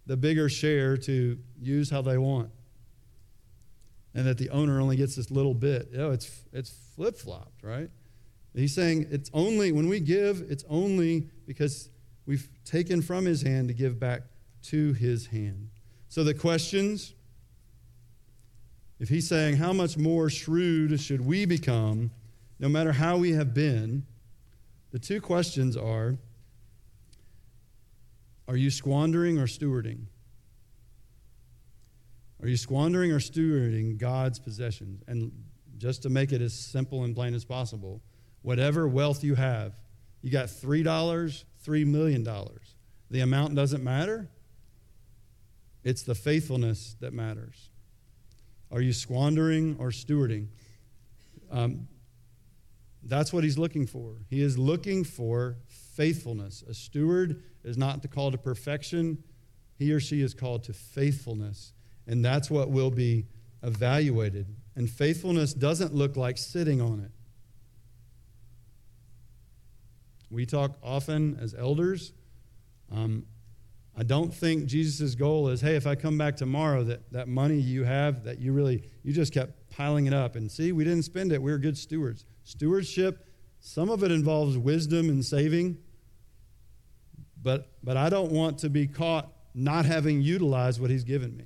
the 0.09 0.17
bigger 0.17 0.49
share 0.49 0.97
to 0.97 1.37
use 1.61 1.91
how 1.91 2.01
they 2.01 2.17
want. 2.17 2.49
And 4.15 4.25
that 4.25 4.39
the 4.39 4.49
owner 4.49 4.81
only 4.81 4.95
gets 4.95 5.15
this 5.15 5.29
little 5.29 5.53
bit. 5.53 5.89
You 5.91 5.99
know, 5.99 6.11
it's, 6.11 6.45
it's 6.51 6.73
flip 6.95 7.15
flopped, 7.15 7.63
right? 7.63 7.91
He's 8.55 8.73
saying 8.73 9.05
it's 9.11 9.29
only, 9.35 9.71
when 9.71 9.87
we 9.87 9.99
give, 9.99 10.43
it's 10.49 10.65
only 10.67 11.27
because 11.45 11.91
we've 12.25 12.49
taken 12.65 13.03
from 13.03 13.25
his 13.25 13.43
hand 13.43 13.67
to 13.67 13.73
give 13.75 13.99
back 13.99 14.23
to 14.63 14.93
his 14.93 15.27
hand. 15.27 15.69
So 16.07 16.23
the 16.23 16.33
questions, 16.33 17.13
if 18.99 19.09
he's 19.09 19.27
saying, 19.29 19.57
how 19.57 19.73
much 19.73 19.95
more 19.95 20.27
shrewd 20.31 20.99
should 20.99 21.23
we 21.23 21.45
become, 21.45 22.09
no 22.57 22.67
matter 22.67 22.93
how 22.93 23.17
we 23.17 23.33
have 23.33 23.53
been, 23.53 24.07
the 24.89 24.97
two 24.97 25.21
questions 25.21 25.77
are 25.77 26.17
are 28.49 28.57
you 28.57 28.71
squandering 28.71 29.37
or 29.37 29.45
stewarding? 29.45 30.05
Are 32.41 32.47
you 32.47 32.57
squandering 32.57 33.11
or 33.11 33.19
stewarding 33.19 33.99
God's 33.99 34.39
possessions? 34.39 35.03
And 35.07 35.31
just 35.77 36.01
to 36.01 36.09
make 36.09 36.31
it 36.31 36.41
as 36.41 36.55
simple 36.55 37.03
and 37.03 37.13
plain 37.13 37.35
as 37.35 37.45
possible, 37.45 38.01
whatever 38.41 38.87
wealth 38.87 39.23
you 39.23 39.35
have, 39.35 39.73
you 40.23 40.31
got 40.31 40.47
$3, 40.47 40.83
$3 40.83 41.85
million. 41.85 42.27
The 43.11 43.19
amount 43.19 43.53
doesn't 43.53 43.83
matter. 43.83 44.31
It's 45.83 46.01
the 46.01 46.15
faithfulness 46.15 46.95
that 47.01 47.13
matters. 47.13 47.69
Are 48.71 48.81
you 48.81 48.93
squandering 48.93 49.75
or 49.77 49.89
stewarding? 49.89 50.47
Um, 51.51 51.87
that's 53.03 53.31
what 53.31 53.43
he's 53.43 53.59
looking 53.59 53.85
for. 53.85 54.15
He 54.27 54.41
is 54.41 54.57
looking 54.57 55.03
for 55.03 55.57
faithfulness. 55.99 56.63
A 56.65 56.73
steward 56.73 57.43
is 57.65 57.77
not 57.77 58.09
called 58.09 58.31
to 58.31 58.37
perfection, 58.37 59.21
he 59.77 59.91
or 59.91 59.99
she 59.99 60.21
is 60.21 60.33
called 60.33 60.63
to 60.63 60.71
faithfulness. 60.71 61.73
And 62.07 62.23
that's 62.23 62.49
what 62.49 62.69
will 62.69 62.89
be 62.89 63.25
evaluated. 63.63 64.47
And 64.77 64.89
faithfulness 64.89 65.53
doesn't 65.53 65.93
look 65.93 66.15
like 66.15 66.37
sitting 66.37 66.79
on 66.79 67.01
it. 67.01 67.11
We 70.31 70.45
talk 70.45 70.77
often 70.81 71.37
as 71.41 71.53
elders. 71.53 72.13
Um, 72.89 73.25
I 73.97 74.03
don't 74.03 74.33
think 74.33 74.67
Jesus' 74.67 75.15
goal 75.15 75.49
is, 75.49 75.59
hey, 75.59 75.75
if 75.75 75.85
I 75.85 75.95
come 75.95 76.17
back 76.17 76.37
tomorrow, 76.37 76.85
that, 76.85 77.11
that 77.11 77.27
money 77.27 77.59
you 77.59 77.83
have, 77.83 78.23
that 78.23 78.39
you 78.39 78.53
really, 78.53 78.83
you 79.03 79.11
just 79.11 79.33
kept 79.33 79.69
piling 79.69 80.05
it 80.05 80.13
up. 80.13 80.37
And 80.37 80.49
see, 80.49 80.71
we 80.71 80.85
didn't 80.85 81.03
spend 81.03 81.33
it. 81.33 81.41
We 81.41 81.51
were 81.51 81.57
good 81.57 81.77
stewards. 81.77 82.23
Stewardship, 82.45 83.27
some 83.59 83.89
of 83.89 84.01
it 84.01 84.11
involves 84.11 84.57
wisdom 84.57 85.09
and 85.09 85.25
saving. 85.25 85.77
But, 87.41 87.69
but 87.83 87.97
I 87.97 88.09
don't 88.09 88.31
want 88.31 88.57
to 88.59 88.69
be 88.69 88.87
caught 88.87 89.31
not 89.53 89.85
having 89.85 90.21
utilized 90.21 90.79
what 90.79 90.89
He's 90.89 91.03
given 91.03 91.35
me. 91.37 91.45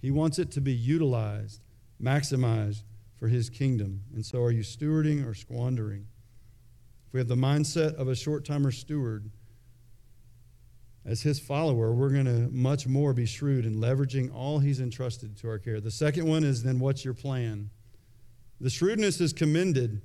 He 0.00 0.10
wants 0.10 0.38
it 0.38 0.50
to 0.52 0.60
be 0.60 0.72
utilized, 0.72 1.60
maximized 2.02 2.82
for 3.18 3.28
His 3.28 3.50
kingdom. 3.50 4.02
And 4.14 4.24
so, 4.24 4.42
are 4.42 4.50
you 4.50 4.62
stewarding 4.62 5.26
or 5.26 5.34
squandering? 5.34 6.06
If 7.06 7.14
we 7.14 7.20
have 7.20 7.28
the 7.28 7.34
mindset 7.34 7.94
of 7.94 8.08
a 8.08 8.14
short 8.14 8.44
timer 8.44 8.70
steward, 8.70 9.30
as 11.04 11.22
his 11.22 11.40
follower, 11.40 11.92
we're 11.92 12.10
going 12.10 12.26
to 12.26 12.48
much 12.52 12.86
more 12.86 13.12
be 13.12 13.26
shrewd 13.26 13.66
in 13.66 13.74
leveraging 13.74 14.32
all 14.32 14.60
he's 14.60 14.80
entrusted 14.80 15.36
to 15.38 15.48
our 15.48 15.58
care. 15.58 15.80
The 15.80 15.90
second 15.90 16.26
one 16.26 16.44
is 16.44 16.62
then 16.62 16.78
what's 16.78 17.04
your 17.04 17.14
plan? 17.14 17.70
The 18.60 18.70
shrewdness 18.70 19.20
is 19.20 19.32
commended 19.32 20.00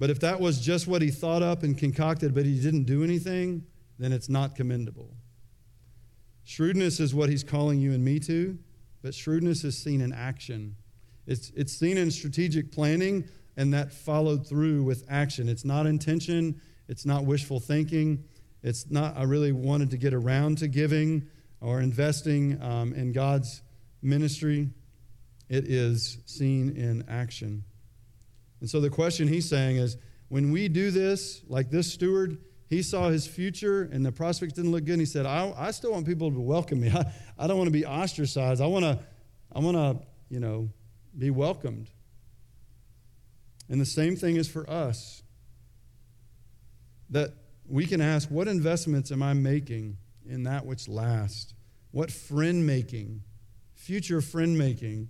but 0.00 0.08
if 0.08 0.18
that 0.20 0.40
was 0.40 0.58
just 0.58 0.86
what 0.86 1.02
he 1.02 1.10
thought 1.10 1.42
up 1.42 1.62
and 1.62 1.76
concocted, 1.76 2.34
but 2.34 2.46
he 2.46 2.58
didn't 2.58 2.84
do 2.84 3.04
anything, 3.04 3.66
then 3.98 4.12
it's 4.12 4.30
not 4.30 4.56
commendable. 4.56 5.14
Shrewdness 6.42 7.00
is 7.00 7.14
what 7.14 7.28
he's 7.28 7.44
calling 7.44 7.78
you 7.78 7.92
and 7.92 8.02
me 8.02 8.18
to, 8.20 8.58
but 9.02 9.14
shrewdness 9.14 9.62
is 9.62 9.76
seen 9.76 10.00
in 10.00 10.14
action. 10.14 10.74
It's, 11.26 11.50
it's 11.54 11.74
seen 11.74 11.98
in 11.98 12.10
strategic 12.10 12.72
planning 12.72 13.28
and 13.58 13.74
that 13.74 13.92
followed 13.92 14.46
through 14.46 14.84
with 14.84 15.04
action. 15.10 15.50
It's 15.50 15.66
not 15.66 15.84
intention, 15.84 16.62
it's 16.88 17.04
not 17.04 17.26
wishful 17.26 17.60
thinking, 17.60 18.24
it's 18.62 18.90
not, 18.90 19.18
I 19.18 19.24
really 19.24 19.52
wanted 19.52 19.90
to 19.90 19.98
get 19.98 20.14
around 20.14 20.56
to 20.58 20.68
giving 20.68 21.28
or 21.60 21.82
investing 21.82 22.60
um, 22.62 22.94
in 22.94 23.12
God's 23.12 23.60
ministry. 24.00 24.70
It 25.50 25.68
is 25.68 26.20
seen 26.24 26.70
in 26.70 27.04
action. 27.06 27.64
And 28.60 28.68
so 28.68 28.80
the 28.80 28.90
question 28.90 29.28
he's 29.28 29.48
saying 29.48 29.76
is 29.76 29.96
when 30.28 30.52
we 30.52 30.68
do 30.68 30.90
this, 30.90 31.42
like 31.48 31.70
this 31.70 31.92
steward, 31.92 32.38
he 32.68 32.82
saw 32.82 33.08
his 33.08 33.26
future 33.26 33.82
and 33.92 34.06
the 34.06 34.12
prospects 34.12 34.52
didn't 34.52 34.70
look 34.70 34.84
good. 34.84 34.92
And 34.92 35.02
he 35.02 35.06
said, 35.06 35.26
I, 35.26 35.52
I 35.56 35.70
still 35.72 35.92
want 35.92 36.06
people 36.06 36.30
to 36.30 36.40
welcome 36.40 36.80
me. 36.80 36.90
I, 36.94 37.12
I 37.38 37.46
don't 37.46 37.58
want 37.58 37.66
to 37.66 37.72
be 37.72 37.84
ostracized. 37.84 38.60
I 38.60 38.66
want 38.66 38.84
to, 38.84 38.98
I 39.52 39.58
want 39.58 39.76
to, 39.76 40.06
you 40.28 40.38
know, 40.38 40.70
be 41.16 41.30
welcomed. 41.30 41.90
And 43.68 43.80
the 43.80 43.86
same 43.86 44.16
thing 44.16 44.36
is 44.36 44.48
for 44.48 44.68
us. 44.70 45.22
That 47.10 47.34
we 47.66 47.86
can 47.86 48.00
ask, 48.00 48.30
what 48.30 48.46
investments 48.46 49.10
am 49.10 49.22
I 49.22 49.32
making 49.32 49.96
in 50.24 50.44
that 50.44 50.64
which 50.64 50.86
lasts? 50.86 51.54
What 51.90 52.12
friend 52.12 52.64
making, 52.64 53.22
future 53.74 54.20
friend 54.20 54.56
making, 54.56 55.08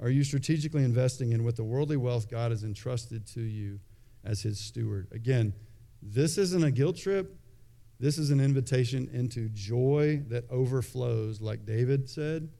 are 0.00 0.10
you 0.10 0.24
strategically 0.24 0.84
investing 0.84 1.32
in 1.32 1.44
what 1.44 1.56
the 1.56 1.64
worldly 1.64 1.96
wealth 1.96 2.28
God 2.30 2.50
has 2.50 2.64
entrusted 2.64 3.26
to 3.28 3.40
you 3.40 3.80
as 4.24 4.42
his 4.42 4.58
steward? 4.58 5.08
Again, 5.10 5.54
this 6.02 6.36
isn't 6.38 6.62
a 6.62 6.70
guilt 6.70 6.96
trip. 6.96 7.34
This 7.98 8.18
is 8.18 8.30
an 8.30 8.40
invitation 8.40 9.08
into 9.12 9.48
joy 9.48 10.22
that 10.28 10.44
overflows, 10.50 11.40
like 11.40 11.64
David 11.64 12.10
said. 12.10 12.50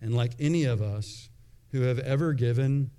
And 0.00 0.14
like 0.14 0.32
any 0.38 0.64
of 0.64 0.80
us 0.80 1.28
who 1.72 1.82
have 1.82 1.98
ever 1.98 2.32
given 2.32 2.90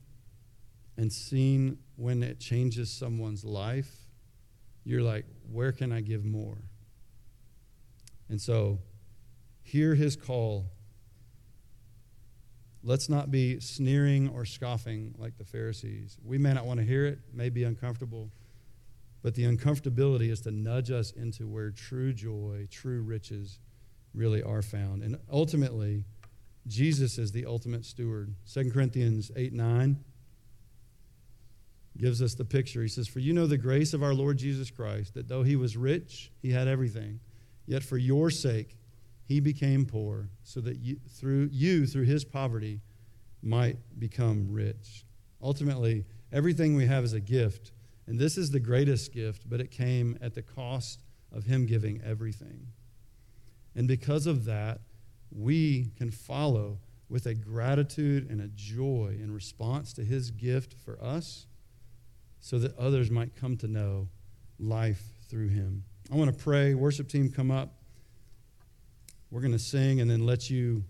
and 0.98 1.14
seen 1.14 1.78
when 1.96 2.24
it 2.24 2.40
changes 2.40 2.92
someone's 2.92 3.46
life, 3.46 3.90
you're 4.84 5.02
like, 5.02 5.26
where 5.50 5.72
can 5.72 5.94
I 5.94 6.02
give 6.02 6.26
more? 6.26 6.58
And 8.30 8.42
so, 8.42 8.80
hear 9.64 9.96
his 9.96 10.16
call 10.16 10.66
Let's 12.88 13.10
not 13.10 13.32
be 13.32 13.60
sneering 13.60 14.30
or 14.30 14.46
scoffing 14.46 15.14
like 15.18 15.38
the 15.38 15.44
Pharisees. 15.44 16.18
We 16.24 16.38
may 16.38 16.54
not 16.54 16.66
want 16.66 16.80
to 16.80 16.86
hear 16.86 17.06
it, 17.06 17.20
may 17.34 17.50
be 17.50 17.66
uncomfortable, 17.66 18.32
but 19.22 19.36
the 19.36 19.44
uncomfortability 19.44 20.32
is 20.32 20.40
to 20.42 20.52
nudge 20.52 20.90
us 20.90 21.12
into 21.12 21.50
where 21.50 21.70
true 21.70 22.14
joy, 22.14 22.66
true 22.72 23.02
riches 23.02 23.60
really 24.14 24.42
are 24.42 24.62
found. 24.62 25.04
And 25.04 25.18
ultimately, 25.30 26.06
Jesus 26.66 27.18
is 27.18 27.34
the 27.34 27.46
ultimate 27.46 27.84
steward. 27.84 28.34
2 28.54 28.72
Corinthians 28.72 29.32
8 29.36 29.52
9 29.52 29.98
gives 31.98 32.22
us 32.22 32.36
the 32.36 32.46
picture. 32.46 32.84
He 32.84 32.88
says, 32.88 33.10
For 33.10 33.20
you 33.20 33.34
know 33.34 33.48
the 33.48 33.58
grace 33.58 33.94
of 33.94 34.02
our 34.02 34.14
Lord 34.14 34.38
Jesus 34.38 34.72
Christ, 34.72 35.14
that 35.16 35.28
though 35.28 35.44
he 35.44 35.58
was 35.58 35.76
rich, 35.76 36.32
he 36.42 36.52
had 36.52 36.70
everything. 36.70 37.20
Yet 37.66 37.84
for 37.84 37.98
your 37.98 38.30
sake, 38.30 38.77
he 39.28 39.42
became 39.42 39.86
poor 39.86 40.30
so 40.44 40.62
that 40.62 40.78
you 40.78 40.98
through 41.10 41.50
you 41.52 41.86
through 41.86 42.06
his 42.06 42.24
poverty 42.24 42.80
might 43.42 43.78
become 44.00 44.48
rich. 44.50 45.06
Ultimately 45.42 46.06
everything 46.32 46.76
we 46.76 46.86
have 46.86 47.04
is 47.04 47.14
a 47.14 47.20
gift 47.20 47.72
and 48.08 48.18
this 48.18 48.38
is 48.38 48.52
the 48.52 48.60
greatest 48.60 49.14
gift 49.14 49.50
but 49.50 49.60
it 49.60 49.70
came 49.70 50.18
at 50.22 50.34
the 50.34 50.42
cost 50.42 51.02
of 51.32 51.44
him 51.44 51.66
giving 51.66 52.02
everything. 52.04 52.68
And 53.76 53.88
because 53.88 54.28
of 54.28 54.46
that 54.46 54.80
we 55.30 55.92
can 55.98 56.10
follow 56.10 56.80
with 57.10 57.26
a 57.26 57.34
gratitude 57.34 58.30
and 58.30 58.42
a 58.42 58.48
joy 58.48 59.18
in 59.20 59.34
response 59.34 59.92
to 59.94 60.04
his 60.04 60.32
gift 60.32 60.74
for 60.74 61.02
us 61.04 61.48
so 62.40 62.60
that 62.60 62.78
others 62.78 63.12
might 63.12 63.36
come 63.36 63.58
to 63.58 63.68
know 63.68 64.08
life 64.58 65.04
through 65.30 65.50
him. 65.50 65.84
I 66.12 66.16
want 66.16 66.36
to 66.36 66.44
pray. 66.44 66.74
Worship 66.74 67.10
team 67.10 67.30
come 67.30 67.52
up 67.52 67.77
we're 69.30 69.42
going 69.42 69.52
to 69.52 69.60
sing 69.60 70.02
and 70.02 70.10
then 70.10 70.26
let 70.26 70.50
you 70.50 70.84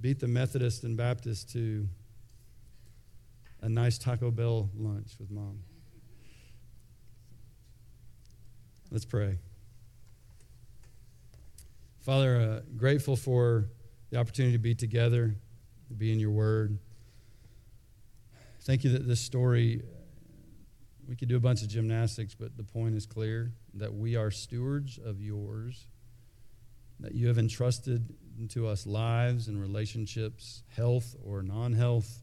beat 0.00 0.20
the 0.20 0.28
Methodist 0.28 0.84
and 0.84 0.96
Baptist 0.96 1.52
to 1.52 1.88
a 3.62 3.68
nice 3.68 3.98
Taco 3.98 4.30
Bell 4.30 4.70
lunch 4.76 5.12
with 5.18 5.30
mom. 5.30 5.60
Let's 8.90 9.04
pray. 9.04 9.38
Father, 12.00 12.36
uh, 12.36 12.60
grateful 12.76 13.16
for 13.16 13.66
the 14.10 14.18
opportunity 14.18 14.52
to 14.52 14.62
be 14.62 14.74
together, 14.74 15.34
to 15.88 15.94
be 15.94 16.12
in 16.12 16.20
your 16.20 16.30
word. 16.30 16.78
Thank 18.62 18.84
you 18.84 18.90
that 18.92 19.08
this 19.08 19.20
story, 19.20 19.82
we 21.08 21.16
could 21.16 21.28
do 21.28 21.36
a 21.36 21.40
bunch 21.40 21.62
of 21.62 21.68
gymnastics, 21.68 22.34
but 22.34 22.56
the 22.56 22.62
point 22.62 22.94
is 22.94 23.06
clear 23.06 23.52
that 23.74 23.92
we 23.92 24.14
are 24.14 24.30
stewards 24.30 24.98
of 24.98 25.20
yours, 25.20 25.88
that 27.00 27.14
you 27.14 27.28
have 27.28 27.38
entrusted 27.38 28.14
to 28.50 28.66
us 28.66 28.86
lives 28.86 29.48
and 29.48 29.60
relationships, 29.60 30.62
health 30.74 31.14
or 31.24 31.42
non 31.42 31.72
health, 31.72 32.22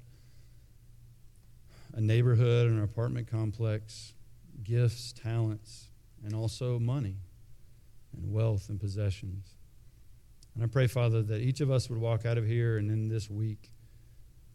a 1.94 2.02
neighborhood, 2.02 2.68
an 2.68 2.82
apartment 2.82 3.28
complex, 3.28 4.14
gifts, 4.64 5.14
talents, 5.14 5.90
and 6.24 6.34
also 6.34 6.80
money 6.80 7.18
and 8.16 8.32
wealth 8.32 8.70
and 8.70 8.80
possessions. 8.80 9.56
And 10.56 10.64
I 10.64 10.68
pray, 10.68 10.88
Father, 10.88 11.22
that 11.24 11.42
each 11.42 11.62
of 11.62 11.72
us 11.72 11.90
would 11.90 12.00
walk 12.00 12.26
out 12.26 12.38
of 12.38 12.46
here 12.46 12.78
and 12.78 12.92
in 12.92 13.10
this 13.10 13.30
week, 13.30 13.72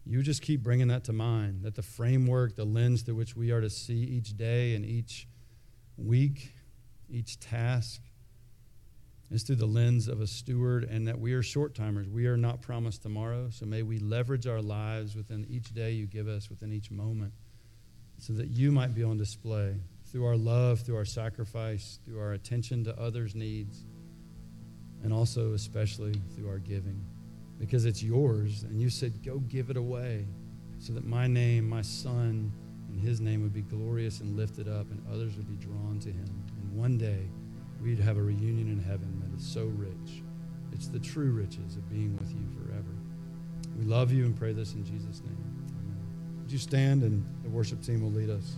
you 0.04 0.22
just 0.22 0.42
keep 0.42 0.62
bringing 0.62 0.88
that 0.88 1.04
to 1.04 1.12
mind, 1.12 1.62
that 1.64 1.74
the 1.74 1.82
framework, 1.82 2.56
the 2.56 2.64
lens 2.64 3.02
through 3.02 3.16
which 3.16 3.36
we 3.36 3.50
are 3.50 3.60
to 3.60 3.68
see 3.68 4.04
each 4.04 4.36
day 4.36 4.74
and 4.74 4.86
each 4.86 5.28
week, 5.98 6.52
each 7.10 7.38
task, 7.40 8.00
is 9.30 9.42
through 9.42 9.56
the 9.56 9.66
lens 9.66 10.08
of 10.08 10.20
a 10.20 10.26
steward, 10.26 10.84
and 10.84 11.06
that 11.06 11.18
we 11.18 11.32
are 11.34 11.42
short 11.42 11.74
timers. 11.74 12.08
We 12.08 12.26
are 12.26 12.36
not 12.36 12.62
promised 12.62 13.02
tomorrow. 13.02 13.48
So 13.50 13.66
may 13.66 13.82
we 13.82 13.98
leverage 13.98 14.46
our 14.46 14.62
lives 14.62 15.14
within 15.14 15.46
each 15.50 15.74
day 15.74 15.92
you 15.92 16.06
give 16.06 16.28
us, 16.28 16.48
within 16.48 16.72
each 16.72 16.90
moment, 16.90 17.32
so 18.18 18.32
that 18.34 18.48
you 18.48 18.72
might 18.72 18.94
be 18.94 19.04
on 19.04 19.18
display 19.18 19.76
through 20.10 20.24
our 20.24 20.36
love, 20.36 20.80
through 20.80 20.96
our 20.96 21.04
sacrifice, 21.04 21.98
through 22.04 22.18
our 22.18 22.32
attention 22.32 22.84
to 22.84 22.98
others' 22.98 23.34
needs, 23.34 23.84
and 25.02 25.12
also, 25.12 25.52
especially, 25.52 26.14
through 26.34 26.48
our 26.48 26.58
giving. 26.58 27.04
Because 27.58 27.84
it's 27.84 28.02
yours, 28.02 28.62
and 28.62 28.80
you 28.80 28.88
said, 28.88 29.22
Go 29.22 29.40
give 29.40 29.68
it 29.68 29.76
away, 29.76 30.26
so 30.78 30.94
that 30.94 31.04
my 31.04 31.26
name, 31.26 31.68
my 31.68 31.82
son, 31.82 32.50
and 32.88 32.98
his 32.98 33.20
name 33.20 33.42
would 33.42 33.52
be 33.52 33.62
glorious 33.62 34.20
and 34.20 34.36
lifted 34.36 34.68
up, 34.68 34.90
and 34.90 35.04
others 35.12 35.36
would 35.36 35.48
be 35.48 35.56
drawn 35.56 35.98
to 36.00 36.08
him. 36.08 36.44
And 36.62 36.72
one 36.76 36.96
day, 36.96 37.28
we'd 37.82 37.98
have 37.98 38.16
a 38.16 38.22
reunion 38.22 38.68
in 38.68 38.80
heaven 38.80 39.22
that 39.24 39.36
is 39.38 39.46
so 39.46 39.66
rich. 39.76 40.22
It's 40.72 40.88
the 40.88 40.98
true 40.98 41.30
riches 41.30 41.76
of 41.76 41.88
being 41.88 42.16
with 42.18 42.30
you 42.30 42.46
forever. 42.56 42.94
We 43.78 43.84
love 43.84 44.12
you 44.12 44.24
and 44.24 44.36
pray 44.36 44.52
this 44.52 44.74
in 44.74 44.84
Jesus' 44.84 45.22
name. 45.22 45.36
Amen. 45.70 46.40
Would 46.42 46.52
you 46.52 46.58
stand 46.58 47.02
and 47.02 47.24
the 47.42 47.50
worship 47.50 47.82
team 47.82 48.02
will 48.02 48.10
lead 48.10 48.30
us? 48.30 48.56